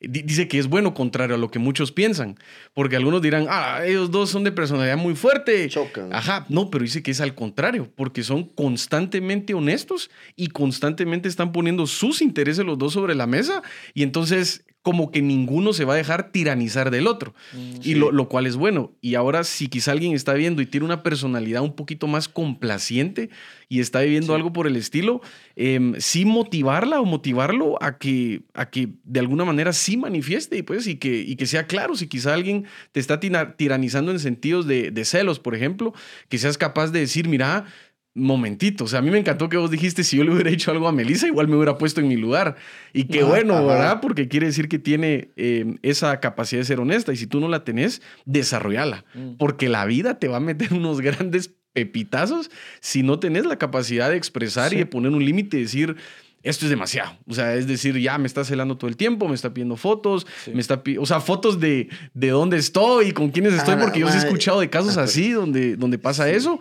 Dice 0.00 0.48
que 0.48 0.58
es 0.58 0.68
bueno, 0.68 0.94
contrario 0.94 1.34
a 1.34 1.38
lo 1.38 1.50
que 1.50 1.58
muchos 1.58 1.92
piensan, 1.92 2.38
porque 2.74 2.96
algunos 2.96 3.20
dirán, 3.22 3.46
ah, 3.50 3.80
ellos 3.84 4.10
dos 4.10 4.30
son 4.30 4.44
de 4.44 4.52
personalidad 4.52 4.96
muy 4.96 5.14
fuerte. 5.14 5.68
Chocan. 5.68 6.14
Ajá, 6.14 6.46
no, 6.48 6.70
pero 6.70 6.84
dice 6.84 7.02
que 7.02 7.10
es 7.10 7.20
al 7.20 7.34
contrario, 7.34 7.90
porque 7.96 8.22
son 8.22 8.44
constantemente 8.44 9.52
honestos 9.52 10.10
y 10.36 10.48
constantemente 10.48 11.28
están 11.28 11.52
poniendo 11.52 11.86
sus 11.86 12.22
intereses 12.22 12.64
los 12.64 12.78
dos 12.78 12.92
sobre 12.92 13.14
la 13.14 13.26
mesa 13.26 13.62
y 13.92 14.04
entonces 14.04 14.64
como 14.82 15.12
que 15.12 15.22
ninguno 15.22 15.72
se 15.72 15.84
va 15.84 15.94
a 15.94 15.96
dejar 15.96 16.32
tiranizar 16.32 16.90
del 16.90 17.06
otro. 17.06 17.34
Mm, 17.52 17.74
y 17.82 17.94
lo, 17.94 18.10
lo, 18.10 18.28
cual 18.28 18.46
es 18.46 18.56
bueno. 18.56 18.92
Y 19.00 19.14
ahora, 19.14 19.44
si 19.44 19.68
quizá 19.68 19.92
alguien 19.92 20.12
está 20.12 20.34
viendo 20.34 20.60
y 20.60 20.66
tiene 20.66 20.84
una 20.84 21.02
personalidad 21.02 21.62
un 21.62 21.74
poquito 21.74 22.08
más 22.08 22.28
complaciente 22.28 23.30
y 23.68 23.80
está 23.80 24.00
viviendo 24.00 24.34
algo 24.34 24.52
por 24.52 24.66
el 24.66 24.76
estilo, 24.76 25.22
eh, 25.54 25.92
sí 25.98 26.24
motivarla 26.24 27.00
o 27.00 27.04
motivarlo 27.04 27.80
a 27.80 27.96
que, 27.98 28.42
a 28.54 28.70
que 28.70 28.88
de 29.04 29.20
alguna 29.20 29.44
manera 29.44 29.72
sí 29.72 29.96
manifieste 29.96 30.58
y, 30.58 30.62
pues, 30.62 30.86
y, 30.88 30.96
que, 30.96 31.20
y 31.20 31.36
que 31.36 31.46
sea 31.46 31.66
claro. 31.66 31.94
Si 31.96 32.08
quizá 32.08 32.34
alguien 32.34 32.66
te 32.90 32.98
está 32.98 33.20
tiranizando 33.20 34.10
en 34.10 34.18
sentidos 34.18 34.66
de, 34.66 34.90
de 34.90 35.04
celos, 35.04 35.38
por 35.38 35.54
ejemplo, 35.54 35.94
que 36.28 36.38
seas 36.38 36.58
capaz 36.58 36.90
de 36.90 37.00
decir, 37.00 37.28
mira, 37.28 37.66
momentito. 38.14 38.84
O 38.84 38.86
sea, 38.88 38.98
a 38.98 39.02
mí 39.02 39.10
me 39.10 39.18
encantó 39.18 39.48
que 39.48 39.56
vos 39.56 39.70
dijiste, 39.70 40.04
si 40.04 40.16
yo 40.16 40.24
le 40.24 40.32
hubiera 40.32 40.50
hecho 40.50 40.70
algo 40.70 40.88
a 40.88 40.92
Melissa, 40.92 41.26
igual 41.26 41.48
me 41.48 41.56
hubiera 41.56 41.78
puesto 41.78 42.00
en 42.00 42.08
mi 42.08 42.16
lugar. 42.16 42.56
Y 42.92 43.04
qué 43.04 43.22
bueno, 43.22 43.66
¿verdad? 43.66 44.00
Porque 44.00 44.28
quiere 44.28 44.46
decir 44.46 44.68
que 44.68 44.78
tiene 44.78 45.30
eh, 45.36 45.76
esa 45.82 46.20
capacidad 46.20 46.60
de 46.60 46.66
ser 46.66 46.80
honesta. 46.80 47.12
Y 47.12 47.16
si 47.16 47.26
tú 47.26 47.40
no 47.40 47.48
la 47.48 47.64
tenés, 47.64 48.02
desarrollala. 48.24 49.04
Mm. 49.14 49.36
Porque 49.38 49.68
la 49.68 49.84
vida 49.86 50.18
te 50.18 50.28
va 50.28 50.38
a 50.38 50.40
meter 50.40 50.72
unos 50.74 51.00
grandes 51.00 51.54
pepitazos 51.72 52.50
si 52.80 53.02
no 53.02 53.18
tenés 53.18 53.46
la 53.46 53.56
capacidad 53.56 54.10
de 54.10 54.16
expresar 54.16 54.74
y 54.74 54.76
de 54.76 54.86
poner 54.86 55.12
un 55.12 55.24
límite 55.24 55.56
y 55.56 55.62
decir, 55.62 55.96
esto 56.42 56.66
es 56.66 56.70
demasiado. 56.70 57.16
O 57.26 57.34
sea, 57.34 57.54
es 57.54 57.66
decir, 57.66 57.98
ya 57.98 58.18
me 58.18 58.26
está 58.26 58.44
celando 58.44 58.76
todo 58.76 58.88
el 58.88 58.96
tiempo, 58.96 59.28
me 59.28 59.34
está 59.34 59.54
pidiendo 59.54 59.76
fotos, 59.76 60.26
me 60.52 60.60
está 60.60 60.82
o 60.98 61.06
sea, 61.06 61.20
fotos 61.20 61.60
de, 61.60 61.88
de 62.14 62.28
dónde 62.30 62.58
estoy, 62.58 63.12
con 63.12 63.30
quiénes 63.30 63.54
estoy, 63.54 63.76
porque 63.76 64.00
yo 64.00 64.08
he 64.08 64.16
escuchado 64.16 64.60
de 64.60 64.68
casos 64.68 64.96
así 64.98 65.30
donde, 65.30 65.76
donde 65.76 65.98
pasa 65.98 66.28
eso. 66.28 66.60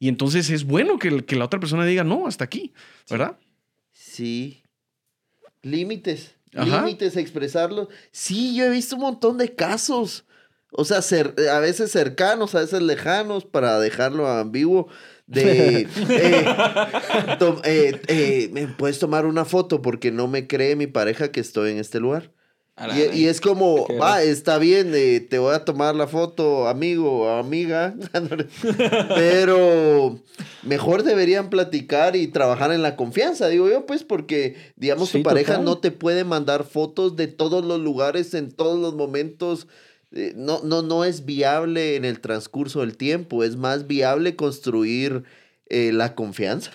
Y 0.00 0.08
entonces 0.08 0.48
es 0.50 0.64
bueno 0.64 0.98
que, 0.98 1.24
que 1.24 1.36
la 1.36 1.44
otra 1.44 1.60
persona 1.60 1.84
diga, 1.84 2.02
no, 2.02 2.26
hasta 2.26 2.44
aquí, 2.44 2.72
¿verdad? 3.08 3.38
Sí. 3.92 4.62
Límites. 5.62 6.34
Límites, 6.52 7.16
expresarlo. 7.16 7.88
Sí, 8.10 8.56
yo 8.56 8.64
he 8.64 8.70
visto 8.70 8.96
un 8.96 9.02
montón 9.02 9.36
de 9.36 9.54
casos. 9.54 10.24
O 10.72 10.84
sea, 10.84 11.00
a 11.52 11.58
veces 11.60 11.92
cercanos, 11.92 12.54
a 12.54 12.60
veces 12.60 12.80
lejanos, 12.80 13.44
para 13.44 13.78
dejarlo 13.78 14.26
ambiguo. 14.26 14.88
De, 15.26 15.82
eh, 16.08 16.46
eh, 17.64 18.00
eh, 18.08 18.50
¿me 18.52 18.68
puedes 18.68 18.98
tomar 18.98 19.26
una 19.26 19.44
foto 19.44 19.82
porque 19.82 20.10
no 20.10 20.28
me 20.28 20.46
cree 20.46 20.76
mi 20.76 20.86
pareja 20.86 21.30
que 21.30 21.40
estoy 21.40 21.72
en 21.72 21.78
este 21.78 22.00
lugar? 22.00 22.32
Y, 23.12 23.26
es 23.26 23.42
como, 23.42 23.86
va, 24.00 24.22
está 24.22 24.56
bien, 24.56 24.92
eh, 24.94 25.20
te 25.20 25.38
voy 25.38 25.54
a 25.54 25.64
tomar 25.66 25.94
la 25.94 26.06
foto, 26.06 26.66
amigo 26.66 27.22
o 27.22 27.28
amiga, 27.28 27.94
pero 29.14 30.18
mejor 30.62 31.02
deberían 31.02 31.50
platicar 31.50 32.16
y 32.16 32.28
trabajar 32.28 32.72
en 32.72 32.82
la 32.82 32.96
confianza, 32.96 33.48
digo 33.48 33.68
yo, 33.68 33.84
pues, 33.84 34.02
porque, 34.02 34.56
digamos, 34.76 35.12
tu 35.12 35.22
pareja 35.22 35.58
no 35.58 35.76
te 35.78 35.90
puede 35.90 36.24
mandar 36.24 36.64
fotos 36.64 37.16
de 37.16 37.26
todos 37.26 37.64
los 37.64 37.80
lugares 37.80 38.32
en 38.32 38.50
todos 38.50 38.78
los 38.78 38.94
momentos. 38.94 39.66
Eh, 40.12 40.32
no, 40.34 40.60
no, 40.64 40.82
no 40.82 41.04
es 41.04 41.24
viable 41.24 41.96
en 41.96 42.04
el 42.04 42.20
transcurso 42.20 42.80
del 42.80 42.96
tiempo, 42.96 43.44
es 43.44 43.56
más 43.56 43.86
viable 43.86 44.36
construir 44.36 45.24
eh, 45.66 45.92
la 45.92 46.14
confianza. 46.14 46.72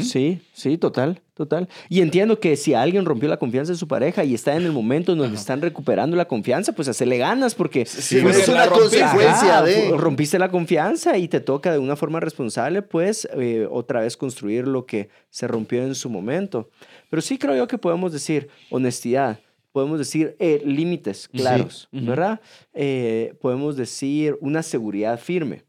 Sí, 0.00 0.40
sí, 0.52 0.78
total, 0.78 1.20
total. 1.34 1.68
Y 1.88 2.00
entiendo 2.00 2.40
que 2.40 2.56
si 2.56 2.74
alguien 2.74 3.04
rompió 3.04 3.28
la 3.28 3.36
confianza 3.36 3.72
de 3.72 3.78
su 3.78 3.86
pareja 3.86 4.24
y 4.24 4.34
está 4.34 4.56
en 4.56 4.62
el 4.62 4.72
momento 4.72 5.12
en 5.12 5.18
donde 5.18 5.36
están 5.36 5.60
recuperando 5.60 6.16
la 6.16 6.26
confianza, 6.26 6.72
pues 6.72 6.88
hacerle 6.88 7.18
ganas 7.18 7.54
porque 7.54 7.82
es 7.82 8.12
una 8.48 8.66
consecuencia 8.68 9.62
de... 9.62 9.92
Rompiste 9.96 10.38
la 10.38 10.50
confianza 10.50 11.18
y 11.18 11.28
te 11.28 11.40
toca 11.40 11.72
de 11.72 11.78
una 11.78 11.96
forma 11.96 12.20
responsable, 12.20 12.82
pues 12.82 13.28
eh, 13.34 13.68
otra 13.70 14.00
vez 14.00 14.16
construir 14.16 14.66
lo 14.66 14.86
que 14.86 15.10
se 15.30 15.46
rompió 15.46 15.82
en 15.82 15.94
su 15.94 16.08
momento. 16.08 16.70
Pero 17.10 17.20
sí 17.22 17.38
creo 17.38 17.56
yo 17.56 17.66
que 17.68 17.78
podemos 17.78 18.12
decir 18.12 18.48
honestidad, 18.70 19.40
podemos 19.72 19.98
decir 19.98 20.34
eh, 20.38 20.62
límites 20.64 21.28
claros, 21.28 21.88
¿verdad? 21.92 22.40
Eh, 22.72 23.34
podemos 23.40 23.76
decir 23.76 24.36
una 24.40 24.62
seguridad 24.62 25.20
firme. 25.20 25.67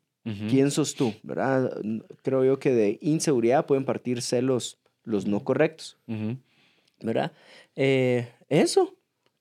¿Quién 0.49 0.71
sos 0.71 0.95
tú? 0.95 1.13
¿Verdad? 1.23 1.71
Creo 2.23 2.43
yo 2.43 2.59
que 2.59 2.71
de 2.71 2.99
inseguridad 3.01 3.65
pueden 3.65 3.85
partir 3.85 4.21
celos 4.21 4.77
los 5.03 5.25
no 5.25 5.43
correctos. 5.43 5.97
¿Verdad? 7.01 7.31
Eh, 7.75 8.27
eso. 8.49 8.95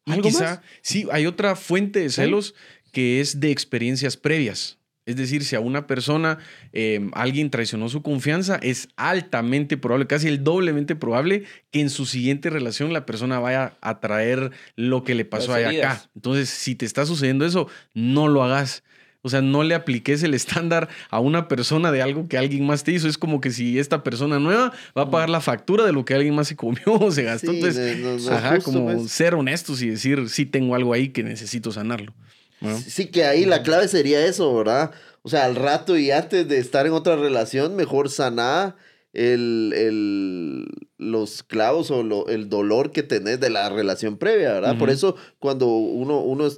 ¿Algo 0.07 0.23
quizá, 0.23 0.63
sí, 0.81 1.07
hay 1.11 1.27
otra 1.27 1.55
fuente 1.55 2.01
de 2.01 2.11
celos 2.11 2.55
que 2.93 3.21
es 3.21 3.41
de 3.41 3.51
experiencias 3.51 4.17
previas. 4.17 4.79
Es 5.09 5.17
decir, 5.17 5.43
si 5.43 5.57
a 5.57 5.61
una 5.61 5.87
persona 5.87 6.39
em, 6.73 7.11
alguien 7.15 7.49
traicionó 7.49 7.89
su 7.89 8.03
confianza, 8.03 8.59
es 8.61 8.89
altamente 8.97 9.79
probable, 9.79 10.07
casi 10.07 10.29
el 10.29 10.45
doblemente 10.45 10.97
probable, 10.97 11.45
que 11.71 11.81
en 11.81 11.89
su 11.89 12.05
siguiente 12.05 12.51
relación 12.51 12.93
la 12.93 13.07
persona 13.07 13.39
vaya 13.39 13.79
a 13.81 14.01
traer 14.01 14.51
lo 14.77 15.05
que 15.05 15.15
le 15.15 15.25
pasó 15.25 15.55
allá 15.55 15.71
acá. 15.71 16.11
Entonces, 16.15 16.51
si 16.51 16.75
te 16.75 16.85
está 16.85 17.07
sucediendo 17.07 17.47
eso, 17.47 17.69
no 17.95 18.29
lo 18.29 18.43
hagas. 18.43 18.85
O 19.23 19.29
sea, 19.29 19.43
no 19.43 19.65
le 19.65 19.75
apliques 19.75 20.23
el 20.23 20.33
estándar 20.35 20.89
a 21.11 21.19
una 21.19 21.49
persona 21.49 21.91
de 21.91 22.03
algo 22.03 22.29
que 22.29 22.39
alguien 22.39 22.67
más 22.67 22.85
te 22.85 22.93
hizo. 22.93 23.09
Es 23.09 23.19
como 23.19 23.41
que 23.41 23.51
si 23.51 23.79
esta 23.79 24.05
persona 24.05 24.39
nueva 24.39 24.73
va 24.97 25.03
a 25.03 25.11
pagar 25.11 25.29
la 25.29 25.41
factura 25.41 25.85
de 25.85 25.93
lo 25.93 26.05
que 26.05 26.15
alguien 26.15 26.35
más 26.35 26.49
se 26.49 26.57
comió 26.57 26.83
o 26.87 27.11
se 27.11 27.25
gastó. 27.25 27.51
Entonces, 27.51 28.29
ajá, 28.29 28.61
como 28.61 28.85
pues. 28.85 29.11
ser 29.11 29.35
honestos 29.35 29.83
y 29.83 29.91
decir, 29.91 30.29
sí 30.29 30.47
tengo 30.47 30.75
algo 30.75 30.93
ahí 30.93 31.09
que 31.09 31.23
necesito 31.23 31.73
sanarlo. 31.73 32.15
Sí, 32.87 33.07
que 33.07 33.25
ahí 33.25 33.45
la 33.45 33.63
clave 33.63 33.87
sería 33.87 34.25
eso, 34.27 34.55
¿verdad? 34.57 34.91
O 35.23 35.29
sea, 35.29 35.45
al 35.45 35.55
rato 35.55 35.97
y 35.97 36.11
antes 36.11 36.49
de 36.49 36.59
estar 36.59 36.87
en 36.87 36.93
otra 36.93 37.17
relación, 37.17 37.77
mejor 37.77 38.11
sanar 38.11 38.77
el, 39.13 39.73
el, 39.77 40.67
los 40.97 41.43
clavos 41.43 41.91
o 41.91 42.29
el 42.29 42.49
dolor 42.49 42.93
que 42.93 43.03
tenés 43.03 43.41
de 43.41 43.51
la 43.51 43.69
relación 43.69 44.17
previa, 44.17 44.53
¿verdad? 44.55 44.79
Por 44.79 44.91
eso 44.91 45.17
cuando 45.39 45.67
uno, 45.69 46.21
uno 46.21 46.49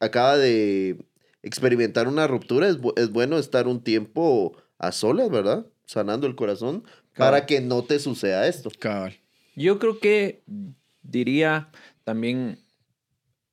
acaba 0.00 0.36
de 0.36 0.96
experimentar 1.42 2.08
una 2.08 2.26
ruptura, 2.26 2.68
es, 2.68 2.78
es 2.96 3.10
bueno 3.10 3.38
estar 3.38 3.66
un 3.66 3.82
tiempo 3.82 4.56
a 4.78 4.92
solas, 4.92 5.30
¿verdad? 5.30 5.66
Sanando 5.86 6.26
el 6.26 6.36
corazón 6.36 6.84
para 7.16 7.46
que 7.46 7.60
no 7.60 7.82
te 7.84 7.98
suceda 7.98 8.46
esto. 8.46 8.70
Cabal. 8.78 9.18
Yo 9.54 9.78
creo 9.78 9.98
que 9.98 10.42
diría 11.02 11.70
también, 12.04 12.58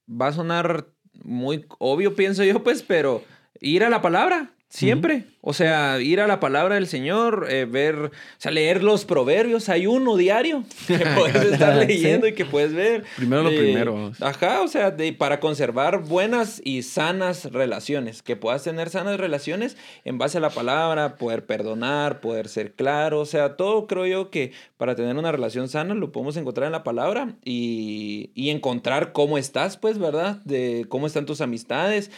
va 0.10 0.28
a 0.28 0.34
sonar 0.34 0.88
muy 1.24 1.66
obvio, 1.80 2.16
pienso 2.16 2.44
yo, 2.44 2.64
pues, 2.64 2.84
pero 2.84 3.24
ir 3.60 3.84
a 3.84 3.90
la 3.90 4.02
palabra. 4.02 4.54
Siempre. 4.70 5.24
O 5.42 5.54
sea, 5.54 6.00
ir 6.00 6.20
a 6.22 6.28
la 6.28 6.40
palabra 6.40 6.76
del 6.76 6.86
Señor, 6.86 7.48
eh, 7.50 7.66
ver, 7.66 7.96
o 7.96 8.12
sea, 8.38 8.52
leer 8.52 8.84
los 8.84 9.04
proverbios. 9.04 9.68
Hay 9.68 9.88
uno 9.88 10.16
diario 10.16 10.64
que 10.86 11.00
puedes 11.18 11.54
estar 11.54 11.76
leyendo 11.76 12.28
y 12.28 12.34
que 12.34 12.46
puedes 12.46 12.74
ver. 12.74 13.04
Primero 13.16 13.42
lo 13.42 13.50
primero. 13.50 14.12
Ajá, 14.20 14.62
o 14.62 14.68
sea, 14.68 14.92
de, 14.92 15.12
para 15.12 15.40
conservar 15.40 16.04
buenas 16.04 16.62
y 16.64 16.84
sanas 16.84 17.52
relaciones. 17.52 18.22
Que 18.22 18.36
puedas 18.36 18.64
tener 18.64 18.92
sanas 18.92 19.18
relaciones 19.18 19.76
en 20.06 20.20
base 20.20 20.38
a 20.38 20.42
la 20.42 20.52
palabra, 20.52 21.16
poder 21.16 21.46
perdonar, 21.46 22.20
poder 22.20 22.48
ser 22.48 22.74
claro. 22.74 23.22
O 23.22 23.26
sea, 23.26 23.56
todo 23.56 23.88
creo 23.88 24.06
yo 24.06 24.30
que 24.30 24.52
para 24.78 24.94
tener 24.94 25.18
una 25.18 25.32
relación 25.32 25.68
sana 25.68 25.96
lo 25.96 26.12
podemos 26.12 26.38
encontrar 26.38 26.68
en 26.68 26.74
la 26.74 26.84
palabra 26.84 27.34
y, 27.44 28.30
y 28.36 28.52
encontrar 28.52 29.14
cómo 29.14 29.40
estás, 29.40 29.78
pues, 29.78 29.98
¿verdad? 29.98 30.42
De 30.44 30.86
cómo 30.90 31.08
están 31.08 31.26
tus 31.26 31.42
amistades. 31.42 32.12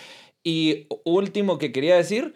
Y 0.44 0.88
último 1.06 1.58
que 1.58 1.72
quería 1.72 1.96
decir, 1.96 2.34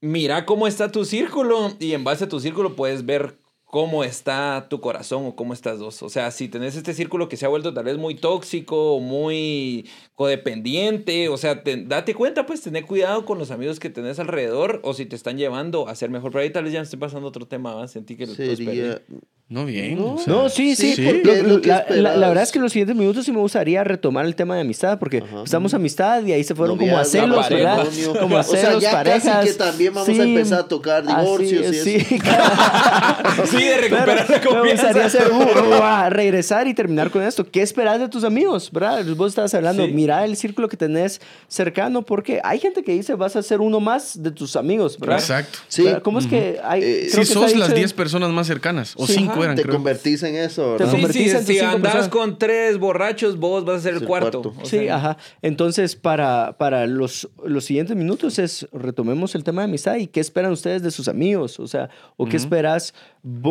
mira 0.00 0.46
cómo 0.46 0.66
está 0.66 0.92
tu 0.92 1.04
círculo 1.04 1.72
y 1.78 1.94
en 1.94 2.04
base 2.04 2.24
a 2.24 2.28
tu 2.28 2.40
círculo 2.40 2.76
puedes 2.76 3.04
ver 3.04 3.38
cómo 3.68 4.02
está 4.02 4.66
tu 4.70 4.80
corazón 4.80 5.26
o 5.26 5.36
cómo 5.36 5.52
estás 5.52 5.78
dos. 5.78 6.02
O 6.02 6.08
sea, 6.08 6.30
si 6.30 6.48
tenés 6.48 6.74
este 6.74 6.94
círculo 6.94 7.28
que 7.28 7.36
se 7.36 7.44
ha 7.44 7.50
vuelto 7.50 7.74
tal 7.74 7.84
vez 7.84 7.98
muy 7.98 8.14
tóxico 8.14 8.94
o 8.94 9.00
muy 9.00 9.86
codependiente, 10.14 11.28
o 11.28 11.36
sea, 11.36 11.62
date 11.84 12.14
cuenta, 12.14 12.46
pues, 12.46 12.62
tener 12.62 12.86
cuidado 12.86 13.26
con 13.26 13.38
los 13.38 13.50
amigos 13.50 13.78
que 13.78 13.90
tenés 13.90 14.18
alrededor 14.18 14.80
o 14.84 14.94
si 14.94 15.04
te 15.04 15.16
están 15.16 15.36
llevando 15.36 15.86
a 15.86 15.94
ser 15.94 16.08
mejor. 16.08 16.32
Pero 16.32 16.44
ahí 16.44 16.50
tal 16.50 16.64
vez 16.64 16.72
ya 16.72 16.80
me 16.80 16.84
estoy 16.84 16.98
pasando 16.98 17.28
otro 17.28 17.46
tema, 17.46 17.74
¿va? 17.74 17.88
Sentí 17.88 18.16
que... 18.16 18.26
Sería... 18.26 19.02
No, 19.50 19.64
bien. 19.64 19.98
No, 20.26 20.50
sí, 20.50 20.76
sí. 20.76 20.94
la, 21.24 22.28
verdad 22.28 22.42
es 22.42 22.52
que 22.52 22.58
en 22.58 22.64
los 22.64 22.72
siguientes 22.72 22.94
minutos 22.94 23.24
sí 23.24 23.32
me 23.32 23.38
gustaría 23.38 23.82
retomar 23.82 24.26
el 24.26 24.34
tema 24.34 24.54
de 24.54 24.60
amistad, 24.60 24.98
porque 24.98 25.24
estamos 25.42 25.72
amistad 25.72 26.22
y 26.26 26.32
ahí 26.32 26.44
se 26.44 26.54
fueron 26.54 26.76
como 26.76 26.98
a 26.98 27.04
celos, 27.06 27.48
¿verdad? 27.48 27.86
Como 28.20 28.36
a 28.36 28.42
celos, 28.42 28.76
o 28.76 28.80
sea, 28.80 28.90
ya 28.90 28.92
parejas. 28.92 29.22
Casi 29.22 29.48
que 29.48 29.54
también 29.54 29.94
vamos 29.94 30.18
a 30.18 30.22
empezar 30.22 30.60
a 30.60 30.68
tocar 30.68 31.06
divorcios 31.06 31.66
así, 31.66 31.96
y 31.96 32.00
sí, 32.00 32.18
sí, 33.58 33.64
de 33.64 33.76
recuperar 33.78 34.30
la 34.30 34.40
confianza. 34.40 34.62
Me 34.62 34.72
gustaría 34.72 35.04
hacer, 35.04 35.32
uh, 35.32 36.10
regresar 36.10 36.66
y 36.66 36.74
terminar 36.74 37.10
con 37.10 37.22
esto. 37.22 37.48
¿Qué 37.48 37.62
esperas 37.62 38.00
de 38.00 38.08
tus 38.08 38.24
amigos, 38.24 38.70
verdad? 38.72 39.04
Vos 39.16 39.30
estabas 39.30 39.54
hablando, 39.54 39.86
mira 39.88 40.24
el 40.24 40.36
círculo 40.36 40.68
que 40.68 40.76
tenés 40.76 41.20
cercano, 41.48 42.02
porque 42.02 42.40
hay 42.44 42.58
gente 42.58 42.82
que 42.82 42.92
dice 42.92 43.14
vas 43.14 43.36
a 43.36 43.42
ser 43.42 43.60
uno 43.60 43.80
más 43.80 44.22
de 44.22 44.30
tus 44.30 44.56
amigos, 44.56 44.98
¿verdad? 44.98 45.18
Exacto. 45.18 45.58
Sí. 45.68 45.86
¿Cómo 46.02 46.18
es 46.18 46.26
que 46.26 46.60
hay... 46.62 46.82
Eh, 46.82 47.08
si 47.10 47.24
sos 47.24 47.54
las 47.56 47.74
10 47.74 47.92
personas 47.92 48.30
más 48.30 48.46
cercanas, 48.46 48.94
o 48.96 49.06
5 49.06 49.54
te 49.54 49.64
convertís 49.64 50.22
en 50.22 50.36
eso. 50.36 50.76
Te 50.76 50.84
convertís 50.84 51.34
en 51.34 51.46
si 51.46 51.58
andas 51.60 52.08
con 52.08 52.38
tres 52.38 52.78
borrachos, 52.78 53.38
vos 53.38 53.64
vas 53.64 53.78
a 53.78 53.80
ser 53.80 53.94
el, 53.94 54.04
cuarto. 54.04 54.54
sí, 54.64 54.88
ajá. 54.88 55.16
Entonces, 55.42 55.96
para, 55.96 56.56
para 56.58 56.86
los, 56.86 57.28
los 57.44 57.64
siguientes 57.64 57.96
minutos 57.96 58.38
es 58.38 58.68
retomemos 58.72 59.34
el 59.34 59.44
tema 59.44 59.62
de 59.62 59.66
amistad 59.66 59.96
y 59.96 60.06
qué 60.06 60.20
esperan 60.20 60.52
ustedes 60.52 60.82
de 60.82 60.90
sus 60.90 61.08
amigos, 61.08 61.58
o 61.60 61.66
sea, 61.66 61.90
o 62.16 62.26
qué 62.26 62.36
esperas 62.36 62.94
vos 63.22 63.47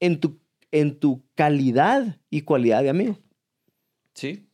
en 0.00 0.20
tu, 0.20 0.38
en 0.70 0.98
tu 0.98 1.22
calidad 1.34 2.18
y 2.30 2.42
cualidad 2.42 2.82
de 2.82 2.90
amigo. 2.90 3.18
Sí, 4.14 4.46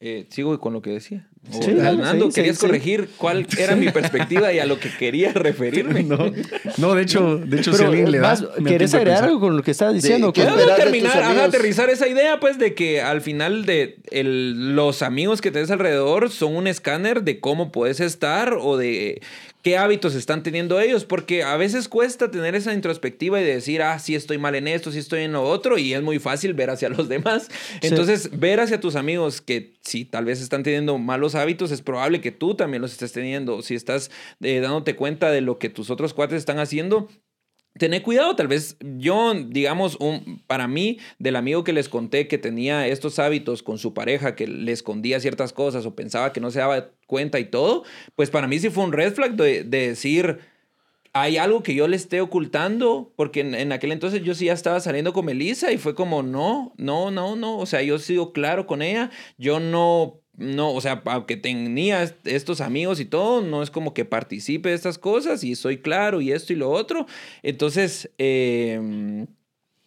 eh, 0.00 0.26
sigo 0.30 0.58
con 0.60 0.72
lo 0.72 0.82
que 0.82 0.90
decía. 0.90 1.30
Fernando, 1.50 2.30
querías 2.30 2.58
corregir 2.58 3.10
cuál 3.16 3.46
era 3.58 3.76
mi 3.76 3.90
perspectiva 3.90 4.52
y 4.52 4.58
a 4.58 4.66
lo 4.66 4.78
que 4.78 4.90
quería 4.90 5.32
referirme. 5.34 6.02
No, 6.02 6.94
de 6.94 7.02
hecho, 7.02 7.38
de 7.38 7.60
hecho 7.60 7.72
si 7.72 7.84
alguien 7.84 8.10
le 8.10 8.18
da. 8.18 8.36
¿Quieres 8.64 8.94
agregar 8.94 9.24
algo 9.24 9.40
con 9.40 9.56
lo 9.56 9.62
que 9.62 9.72
estabas 9.72 9.94
diciendo? 9.94 10.32
Quiero 10.32 10.56
terminar, 10.76 11.22
aterrizar 11.40 11.90
esa 11.90 12.08
idea, 12.08 12.40
pues, 12.40 12.58
de 12.58 12.74
que 12.74 13.02
al 13.02 13.20
final 13.20 13.66
de 13.66 13.98
los 14.12 15.02
amigos 15.02 15.40
que 15.40 15.50
tienes 15.50 15.70
alrededor 15.70 16.30
son 16.30 16.56
un 16.56 16.66
escáner 16.66 17.22
de 17.22 17.40
cómo 17.40 17.72
puedes 17.72 18.00
estar 18.00 18.54
o 18.60 18.76
de 18.76 19.20
qué 19.64 19.78
hábitos 19.78 20.14
están 20.14 20.42
teniendo 20.42 20.78
ellos, 20.78 21.06
porque 21.06 21.42
a 21.42 21.56
veces 21.56 21.88
cuesta 21.88 22.30
tener 22.30 22.54
esa 22.54 22.74
introspectiva 22.74 23.40
y 23.40 23.44
decir, 23.44 23.80
ah, 23.80 23.98
sí 23.98 24.14
estoy 24.14 24.36
mal 24.36 24.54
en 24.54 24.68
esto, 24.68 24.92
sí 24.92 24.98
estoy 24.98 25.22
en 25.22 25.32
lo 25.32 25.42
otro, 25.42 25.78
y 25.78 25.94
es 25.94 26.02
muy 26.02 26.18
fácil 26.18 26.52
ver 26.52 26.68
hacia 26.68 26.90
los 26.90 27.08
demás. 27.14 27.48
Entonces, 27.80 28.38
ver 28.38 28.60
hacia 28.60 28.78
tus 28.78 28.94
amigos 28.94 29.40
que 29.40 29.72
sí, 29.80 30.04
tal 30.04 30.26
vez 30.26 30.42
están 30.42 30.62
teniendo 30.64 30.98
malos 30.98 31.33
hábitos, 31.34 31.70
es 31.70 31.82
probable 31.82 32.20
que 32.20 32.32
tú 32.32 32.54
también 32.54 32.82
los 32.82 32.92
estés 32.92 33.12
teniendo. 33.12 33.62
Si 33.62 33.74
estás 33.74 34.10
eh, 34.40 34.60
dándote 34.60 34.96
cuenta 34.96 35.30
de 35.30 35.40
lo 35.40 35.58
que 35.58 35.68
tus 35.68 35.90
otros 35.90 36.14
cuates 36.14 36.38
están 36.38 36.58
haciendo, 36.58 37.08
Tener 37.76 38.02
cuidado, 38.02 38.36
tal 38.36 38.46
vez 38.46 38.76
yo, 38.80 39.34
digamos, 39.34 39.96
un, 39.98 40.44
para 40.46 40.68
mí, 40.68 40.98
del 41.18 41.34
amigo 41.34 41.64
que 41.64 41.72
les 41.72 41.88
conté 41.88 42.28
que 42.28 42.38
tenía 42.38 42.86
estos 42.86 43.18
hábitos 43.18 43.64
con 43.64 43.78
su 43.78 43.92
pareja, 43.94 44.36
que 44.36 44.46
le 44.46 44.70
escondía 44.70 45.18
ciertas 45.18 45.52
cosas 45.52 45.84
o 45.84 45.96
pensaba 45.96 46.32
que 46.32 46.40
no 46.40 46.52
se 46.52 46.60
daba 46.60 46.90
cuenta 47.08 47.40
y 47.40 47.46
todo, 47.46 47.82
pues 48.14 48.30
para 48.30 48.46
mí 48.46 48.60
sí 48.60 48.70
fue 48.70 48.84
un 48.84 48.92
red 48.92 49.12
flag 49.12 49.34
de, 49.34 49.64
decir, 49.64 50.38
hay 51.12 51.36
algo 51.36 51.64
que 51.64 51.74
yo 51.74 51.88
le 51.88 51.96
esté 51.96 52.20
ocultando, 52.20 53.12
porque 53.16 53.40
en, 53.40 53.56
en, 53.56 53.72
aquel 53.72 53.90
entonces 53.90 54.22
yo 54.22 54.36
sí 54.36 54.44
ya 54.44 54.52
estaba 54.52 54.78
saliendo 54.78 55.12
con 55.12 55.24
Melissa 55.24 55.72
y 55.72 55.78
fue 55.78 55.96
como, 55.96 56.22
no, 56.22 56.74
no, 56.76 57.10
no, 57.10 57.34
no, 57.34 57.58
o 57.58 57.66
sea, 57.66 57.82
yo 57.82 57.98
sigo 57.98 58.32
claro 58.32 58.68
con 58.68 58.82
ella, 58.82 59.10
yo 59.36 59.58
no 59.58 60.23
no, 60.36 60.72
o 60.72 60.80
sea, 60.80 61.02
aunque 61.06 61.36
tenía 61.36 62.02
estos 62.24 62.60
amigos 62.60 62.98
y 63.00 63.04
todo, 63.04 63.40
no 63.40 63.62
es 63.62 63.70
como 63.70 63.94
que 63.94 64.04
participe 64.04 64.70
de 64.70 64.74
estas 64.74 64.98
cosas 64.98 65.44
y 65.44 65.54
soy 65.54 65.78
claro 65.78 66.20
y 66.20 66.32
esto 66.32 66.52
y 66.52 66.56
lo 66.56 66.70
otro. 66.70 67.06
Entonces, 67.42 68.10
em, 68.18 69.26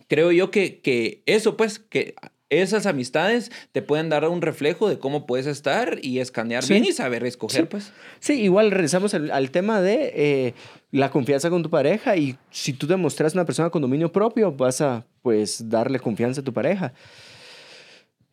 creo 0.07 0.31
yo 0.31 0.49
que, 0.49 0.79
que 0.79 1.21
eso, 1.25 1.57
pues, 1.57 1.79
que 1.79 2.15
esas 2.49 2.85
amistades 2.85 3.51
te 3.73 3.81
pueden 3.81 4.07
dar 4.07 4.27
un 4.27 4.41
reflejo 4.41 4.87
de 4.87 4.99
cómo 4.99 5.25
puedes 5.25 5.47
estar 5.47 5.99
y 6.01 6.19
escanear 6.19 6.65
bien 6.65 6.85
y 6.85 6.93
saber 6.93 7.25
escoger, 7.25 7.67
pues. 7.67 7.91
Sí, 8.19 8.41
igual 8.41 8.71
regresamos 8.71 9.13
al, 9.13 9.51
tema 9.51 9.81
de 9.81 10.13
eh, 10.15 10.53
la 10.91 11.11
confianza 11.11 11.49
con 11.49 11.61
tu 11.61 11.69
pareja 11.69 12.15
y 12.15 12.37
si 12.51 12.71
tú 12.71 12.87
demostras 12.87 13.33
una 13.33 13.45
persona 13.45 13.69
con 13.69 13.81
dominio 13.81 14.11
propio, 14.13 14.51
vas 14.53 14.79
a, 14.79 15.05
pues, 15.21 15.69
darle 15.69 15.99
confianza 15.99 16.39
a 16.39 16.43
tu 16.43 16.53
pareja. 16.53 16.93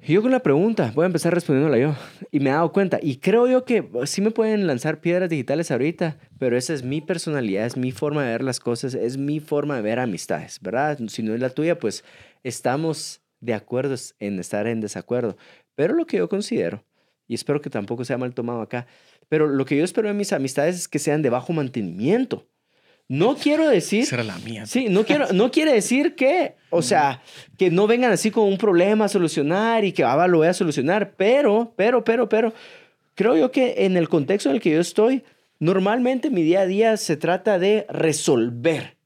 Yo 0.06 0.20
con 0.20 0.32
la 0.32 0.40
pregunta, 0.40 0.92
voy 0.94 1.04
a 1.04 1.06
empezar 1.06 1.32
respondiéndola 1.32 1.78
yo. 1.78 1.96
Y 2.30 2.38
me 2.38 2.50
he 2.50 2.52
dado 2.52 2.72
cuenta, 2.72 2.98
y 3.00 3.16
creo 3.16 3.48
yo 3.48 3.64
que 3.64 3.88
sí 4.04 4.20
me 4.20 4.30
pueden 4.30 4.66
lanzar 4.66 5.00
piedras 5.00 5.30
digitales 5.30 5.70
ahorita, 5.70 6.18
pero 6.38 6.58
esa 6.58 6.74
es 6.74 6.82
mi 6.82 7.00
personalidad, 7.00 7.64
es 7.64 7.78
mi 7.78 7.90
forma 7.90 8.22
de 8.22 8.32
ver 8.32 8.44
las 8.44 8.60
cosas, 8.60 8.92
es 8.92 9.16
mi 9.16 9.40
forma 9.40 9.76
de 9.76 9.82
ver 9.82 9.98
amistades, 9.98 10.60
¿verdad? 10.60 10.98
Si 11.08 11.22
no 11.22 11.32
es 11.32 11.40
la 11.40 11.48
tuya, 11.48 11.78
pues 11.78 12.04
estamos 12.42 13.22
de 13.40 13.54
acuerdo 13.54 13.94
en 14.18 14.38
estar 14.38 14.66
en 14.66 14.82
desacuerdo. 14.82 15.38
Pero 15.74 15.94
lo 15.94 16.06
que 16.06 16.18
yo 16.18 16.28
considero, 16.28 16.84
y 17.26 17.34
espero 17.34 17.62
que 17.62 17.70
tampoco 17.70 18.04
sea 18.04 18.18
mal 18.18 18.34
tomado 18.34 18.60
acá, 18.60 18.86
pero 19.30 19.46
lo 19.46 19.64
que 19.64 19.78
yo 19.78 19.84
espero 19.84 20.08
de 20.08 20.14
mis 20.14 20.34
amistades 20.34 20.76
es 20.76 20.86
que 20.86 20.98
sean 20.98 21.22
de 21.22 21.30
bajo 21.30 21.54
mantenimiento. 21.54 22.46
No 23.08 23.36
quiero 23.36 23.68
decir. 23.68 24.02
Esa 24.02 24.16
era 24.16 24.24
la 24.24 24.38
mía. 24.38 24.66
Sí, 24.66 24.86
no, 24.88 25.04
quiero, 25.04 25.32
no 25.32 25.50
quiere 25.50 25.72
decir 25.72 26.14
que, 26.14 26.56
o 26.70 26.80
sea, 26.80 27.22
que 27.58 27.70
no 27.70 27.86
vengan 27.86 28.12
así 28.12 28.30
con 28.30 28.44
un 28.44 28.56
problema 28.56 29.04
a 29.04 29.08
solucionar 29.08 29.84
y 29.84 29.92
que 29.92 30.04
ah, 30.04 30.26
lo 30.26 30.38
voy 30.38 30.48
a 30.48 30.54
solucionar, 30.54 31.14
pero, 31.16 31.74
pero, 31.76 32.02
pero, 32.02 32.28
pero, 32.28 32.54
creo 33.14 33.36
yo 33.36 33.50
que 33.50 33.84
en 33.84 33.96
el 33.96 34.08
contexto 34.08 34.48
en 34.48 34.56
el 34.56 34.62
que 34.62 34.70
yo 34.70 34.80
estoy, 34.80 35.22
normalmente 35.58 36.30
mi 36.30 36.42
día 36.42 36.60
a 36.60 36.66
día 36.66 36.96
se 36.96 37.16
trata 37.16 37.58
de 37.58 37.86
resolver 37.88 38.96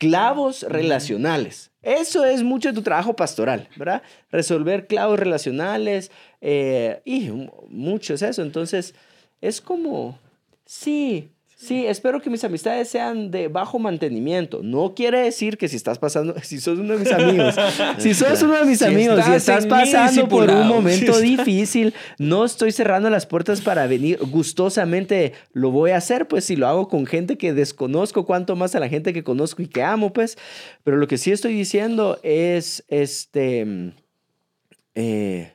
clavos 0.00 0.62
relacionales. 0.62 1.70
Eso 1.82 2.24
es 2.24 2.42
mucho 2.42 2.70
de 2.70 2.74
tu 2.74 2.82
trabajo 2.82 3.14
pastoral, 3.14 3.68
¿verdad? 3.76 4.02
Resolver 4.30 4.86
clavos 4.86 5.18
relacionales 5.18 6.10
eh, 6.40 7.00
y 7.04 7.30
mucho 7.68 8.14
es 8.14 8.22
eso. 8.22 8.42
Entonces, 8.42 8.94
es 9.42 9.60
como, 9.60 10.18
sí, 10.64 11.30
Sí, 11.60 11.86
espero 11.86 12.22
que 12.22 12.30
mis 12.30 12.42
amistades 12.42 12.88
sean 12.88 13.30
de 13.30 13.48
bajo 13.48 13.78
mantenimiento. 13.78 14.60
No 14.62 14.94
quiere 14.94 15.20
decir 15.20 15.58
que 15.58 15.68
si 15.68 15.76
estás 15.76 15.98
pasando, 15.98 16.34
si 16.42 16.58
sos 16.58 16.78
uno 16.78 16.94
de 16.94 17.00
mis 17.00 17.12
amigos, 17.12 17.54
si 17.98 18.14
sos 18.14 18.42
uno 18.42 18.60
de 18.60 18.64
mis 18.64 18.80
amigos 18.80 19.20
y 19.28 19.32
estás 19.32 19.66
pasando 19.66 20.26
por 20.26 20.48
un 20.48 20.66
momento 20.66 21.20
difícil, 21.20 21.92
no 22.18 22.46
estoy 22.46 22.72
cerrando 22.72 23.10
las 23.10 23.26
puertas 23.26 23.60
para 23.60 23.86
venir 23.86 24.18
gustosamente. 24.22 25.34
Lo 25.52 25.70
voy 25.70 25.90
a 25.90 25.98
hacer, 25.98 26.28
pues 26.28 26.46
si 26.46 26.56
lo 26.56 26.66
hago 26.66 26.88
con 26.88 27.04
gente 27.04 27.36
que 27.36 27.52
desconozco, 27.52 28.24
cuanto 28.24 28.56
más 28.56 28.74
a 28.74 28.80
la 28.80 28.88
gente 28.88 29.12
que 29.12 29.22
conozco 29.22 29.60
y 29.60 29.66
que 29.66 29.82
amo, 29.82 30.14
pues. 30.14 30.38
Pero 30.82 30.96
lo 30.96 31.06
que 31.08 31.18
sí 31.18 31.30
estoy 31.30 31.52
diciendo 31.52 32.18
es, 32.22 32.84
este, 32.88 33.92
eh, 34.94 35.52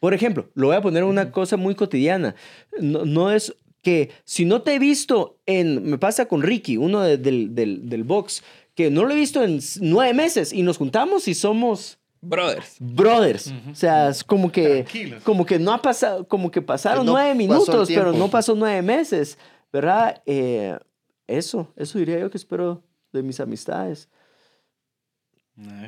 por 0.00 0.12
ejemplo, 0.12 0.50
lo 0.54 0.66
voy 0.66 0.76
a 0.76 0.82
poner 0.82 1.04
una 1.04 1.30
cosa 1.30 1.56
muy 1.56 1.76
cotidiana. 1.76 2.34
No, 2.80 3.04
no 3.04 3.30
es 3.30 3.54
que 3.88 4.10
si 4.24 4.44
no 4.44 4.60
te 4.60 4.74
he 4.74 4.78
visto 4.78 5.38
en, 5.46 5.82
me 5.88 5.96
pasa 5.96 6.26
con 6.26 6.42
Ricky, 6.42 6.76
uno 6.76 7.00
del, 7.00 7.54
del, 7.54 7.88
del 7.88 8.04
box, 8.04 8.42
que 8.74 8.90
no 8.90 9.04
lo 9.04 9.12
he 9.12 9.16
visto 9.16 9.42
en 9.42 9.60
nueve 9.80 10.12
meses 10.12 10.52
y 10.52 10.62
nos 10.62 10.76
juntamos 10.76 11.26
y 11.26 11.32
somos... 11.32 11.98
Brothers. 12.20 12.76
Brothers. 12.80 13.54
O 13.70 13.74
sea, 13.74 14.10
es 14.10 14.22
como 14.22 14.52
que, 14.52 14.84
como 15.24 15.46
que 15.46 15.58
no 15.58 15.72
ha 15.72 15.80
pasado, 15.80 16.28
como 16.28 16.50
que 16.50 16.60
pasaron 16.60 17.06
nueve 17.06 17.34
minutos, 17.34 17.88
pero 17.88 18.12
no 18.12 18.28
pasó 18.28 18.54
nueve 18.54 18.82
meses, 18.82 19.38
¿verdad? 19.72 20.20
Eh, 20.26 20.76
eso, 21.26 21.72
eso 21.74 21.98
diría 21.98 22.18
yo 22.18 22.30
que 22.30 22.36
espero 22.36 22.82
de 23.12 23.22
mis 23.22 23.40
amistades. 23.40 24.10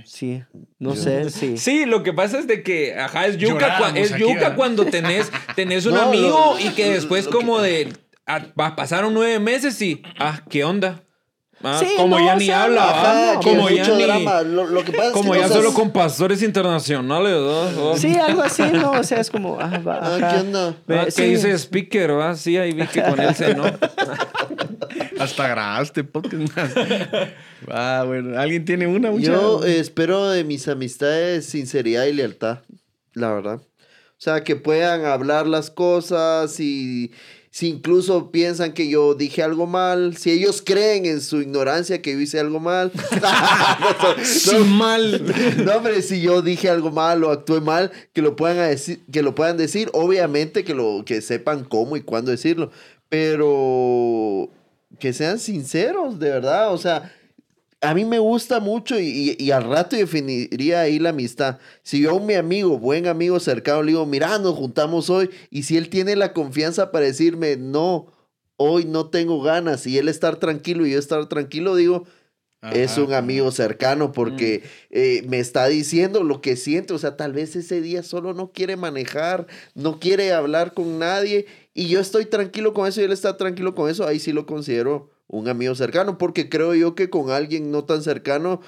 Sí, 0.04 0.42
no 0.78 0.96
sé, 0.96 1.30
sí. 1.30 1.56
Sí, 1.56 1.84
lo 1.86 2.02
que 2.02 2.12
pasa 2.12 2.38
es 2.38 2.46
de 2.48 2.62
que, 2.62 2.98
ajá, 2.98 3.26
es 3.26 3.36
yuca, 3.36 3.92
es 3.94 4.14
yuca 4.16 4.56
cuando 4.56 4.84
tenés, 4.86 5.30
tenés 5.56 5.86
un 5.86 5.96
amigo 5.96 6.56
y 6.58 6.70
que 6.70 6.90
después 6.90 7.28
como 7.28 7.60
de 7.60 7.92
ah, 8.26 8.40
pa- 8.54 8.74
pasaron 8.74 9.14
nueve 9.14 9.38
meses 9.38 9.80
y, 9.82 10.02
ah, 10.18 10.40
¿qué 10.48 10.64
onda? 10.64 11.02
Ah, 11.62 11.76
Sí, 11.78 11.88
como 11.98 12.18
no, 12.18 12.24
ya 12.24 12.36
ni 12.36 12.46
sea, 12.46 12.62
habla, 12.64 12.88
Ajá, 12.90 13.40
que 13.40 13.50
como 13.50 13.68
ya 13.68 13.86
ni... 13.90 14.24
Lo, 14.50 14.66
lo 14.66 14.82
que 14.82 14.92
pasa 14.92 15.08
es 15.08 15.12
Como 15.12 15.32
que 15.34 15.40
ya 15.40 15.46
no 15.46 15.52
solo 15.52 15.68
seas- 15.68 15.74
con 15.74 15.90
pastores 15.92 16.42
internacionales, 16.42 17.32
¿no? 17.32 17.90
Oh. 17.90 17.96
Sí, 17.98 18.16
algo 18.16 18.40
así, 18.42 18.62
¿no? 18.72 18.92
O 18.92 19.04
sea, 19.04 19.20
es 19.20 19.30
como. 19.30 19.58
Ah, 19.60 19.78
va, 19.86 20.00
Ah. 20.02 20.16
¿qué 20.32 20.40
onda? 20.40 20.74
Ah, 20.88 21.04
¿Qué 21.04 21.10
Sí. 21.10 21.22
dice 21.24 21.52
speaker, 21.58 22.18
va? 22.18 22.34
Sí, 22.34 22.56
ahí 22.56 22.72
vi 22.72 22.86
que 22.86 23.02
con 23.02 23.20
él 23.20 23.34
se, 23.34 23.54
¿no? 23.54 23.64
Hasta 25.20 25.48
grabaste 25.48 26.02
podcast. 26.02 26.76
ah, 27.68 28.04
bueno. 28.06 28.40
¿Alguien 28.40 28.64
tiene 28.64 28.86
una? 28.86 29.10
Mucha? 29.10 29.26
Yo 29.26 29.64
espero 29.64 30.30
de 30.30 30.44
mis 30.44 30.66
amistades 30.66 31.44
sinceridad 31.44 32.06
y 32.06 32.14
lealtad, 32.14 32.60
la 33.12 33.32
verdad. 33.32 33.60
O 33.60 34.22
sea, 34.22 34.44
que 34.44 34.56
puedan 34.56 35.04
hablar 35.04 35.46
las 35.46 35.70
cosas 35.70 36.58
y 36.58 37.12
si 37.50 37.68
incluso 37.68 38.30
piensan 38.30 38.72
que 38.72 38.88
yo 38.88 39.14
dije 39.14 39.42
algo 39.42 39.66
mal, 39.66 40.16
si 40.16 40.30
ellos 40.30 40.62
creen 40.64 41.04
en 41.04 41.20
su 41.20 41.42
ignorancia 41.42 42.00
que 42.00 42.12
yo 42.12 42.20
hice 42.20 42.40
algo 42.40 42.60
mal. 42.60 42.90
Sí, 44.24 44.56
mal. 44.56 45.22
No, 45.64 45.76
hombre, 45.76 46.00
si 46.02 46.22
yo 46.22 46.40
dije 46.42 46.70
algo 46.70 46.90
mal 46.90 47.22
o 47.24 47.30
actué 47.30 47.60
mal, 47.60 47.90
que 48.12 48.22
lo 48.22 48.36
puedan 48.36 48.56
decir, 48.56 49.00
que 49.12 49.22
lo 49.22 49.34
puedan 49.34 49.56
decir, 49.56 49.90
obviamente 49.92 50.64
que 50.64 50.74
lo 50.74 51.02
que 51.04 51.20
sepan 51.20 51.64
cómo 51.64 51.96
y 51.96 52.02
cuándo 52.02 52.30
decirlo, 52.30 52.70
pero 53.08 54.50
que 54.98 55.12
sean 55.12 55.38
sinceros, 55.38 56.18
de 56.18 56.30
verdad, 56.30 56.72
o 56.72 56.78
sea, 56.78 57.12
a 57.80 57.94
mí 57.94 58.04
me 58.04 58.18
gusta 58.18 58.60
mucho 58.60 58.98
y, 59.00 59.36
y- 59.38 59.50
al 59.52 59.64
rato 59.64 59.96
definiría 59.96 60.82
ahí 60.82 60.98
la 60.98 61.10
amistad. 61.10 61.58
Si 61.82 62.00
yo 62.02 62.16
a 62.16 62.20
mi 62.20 62.34
amigo, 62.34 62.78
buen 62.78 63.06
amigo 63.06 63.40
cercano, 63.40 63.82
le 63.82 63.92
digo, 63.92 64.04
mira, 64.06 64.38
nos 64.38 64.54
juntamos 64.54 65.08
hoy, 65.10 65.30
y 65.50 65.62
si 65.62 65.76
él 65.76 65.88
tiene 65.88 66.16
la 66.16 66.32
confianza 66.34 66.90
para 66.92 67.06
decirme, 67.06 67.56
no, 67.56 68.12
hoy 68.56 68.84
no 68.84 69.08
tengo 69.08 69.40
ganas, 69.42 69.86
y 69.86 69.96
él 69.98 70.08
estar 70.08 70.36
tranquilo 70.36 70.86
y 70.86 70.92
yo 70.92 70.98
estar 70.98 71.26
tranquilo, 71.28 71.74
digo, 71.76 72.04
es 72.62 72.98
un 72.98 73.14
amigo 73.14 73.50
cercano 73.52 74.12
porque 74.12 74.62
eh, 74.90 75.24
me 75.28 75.38
está 75.38 75.66
diciendo 75.66 76.22
lo 76.22 76.40
que 76.40 76.56
siente. 76.56 76.92
O 76.92 76.98
sea, 76.98 77.16
tal 77.16 77.32
vez 77.32 77.56
ese 77.56 77.80
día 77.80 78.02
solo 78.02 78.34
no 78.34 78.52
quiere 78.52 78.76
manejar, 78.76 79.46
no 79.74 79.98
quiere 79.98 80.32
hablar 80.32 80.74
con 80.74 80.98
nadie 80.98 81.46
y 81.72 81.88
yo 81.88 82.00
estoy 82.00 82.26
tranquilo 82.26 82.74
con 82.74 82.86
eso 82.86 83.00
y 83.00 83.04
él 83.04 83.12
está 83.12 83.36
tranquilo 83.36 83.74
con 83.74 83.88
eso. 83.88 84.06
Ahí 84.06 84.18
sí 84.18 84.32
lo 84.32 84.46
considero 84.46 85.10
un 85.26 85.48
amigo 85.48 85.74
cercano 85.74 86.18
porque 86.18 86.48
creo 86.48 86.74
yo 86.74 86.94
que 86.94 87.08
con 87.08 87.30
alguien 87.30 87.70
no 87.70 87.84
tan 87.84 88.02
cercano 88.02 88.60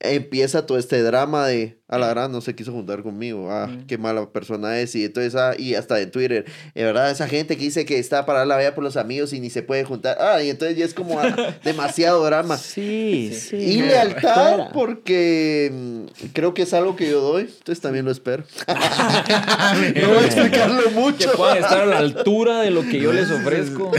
empieza 0.00 0.66
todo 0.66 0.78
este 0.78 1.02
drama 1.02 1.46
de 1.46 1.78
a 1.86 1.98
la 1.98 2.08
gran 2.08 2.32
no 2.32 2.40
se 2.40 2.54
quiso 2.56 2.72
juntar 2.72 3.02
conmigo, 3.02 3.50
ah, 3.52 3.70
qué 3.86 3.98
mala 3.98 4.30
persona 4.32 4.78
es 4.80 4.94
y 4.96 5.04
entonces 5.04 5.34
ah, 5.36 5.52
y 5.56 5.74
hasta 5.74 6.00
en 6.00 6.10
Twitter, 6.10 6.44
de 6.74 6.82
verdad 6.84 7.10
esa 7.10 7.28
gente 7.28 7.56
que 7.56 7.64
dice 7.64 7.84
que 7.84 7.98
está 7.98 8.24
para 8.26 8.44
la 8.46 8.56
vida 8.58 8.74
por 8.74 8.82
los 8.82 8.96
amigos 8.96 9.32
y 9.34 9.38
ni 9.40 9.50
se 9.50 9.62
puede 9.62 9.84
juntar, 9.84 10.16
ah, 10.18 10.42
y 10.42 10.48
entonces 10.50 10.76
ya 10.78 10.84
es 10.86 10.94
como 10.94 11.20
ah, 11.20 11.36
demasiado 11.64 12.24
drama. 12.24 12.56
Sí, 12.56 13.30
sí. 13.38 13.56
Y 13.56 13.82
lealtad, 13.82 14.70
porque 14.72 15.70
mm, 15.72 16.04
creo 16.32 16.54
que 16.54 16.62
es 16.62 16.72
algo 16.74 16.96
que 16.96 17.08
yo 17.10 17.20
doy, 17.20 17.42
entonces 17.42 17.80
también 17.80 18.06
lo 18.06 18.10
espero. 18.10 18.44
no 18.66 20.08
voy 20.08 20.18
a 20.18 20.26
explicarlo 20.26 20.82
Que 20.88 20.90
mucho. 20.90 21.32
puedan 21.36 21.58
estar 21.58 21.80
a 21.82 21.86
la 21.86 21.98
altura 21.98 22.60
de 22.62 22.70
lo 22.70 22.82
que 22.82 22.98
yo 22.98 23.12
les 23.12 23.30
ofrezco. 23.30 23.92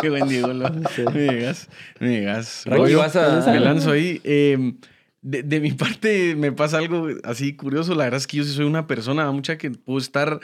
Qué 0.00 0.08
buen 0.08 0.28
Diego. 0.28 0.52
lo- 0.52 0.70
Me 1.12 1.34
digas. 1.34 1.68
Me 1.98 2.08
digas. 2.20 2.62
Raki, 2.66 2.80
Voy- 2.82 2.94
vas 2.94 3.16
a- 3.16 3.44
Me 3.50 3.60
lanzo 3.60 3.90
ahí. 3.92 4.20
Eh, 4.24 4.72
de, 5.22 5.42
de 5.42 5.60
mi 5.60 5.72
parte 5.72 6.34
me 6.36 6.52
pasa 6.52 6.78
algo 6.78 7.08
así 7.24 7.54
curioso. 7.54 7.94
La 7.94 8.04
verdad 8.04 8.18
es 8.18 8.26
que 8.26 8.38
yo 8.38 8.44
sí 8.44 8.52
soy 8.52 8.64
una 8.64 8.86
persona 8.86 9.30
mucha 9.30 9.58
que 9.58 9.70
puedo 9.70 9.98
estar 9.98 10.40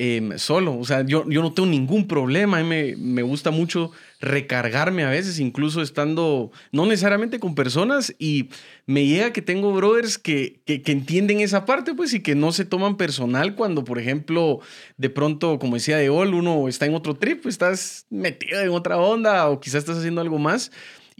eh, 0.00 0.34
solo. 0.36 0.78
O 0.78 0.84
sea, 0.84 1.04
yo, 1.04 1.28
yo 1.28 1.42
no 1.42 1.52
tengo 1.52 1.68
ningún 1.68 2.06
problema. 2.06 2.58
A 2.58 2.62
mí 2.62 2.68
me, 2.68 2.94
me 2.96 3.22
gusta 3.22 3.50
mucho 3.50 3.90
recargarme 4.20 5.02
a 5.02 5.10
veces, 5.10 5.40
incluso 5.40 5.82
estando, 5.82 6.52
no 6.70 6.86
necesariamente 6.86 7.40
con 7.40 7.56
personas. 7.56 8.14
Y 8.16 8.48
me 8.86 9.06
llega 9.06 9.32
que 9.32 9.42
tengo 9.42 9.72
brothers 9.72 10.16
que, 10.16 10.60
que, 10.64 10.82
que 10.82 10.92
entienden 10.92 11.40
esa 11.40 11.64
parte, 11.64 11.94
pues, 11.94 12.14
y 12.14 12.20
que 12.20 12.36
no 12.36 12.52
se 12.52 12.64
toman 12.64 12.96
personal 12.96 13.56
cuando, 13.56 13.82
por 13.82 13.98
ejemplo, 13.98 14.60
de 14.98 15.10
pronto, 15.10 15.58
como 15.58 15.74
decía 15.74 15.96
De 15.96 16.10
Ol, 16.10 16.32
uno 16.32 16.68
está 16.68 16.86
en 16.86 16.94
otro 16.94 17.14
trip, 17.14 17.44
estás 17.46 18.06
metido 18.08 18.60
en 18.60 18.70
otra 18.70 18.98
onda 18.98 19.48
o 19.48 19.58
quizás 19.58 19.80
estás 19.80 19.98
haciendo 19.98 20.20
algo 20.20 20.38
más. 20.38 20.70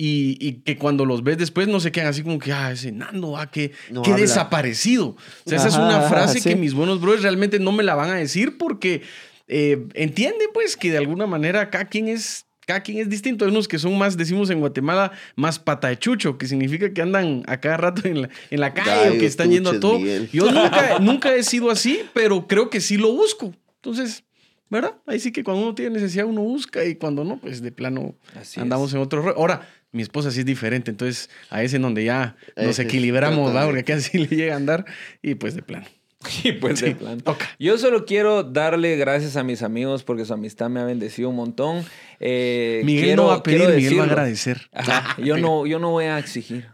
Y, 0.01 0.38
y 0.40 0.53
que 0.61 0.78
cuando 0.78 1.05
los 1.05 1.24
ves 1.24 1.38
después 1.38 1.66
no 1.66 1.80
se 1.80 1.90
quedan 1.90 2.07
así 2.07 2.22
como 2.22 2.38
que, 2.38 2.53
ah, 2.53 2.70
ese 2.70 2.92
nano, 2.92 3.36
ah, 3.36 3.51
que, 3.51 3.72
No 3.90 4.03
habla. 4.05 4.14
desaparecido. 4.16 5.09
O 5.09 5.16
sea, 5.44 5.59
esa 5.59 5.66
es 5.66 5.74
Ajá, 5.74 5.86
una 5.86 5.99
ajá, 5.99 6.09
frase 6.09 6.38
sí. 6.38 6.49
que 6.49 6.55
mis 6.55 6.72
buenos 6.72 7.01
brothers 7.01 7.24
realmente 7.24 7.59
no 7.59 7.72
me 7.72 7.82
la 7.82 7.96
van 7.96 8.11
a 8.11 8.14
decir 8.14 8.59
porque 8.59 9.03
eh, 9.49 9.88
entienden 9.94 10.51
pues 10.55 10.76
que 10.76 10.92
de 10.92 10.99
alguna 10.99 11.26
manera 11.26 11.68
cada 11.68 11.86
quien 11.86 12.07
es... 12.07 12.46
Cada 12.64 12.82
quien 12.82 12.99
es 12.99 13.09
distinto. 13.09 13.46
Hay 13.46 13.51
unos 13.51 13.66
que 13.66 13.78
son 13.78 13.96
más, 13.96 14.18
decimos 14.18 14.51
en 14.51 14.61
Guatemala, 14.61 15.11
más 15.36 15.59
pata 15.59 15.88
de 15.88 15.99
chucho, 15.99 16.36
que 16.36 16.46
significa 16.46 16.92
que 16.92 17.01
andan 17.01 17.42
a 17.46 17.59
cada 17.61 17.78
rato 17.78 18.07
en 18.07 18.20
la, 18.22 18.28
en 18.51 18.61
la 18.61 18.74
calle 18.74 19.16
o 19.16 19.18
que 19.18 19.24
están 19.24 19.51
yendo 19.51 19.70
a 19.70 19.80
todo. 19.80 19.99
Miguel. 19.99 20.28
Yo 20.30 20.53
nunca, 20.53 20.99
nunca 21.01 21.34
he 21.34 21.42
sido 21.44 21.70
así, 21.70 22.03
pero 22.12 22.46
creo 22.46 22.68
que 22.68 22.82
sí 22.82 22.99
lo 22.99 23.11
busco. 23.11 23.55
Entonces, 23.76 24.22
¿verdad? 24.68 24.96
Ahí 25.07 25.18
sí 25.18 25.32
que 25.32 25.42
cuando 25.42 25.62
uno 25.62 25.74
tiene 25.74 25.92
necesidad 25.92 26.26
uno 26.26 26.42
busca 26.42 26.84
y 26.84 26.96
cuando 26.96 27.24
no, 27.24 27.38
pues 27.38 27.62
de 27.62 27.72
plano 27.72 28.14
Así 28.38 28.61
andamos 28.61 28.92
en 28.92 29.01
otro. 29.01 29.26
Ahora, 29.34 29.66
mi 29.93 30.03
esposa 30.03 30.30
sí 30.30 30.41
es 30.41 30.47
diferente, 30.47 30.91
entonces 30.91 31.30
a 31.51 31.62
ese 31.62 31.76
en 31.76 31.82
donde 31.82 32.05
ya 32.05 32.36
nos 32.57 32.66
Ese, 32.66 32.82
equilibramos, 32.82 33.39
¿verdad? 33.53 33.62
totalmente. 33.62 33.93
Porque 33.93 34.03
sí 34.03 34.18
le 34.30 34.36
llega 34.36 34.55
a 34.55 34.57
andar 34.57 34.84
y 35.22 35.34
pues 35.34 35.55
de 35.55 35.62
plano. 35.62 35.86
Y 36.43 36.51
pues 36.53 36.80
de 36.80 36.97
plan. 36.97 37.20
toca. 37.20 37.49
Yo 37.61 37.78
solo 37.78 38.05
quiero 38.05 38.43
darle 38.43 38.97
gracias 38.97 39.36
a 39.36 39.45
mis 39.45 39.62
amigos 39.62 40.03
porque 40.03 40.24
su 40.24 40.32
amistad 40.34 40.68
me 40.68 40.80
ha 40.80 40.84
bendecido 40.84 41.28
un 41.28 41.36
montón. 41.36 41.84
Eh, 42.18 42.82
Miguel 42.84 43.05
quiero- 43.05 43.22
no 43.22 43.28
va 43.28 43.34
a 43.36 43.43
pedir, 43.45 43.68
Miguel 43.68 43.99
va 44.01 44.03
a 44.03 44.07
agradecer. 44.07 44.68
Ajá, 44.72 45.16
yo, 45.22 45.39
no, 45.39 45.64
yo 45.66 45.78
no 45.78 45.91
voy 45.91 46.07
a 46.07 46.18
exigir. 46.18 46.66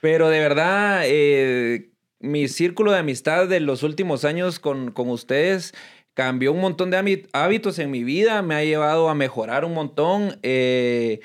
Pero 0.00 0.28
de 0.30 0.38
verdad, 0.38 1.02
eh, 1.04 1.90
mi 2.20 2.46
círculo 2.48 2.92
de 2.92 2.98
amistad 2.98 3.48
de 3.48 3.58
los 3.60 3.82
últimos 3.82 4.24
años 4.24 4.60
con, 4.60 4.92
con 4.92 5.08
ustedes 5.10 5.74
cambió 6.14 6.52
un 6.52 6.60
montón 6.60 6.90
de 6.90 6.98
hábit- 6.98 7.28
hábitos 7.32 7.80
en 7.80 7.90
mi 7.90 8.04
vida, 8.04 8.40
me 8.42 8.54
ha 8.54 8.62
llevado 8.62 9.08
a 9.08 9.14
mejorar 9.16 9.64
un 9.64 9.74
montón. 9.74 10.38
Eh, 10.44 11.20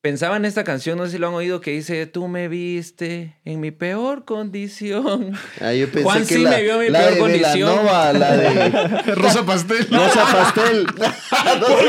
pensaba 0.00 0.36
en 0.36 0.44
esta 0.44 0.64
canción, 0.64 0.98
no 0.98 1.04
sé 1.04 1.12
si 1.12 1.18
lo 1.18 1.28
han 1.28 1.34
oído, 1.34 1.60
que 1.60 1.72
dice, 1.72 2.06
tú 2.06 2.28
me 2.28 2.48
viste 2.48 3.36
en 3.44 3.60
mi 3.60 3.70
peor 3.70 4.24
condición. 4.24 5.32
Ah, 5.60 5.72
yo 5.74 5.86
pensé 5.86 6.02
Juan 6.02 6.26
que 6.26 6.34
sí 6.34 6.42
la, 6.42 6.50
me 6.50 6.62
vio 6.62 6.78
mi 6.78 6.88
la 6.88 6.98
peor 7.00 7.12
de 7.12 7.18
condición. 7.18 7.70
Belanova, 7.70 8.12
la 8.12 8.36
de 8.36 9.14
Rosa 9.14 9.44
Pastel. 9.44 9.86
Rosa 9.90 10.24
Pastel. 10.32 10.86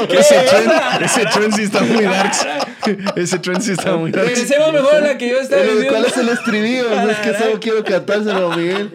Ese 0.10 0.36
trend, 0.49 0.72
ese 1.02 1.26
trend 1.26 1.56
sí 1.56 1.64
está 1.64 1.82
muy 1.82 2.04
dark. 2.04 2.32
Ese 3.16 3.39
trend 3.39 3.62
sí 3.62 3.72
está 3.72 3.95
muy 3.95 4.12
dark. 4.12 4.28
Regresemos 4.28 4.74
mejor 4.74 4.95
a 4.95 5.02
la 5.02 5.18
que 5.18 5.30
yo 5.30 5.39
estaba. 5.39 5.64
¿Cuál 5.89 6.06
es 6.06 6.18
el 6.18 6.30
estribillo? 6.30 6.89
No, 6.89 7.10
es 7.10 7.18
que 7.18 7.38
solo 7.38 7.60
quiero 7.60 7.84
cantárselo 7.84 8.56
Miguel. 8.56 8.91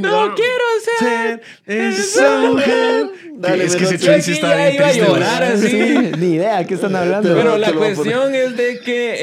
No 0.00 0.34
quiero 0.34 0.64
ser 0.98 1.42
esa 1.66 2.38
mujer. 2.40 3.10
Dale, 3.34 3.64
es 3.64 3.76
que 3.76 3.84
ese 3.84 3.98
trend 3.98 4.22
sí 4.22 4.32
está 4.32 4.56
bien 4.56 4.74
iba 4.74 4.86
a 4.88 4.92
llorar 4.92 5.42
así. 5.44 5.68
Sí, 5.68 6.10
ni 6.18 6.34
idea, 6.34 6.64
¿qué 6.66 6.74
están 6.74 6.96
hablando? 6.96 7.32
Pero 7.34 7.56
la 7.56 7.72
cuestión 7.72 8.34
es 8.34 8.56
de 8.56 8.80
que 8.80 9.14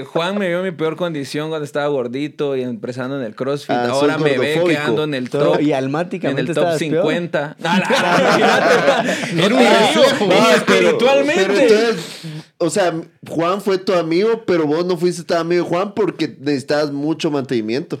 eh, 0.00 0.04
Juan 0.04 0.36
me 0.38 0.48
vio 0.48 0.58
en 0.58 0.64
mi 0.64 0.72
peor 0.72 0.96
condición 0.96 1.48
cuando 1.48 1.64
estaba 1.64 1.86
gordito 1.86 2.54
y 2.56 2.62
empezando 2.62 3.16
en 3.18 3.24
el 3.24 3.34
CrossFit. 3.34 3.70
Ah, 3.70 3.88
Ahora 3.90 4.18
me 4.18 4.36
ve 4.36 4.60
quedando 4.66 5.04
en 5.04 5.14
el 5.14 5.30
top. 5.30 5.60
y 5.60 5.70
en 5.70 5.76
almáticamente 5.78 6.42
el 6.42 6.46
top 6.48 6.56
estabas 6.74 6.78
peor. 6.78 7.02
50. 7.04 7.56
No, 9.34 9.48
no, 9.48 9.56
No, 9.56 9.62
pero- 10.20 10.56
espiritualmente. 10.56 11.94
o 12.58 12.70
sea, 12.70 12.94
Juan 13.28 13.60
fue 13.60 13.78
tu 13.78 13.92
amigo, 13.94 14.44
pero 14.46 14.66
vos 14.66 14.84
no 14.84 14.96
fuiste 14.96 15.22
tan 15.24 15.38
amigo 15.38 15.64
de 15.64 15.68
Juan 15.70 15.94
porque 15.94 16.34
necesitabas 16.40 16.90
mucho 16.92 17.30
mantenimiento. 17.30 18.00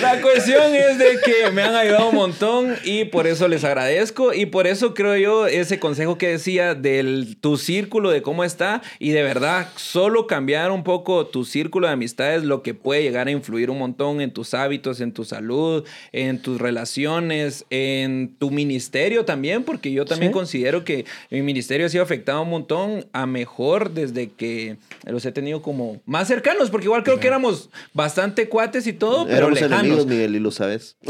La 0.00 0.20
cuestión 0.22 0.74
es 0.74 0.98
de 0.98 1.18
que 1.24 1.50
me 1.50 1.62
han 1.62 1.74
ayudado 1.76 2.08
un 2.08 2.14
montón 2.14 2.74
y 2.84 3.04
por 3.04 3.26
eso 3.26 3.46
les 3.46 3.62
agradezco 3.62 4.32
y 4.32 4.46
por 4.46 4.66
eso 4.66 4.94
creo 4.94 5.16
yo 5.16 5.46
ese 5.46 5.78
consejo 5.78 6.16
que 6.18 6.28
decía 6.28 6.74
del 6.74 7.36
tu 7.40 7.56
círculo 7.56 8.10
de 8.10 8.22
cómo 8.22 8.42
está 8.42 8.82
y 8.98 9.10
de 9.10 9.22
verdad 9.22 9.68
solo 9.76 10.26
cambiar 10.26 10.70
un 10.70 10.82
poco 10.82 11.26
tu 11.26 11.44
círculo 11.44 11.86
de 11.86 11.92
amistades 11.92 12.42
lo 12.42 12.62
que 12.62 12.74
puede 12.74 13.02
llegar 13.02 13.28
a 13.28 13.32
influir 13.32 13.70
un 13.70 13.78
montón 13.78 14.20
en 14.20 14.32
tus 14.32 14.54
hábitos, 14.54 15.00
en 15.00 15.12
tu 15.12 15.24
salud, 15.24 15.84
en 16.12 16.40
tus 16.40 16.60
relaciones, 16.60 17.64
en 17.70 18.34
tu 18.38 18.50
ministerio 18.50 19.24
también 19.24 19.62
porque 19.62 19.92
yo 19.92 20.04
también 20.04 20.32
Sí. 20.32 20.34
considero 20.34 20.84
que 20.84 21.04
mi 21.30 21.42
ministerio 21.42 21.86
ha 21.86 21.88
sido 21.90 22.02
afectado 22.02 22.42
un 22.42 22.50
montón 22.50 23.06
a 23.12 23.26
mejor 23.26 23.90
desde 23.90 24.30
que 24.30 24.76
los 25.04 25.24
he 25.26 25.32
tenido 25.32 25.60
como 25.62 26.00
más 26.06 26.28
cercanos 26.28 26.70
porque 26.70 26.86
igual 26.86 27.02
creo 27.04 27.20
que 27.20 27.26
éramos 27.26 27.68
bastante 27.92 28.48
cuates 28.48 28.86
y 28.86 28.92
todo 28.94 29.26
pero 29.26 29.48
Éramos 29.52 29.81
enemigos, 29.84 30.06
Miguel, 30.06 30.36
y 30.36 30.38
lo 30.40 30.50
sabes. 30.50 30.96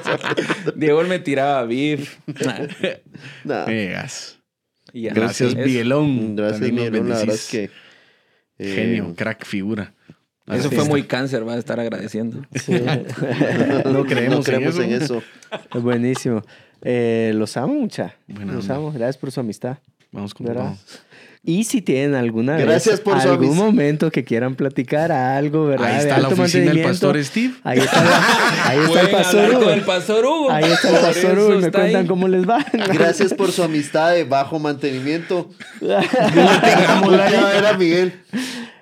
Diego 0.76 1.02
me 1.04 1.18
tiraba 1.18 1.64
beef. 1.64 2.18
Nah. 3.44 3.64
Vegas. 3.66 4.38
Y 4.92 5.02
ya. 5.02 5.14
Gracias, 5.14 5.50
Es- 5.54 5.66
Miguelón. 5.66 6.36
Gracias, 6.36 6.60
También 6.60 6.76
nos 6.76 6.84
Miguel. 6.92 7.08
La 7.08 7.14
verdad 7.16 7.34
es 7.34 7.50
bendecís. 7.50 7.50
que. 7.50 7.70
eh, 8.58 8.74
Genio, 8.74 9.14
crack 9.16 9.44
figura. 9.44 9.94
Eso 10.46 10.68
fue 10.68 10.84
muy 10.84 11.04
cáncer, 11.04 11.46
va 11.46 11.54
a 11.54 11.58
estar 11.58 11.78
agradeciendo. 11.78 12.38
no 13.84 14.04
creemos, 14.04 14.48
en, 14.48 14.92
eso. 14.92 15.22
Buenísimo. 15.74 16.42
Eh, 16.82 17.30
los 17.36 17.56
amo 17.56 17.74
mucha. 17.74 18.16
los 18.26 18.68
amo. 18.68 18.90
Gracias 18.90 19.16
por 19.16 19.30
su 19.30 19.38
amistad. 19.38 19.78
Vamos 20.10 20.34
con 20.34 20.46
todo. 20.46 20.76
Y 21.42 21.64
si 21.64 21.80
tienen 21.80 22.14
alguna 22.14 22.58
Gracias 22.58 23.00
por 23.00 23.16
algún 23.16 23.56
momento 23.56 24.10
que 24.10 24.24
quieran 24.24 24.56
platicar 24.56 25.10
algo, 25.10 25.66
¿verdad? 25.66 25.86
Ahí 25.86 25.98
está 26.00 26.18
la 26.18 26.28
oficina 26.28 26.72
del 26.72 26.82
pastor 26.82 27.24
Steve. 27.24 27.54
Ahí 27.64 27.78
está, 27.78 28.68
ahí 28.68 28.78
está 28.80 29.00
el 29.00 29.10
pastor 29.10 29.54
Hugo. 29.54 29.70
El 29.70 29.80
pastor 29.82 30.24
Hugo. 30.26 30.50
Ahí 30.50 30.64
está 30.64 30.90
el 30.90 30.96
pastor 30.96 31.38
Hugo 31.38 31.54
y 31.54 31.58
me 31.62 31.70
cuentan 31.72 32.06
cómo 32.06 32.28
les 32.28 32.46
va. 32.46 32.64
Gracias 32.92 33.32
por 33.32 33.52
su 33.52 33.62
amistad 33.62 34.12
de 34.12 34.24
bajo 34.24 34.58
mantenimiento. 34.58 35.50
a 35.80 36.00
ver 37.00 37.66
a 37.66 37.76
Miguel. 37.78 38.12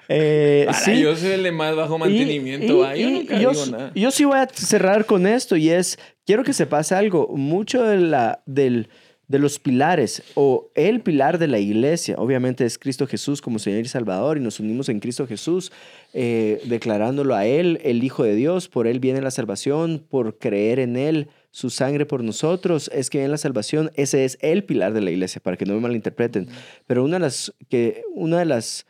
Eh, 0.09 0.67
sí. 0.85 1.01
Yo 1.01 1.15
soy 1.15 1.33
el 1.33 1.43
de 1.45 1.53
más 1.53 1.77
bajo 1.77 1.97
mantenimiento. 1.97 2.93
yo 2.95 3.11
nunca 3.11 3.39
digo 3.39 3.67
nada. 3.67 3.93
Yo 3.95 4.11
sí 4.11 4.25
voy 4.25 4.39
a 4.39 4.49
cerrar 4.53 5.05
con 5.05 5.29
esto 5.29 5.55
y 5.55 5.71
es, 5.71 5.99
quiero 6.27 6.43
que 6.43 6.53
se 6.53 6.67
pase 6.67 6.97
algo. 6.97 7.29
Mucho 7.37 7.85
de 7.85 7.99
la, 7.99 8.43
del 8.47 8.89
de 9.29 9.39
los 9.39 9.59
pilares 9.59 10.23
o 10.35 10.71
el 10.75 11.03
pilar 11.03 11.39
de 11.39 11.49
la 11.49 11.59
iglesia, 11.59 12.17
obviamente 12.17 12.65
es 12.65 12.79
Cristo 12.79 13.07
Jesús 13.07 13.43
como 13.43 13.59
Señor 13.59 13.81
y 13.81 13.89
Salvador 13.89 14.39
y 14.39 14.41
nos 14.41 14.59
unimos 14.59 14.89
en 14.89 15.01
Cristo 15.01 15.27
Jesús 15.27 15.71
eh, 16.15 16.63
declarándolo 16.65 17.35
a 17.35 17.45
Él, 17.45 17.79
el 17.85 18.03
Hijo 18.03 18.25
de 18.25 18.35
Dios, 18.35 18.69
por 18.69 18.87
Él 18.87 19.01
viene 19.01 19.21
la 19.21 19.31
salvación, 19.31 20.03
por 20.09 20.39
creer 20.39 20.79
en 20.79 20.97
Él, 20.97 21.29
su 21.51 21.69
sangre 21.69 22.07
por 22.07 22.25
nosotros, 22.25 22.91
es 22.95 23.11
que 23.11 23.19
viene 23.19 23.31
la 23.31 23.39
salvación, 23.39 23.91
ese 23.95 24.25
es 24.25 24.39
el 24.41 24.65
pilar 24.65 24.95
de 24.95 25.03
la 25.03 25.11
iglesia, 25.11 25.43
para 25.43 25.57
que 25.59 25.67
no 25.67 25.75
me 25.75 25.81
malinterpreten. 25.81 26.49
Pero 26.87 27.05
una 27.05 27.17
de 27.17 27.21
las, 27.21 27.53
que, 27.69 28.03
una 28.15 28.39
de 28.39 28.47
las 28.47 28.87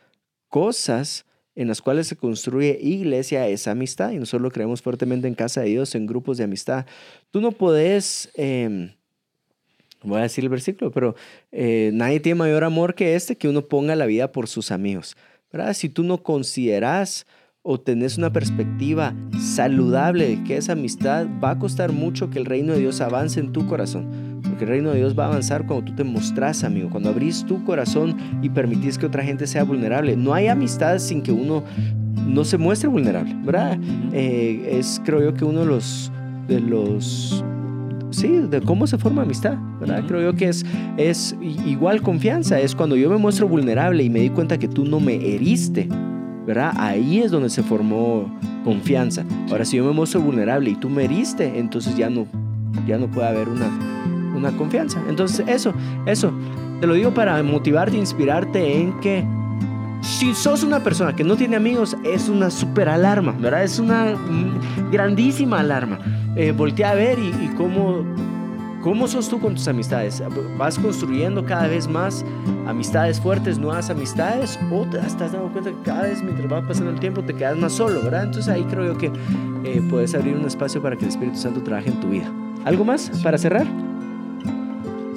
cosas 0.47 1.25
en 1.55 1.67
las 1.67 1.81
cuales 1.81 2.07
se 2.07 2.15
construye 2.15 2.79
iglesia 2.81 3.45
es 3.49 3.67
amistad 3.67 4.11
y 4.11 4.19
nosotros 4.19 4.43
lo 4.43 4.51
creemos 4.51 4.81
fuertemente 4.81 5.27
en 5.27 5.35
casa 5.35 5.61
de 5.61 5.67
Dios, 5.67 5.95
en 5.95 6.05
grupos 6.05 6.37
de 6.37 6.45
amistad. 6.45 6.85
Tú 7.29 7.41
no 7.41 7.51
puedes... 7.51 8.29
Em, 8.35 8.91
voy 10.03 10.19
a 10.19 10.23
decir 10.23 10.43
el 10.43 10.49
versículo, 10.49 10.91
pero 10.91 11.15
eh, 11.51 11.91
nadie 11.93 12.19
tiene 12.19 12.39
mayor 12.39 12.63
amor 12.63 12.95
que 12.95 13.15
este 13.15 13.37
que 13.37 13.47
uno 13.47 13.67
ponga 13.67 13.95
la 13.95 14.05
vida 14.05 14.31
por 14.31 14.47
sus 14.47 14.71
amigos. 14.71 15.15
¿verdad? 15.51 15.73
Si 15.73 15.89
tú 15.89 16.03
no 16.03 16.21
consideras 16.21 17.25
o 17.61 17.79
tenés 17.79 18.17
una 18.17 18.31
perspectiva 18.31 19.13
saludable 19.39 20.27
de 20.27 20.43
que 20.43 20.57
esa 20.57 20.73
amistad 20.73 21.27
va 21.43 21.51
a 21.51 21.59
costar 21.59 21.91
mucho 21.91 22.29
que 22.29 22.39
el 22.39 22.45
reino 22.45 22.73
de 22.73 22.79
Dios 22.79 23.01
avance 23.01 23.39
en 23.39 23.51
tu 23.51 23.67
corazón. 23.67 24.39
Porque 24.43 24.63
el 24.63 24.69
reino 24.69 24.91
de 24.91 24.97
Dios 24.97 25.17
va 25.17 25.25
a 25.25 25.27
avanzar 25.27 25.67
cuando 25.67 25.85
tú 25.85 25.95
te 25.95 26.03
mostrás, 26.03 26.63
amigo, 26.63 26.89
cuando 26.89 27.09
abrís 27.09 27.45
tu 27.45 27.63
corazón 27.65 28.15
y 28.41 28.49
permitís 28.49 28.97
que 28.97 29.05
otra 29.05 29.23
gente 29.23 29.45
sea 29.45 29.63
vulnerable. 29.63 30.15
No 30.15 30.33
hay 30.33 30.47
amistad 30.47 30.99
sin 30.99 31.21
que 31.21 31.31
uno 31.31 31.63
no 32.25 32.45
se 32.45 32.57
muestre 32.57 32.87
vulnerable, 32.87 33.35
¿verdad? 33.43 33.77
Eh, 34.13 34.77
es 34.79 35.01
creo 35.03 35.21
yo 35.21 35.33
que 35.33 35.43
uno 35.43 35.61
de 35.61 35.65
los, 35.65 36.11
de 36.47 36.59
los 36.61 37.43
sí, 38.11 38.27
de 38.49 38.61
cómo 38.61 38.87
se 38.87 38.97
forma 38.97 39.21
amistad, 39.23 39.57
¿verdad? 39.79 40.03
Creo 40.07 40.21
yo 40.21 40.35
que 40.35 40.49
es, 40.49 40.65
es 40.97 41.35
igual 41.41 42.01
confianza, 42.01 42.59
es 42.59 42.75
cuando 42.75 42.95
yo 42.95 43.09
me 43.09 43.17
muestro 43.17 43.47
vulnerable 43.47 44.03
y 44.03 44.09
me 44.09 44.19
di 44.19 44.29
cuenta 44.29 44.57
que 44.57 44.67
tú 44.67 44.85
no 44.85 44.99
me 44.99 45.15
heriste, 45.15 45.87
¿verdad? 46.45 46.73
Ahí 46.77 47.19
es 47.19 47.31
donde 47.31 47.49
se 47.49 47.63
formó 47.63 48.33
confianza. 48.63 49.25
Ahora, 49.49 49.65
si 49.65 49.77
yo 49.77 49.85
me 49.85 49.91
muestro 49.91 50.21
vulnerable 50.21 50.71
y 50.71 50.75
tú 50.75 50.89
me 50.89 51.05
heriste, 51.05 51.59
entonces 51.59 51.95
ya 51.95 52.09
no, 52.09 52.27
ya 52.87 52.97
no 52.97 53.07
puede 53.09 53.27
haber 53.27 53.47
una, 53.49 53.69
una 54.35 54.51
confianza. 54.51 55.01
Entonces, 55.09 55.45
eso, 55.47 55.73
eso, 56.05 56.33
te 56.81 56.87
lo 56.87 56.93
digo 56.93 57.13
para 57.13 57.41
motivarte, 57.43 57.97
inspirarte 57.97 58.81
en 58.81 58.99
que 58.99 59.23
si 60.01 60.33
sos 60.33 60.63
una 60.63 60.83
persona 60.83 61.15
que 61.15 61.23
no 61.23 61.35
tiene 61.35 61.55
amigos, 61.55 61.97
es 62.03 62.29
una 62.29 62.49
super 62.49 62.89
alarma, 62.89 63.35
¿verdad? 63.39 63.63
Es 63.63 63.79
una 63.79 64.15
grandísima 64.91 65.59
alarma. 65.59 65.99
Eh, 66.35 66.51
voltea 66.51 66.91
a 66.91 66.95
ver 66.95 67.19
y, 67.19 67.49
cómo, 67.57 68.05
cómo 68.81 69.07
sos 69.07 69.27
tú 69.29 69.39
con 69.39 69.55
tus 69.55 69.67
amistades. 69.67 70.23
¿Vas 70.57 70.79
construyendo 70.79 71.45
cada 71.45 71.67
vez 71.67 71.87
más 71.87 72.25
amistades 72.65 73.19
fuertes, 73.19 73.59
nuevas 73.59 73.89
amistades? 73.89 74.57
¿O 74.71 74.85
te 74.85 74.99
estás 74.99 75.33
dando 75.33 75.51
cuenta 75.51 75.71
que 75.71 75.81
cada 75.83 76.03
vez 76.03 76.23
mientras 76.23 76.51
va 76.51 76.65
pasando 76.65 76.91
el 76.91 76.99
tiempo 76.99 77.21
te 77.23 77.33
quedas 77.33 77.57
más 77.57 77.73
solo, 77.73 78.01
¿verdad? 78.01 78.23
Entonces 78.23 78.53
ahí 78.53 78.63
creo 78.63 78.85
yo 78.85 78.97
que 78.97 79.11
eh, 79.65 79.81
puedes 79.89 80.15
abrir 80.15 80.35
un 80.35 80.45
espacio 80.45 80.81
para 80.81 80.95
que 80.95 81.05
el 81.05 81.09
Espíritu 81.09 81.37
Santo 81.37 81.61
trabaje 81.61 81.89
en 81.89 81.99
tu 81.99 82.09
vida. 82.09 82.31
¿Algo 82.63 82.85
más 82.85 83.09
para 83.21 83.37
cerrar? 83.37 83.67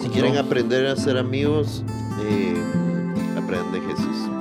Si 0.00 0.08
quieren 0.08 0.36
aprender 0.36 0.86
a 0.86 0.96
ser 0.96 1.16
amigos, 1.16 1.84
eh, 2.28 2.54
aprenden 3.36 3.72
de 3.72 3.80
Jesús 3.80 4.32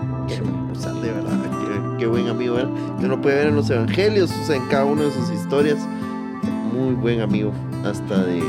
de 1.02 1.12
verdad. 1.12 1.97
Qué, 1.97 2.08
buen 2.08 2.28
amigo 2.28 2.58
era. 2.58 2.70
Que 2.99 3.06
uno 3.06 3.22
puede 3.22 3.36
ver 3.36 3.47
en 3.47 3.56
los 3.56 3.70
evangelios, 3.70 4.32
o 4.32 4.43
sea, 4.43 4.56
en 4.56 4.66
cada 4.68 4.86
una 4.86 5.04
de 5.04 5.12
sus 5.12 5.30
historias. 5.32 5.78
Muy 6.74 6.95
buen 6.95 7.22
amigo, 7.22 7.52
hasta 7.86 8.24
de, 8.24 8.41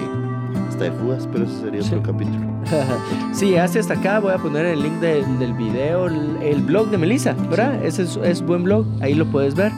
hasta 0.69 0.85
de 0.85 0.93
fugas, 0.93 1.29
pero 1.31 1.45
eso 1.45 1.61
sería 1.61 1.81
otro 1.83 2.03
capítulo. 2.03 2.47
sí, 3.33 3.57
hasta 3.57 3.95
acá 3.95 4.21
voy 4.21 4.33
a 4.33 4.39
poner 4.39 4.67
el 4.67 4.83
link 4.83 4.95
del 5.01 5.53
video, 5.55 6.07
el, 6.07 6.63
blog 6.63 6.91
de 6.91 6.99
Melissa, 6.99 7.35
¿verdad? 7.51 7.85
Ese 7.85 8.03
es, 8.03 8.17
es, 8.23 8.43
buen 8.43 8.65
blog, 8.65 8.87
ahí 9.01 9.15
lo 9.15 9.27
puedes 9.27 9.55
ver 9.55 9.73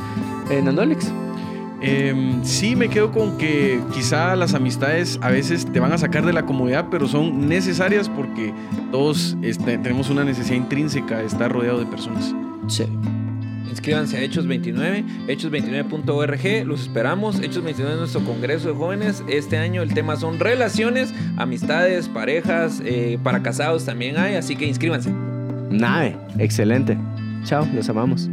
en 0.50 0.68
Andolix. 0.68 1.10
Em, 1.86 2.42
sí, 2.44 2.76
me 2.76 2.88
quedo 2.88 3.12
con 3.12 3.36
que 3.36 3.78
quizá 3.92 4.34
las 4.36 4.54
amistades 4.54 5.18
a 5.20 5.30
veces 5.30 5.66
te 5.70 5.80
van 5.80 5.92
a 5.92 5.98
sacar 5.98 6.24
de 6.24 6.32
la 6.32 6.46
comodidad, 6.46 6.86
pero 6.90 7.06
son 7.06 7.46
necesarias 7.46 8.08
porque 8.08 8.54
todos 8.90 9.36
este, 9.42 9.76
tenemos 9.76 10.08
una 10.08 10.24
necesidad 10.24 10.56
intrínseca 10.56 11.18
de 11.18 11.26
estar 11.26 11.52
rodeado 11.52 11.78
de 11.80 11.84
personas. 11.84 12.34
Sí. 12.68 12.84
Inscríbanse 13.70 14.16
a 14.16 14.22
Hechos 14.22 14.46
29, 14.46 15.04
hechos29.org, 15.26 16.66
los 16.66 16.82
esperamos. 16.82 17.40
Hechos 17.40 17.64
29 17.64 17.94
es 17.94 17.98
nuestro 17.98 18.24
congreso 18.24 18.68
de 18.68 18.74
jóvenes. 18.74 19.24
Este 19.28 19.58
año 19.58 19.82
el 19.82 19.92
tema 19.92 20.16
son 20.16 20.38
relaciones, 20.38 21.12
amistades, 21.36 22.08
parejas, 22.08 22.80
eh, 22.84 23.18
para 23.22 23.42
casados 23.42 23.84
también 23.84 24.16
hay, 24.16 24.36
así 24.36 24.54
que 24.54 24.66
inscríbanse. 24.66 25.12
Nave, 25.70 26.16
excelente. 26.38 26.96
Chao, 27.44 27.66
los 27.74 27.88
amamos. 27.88 28.30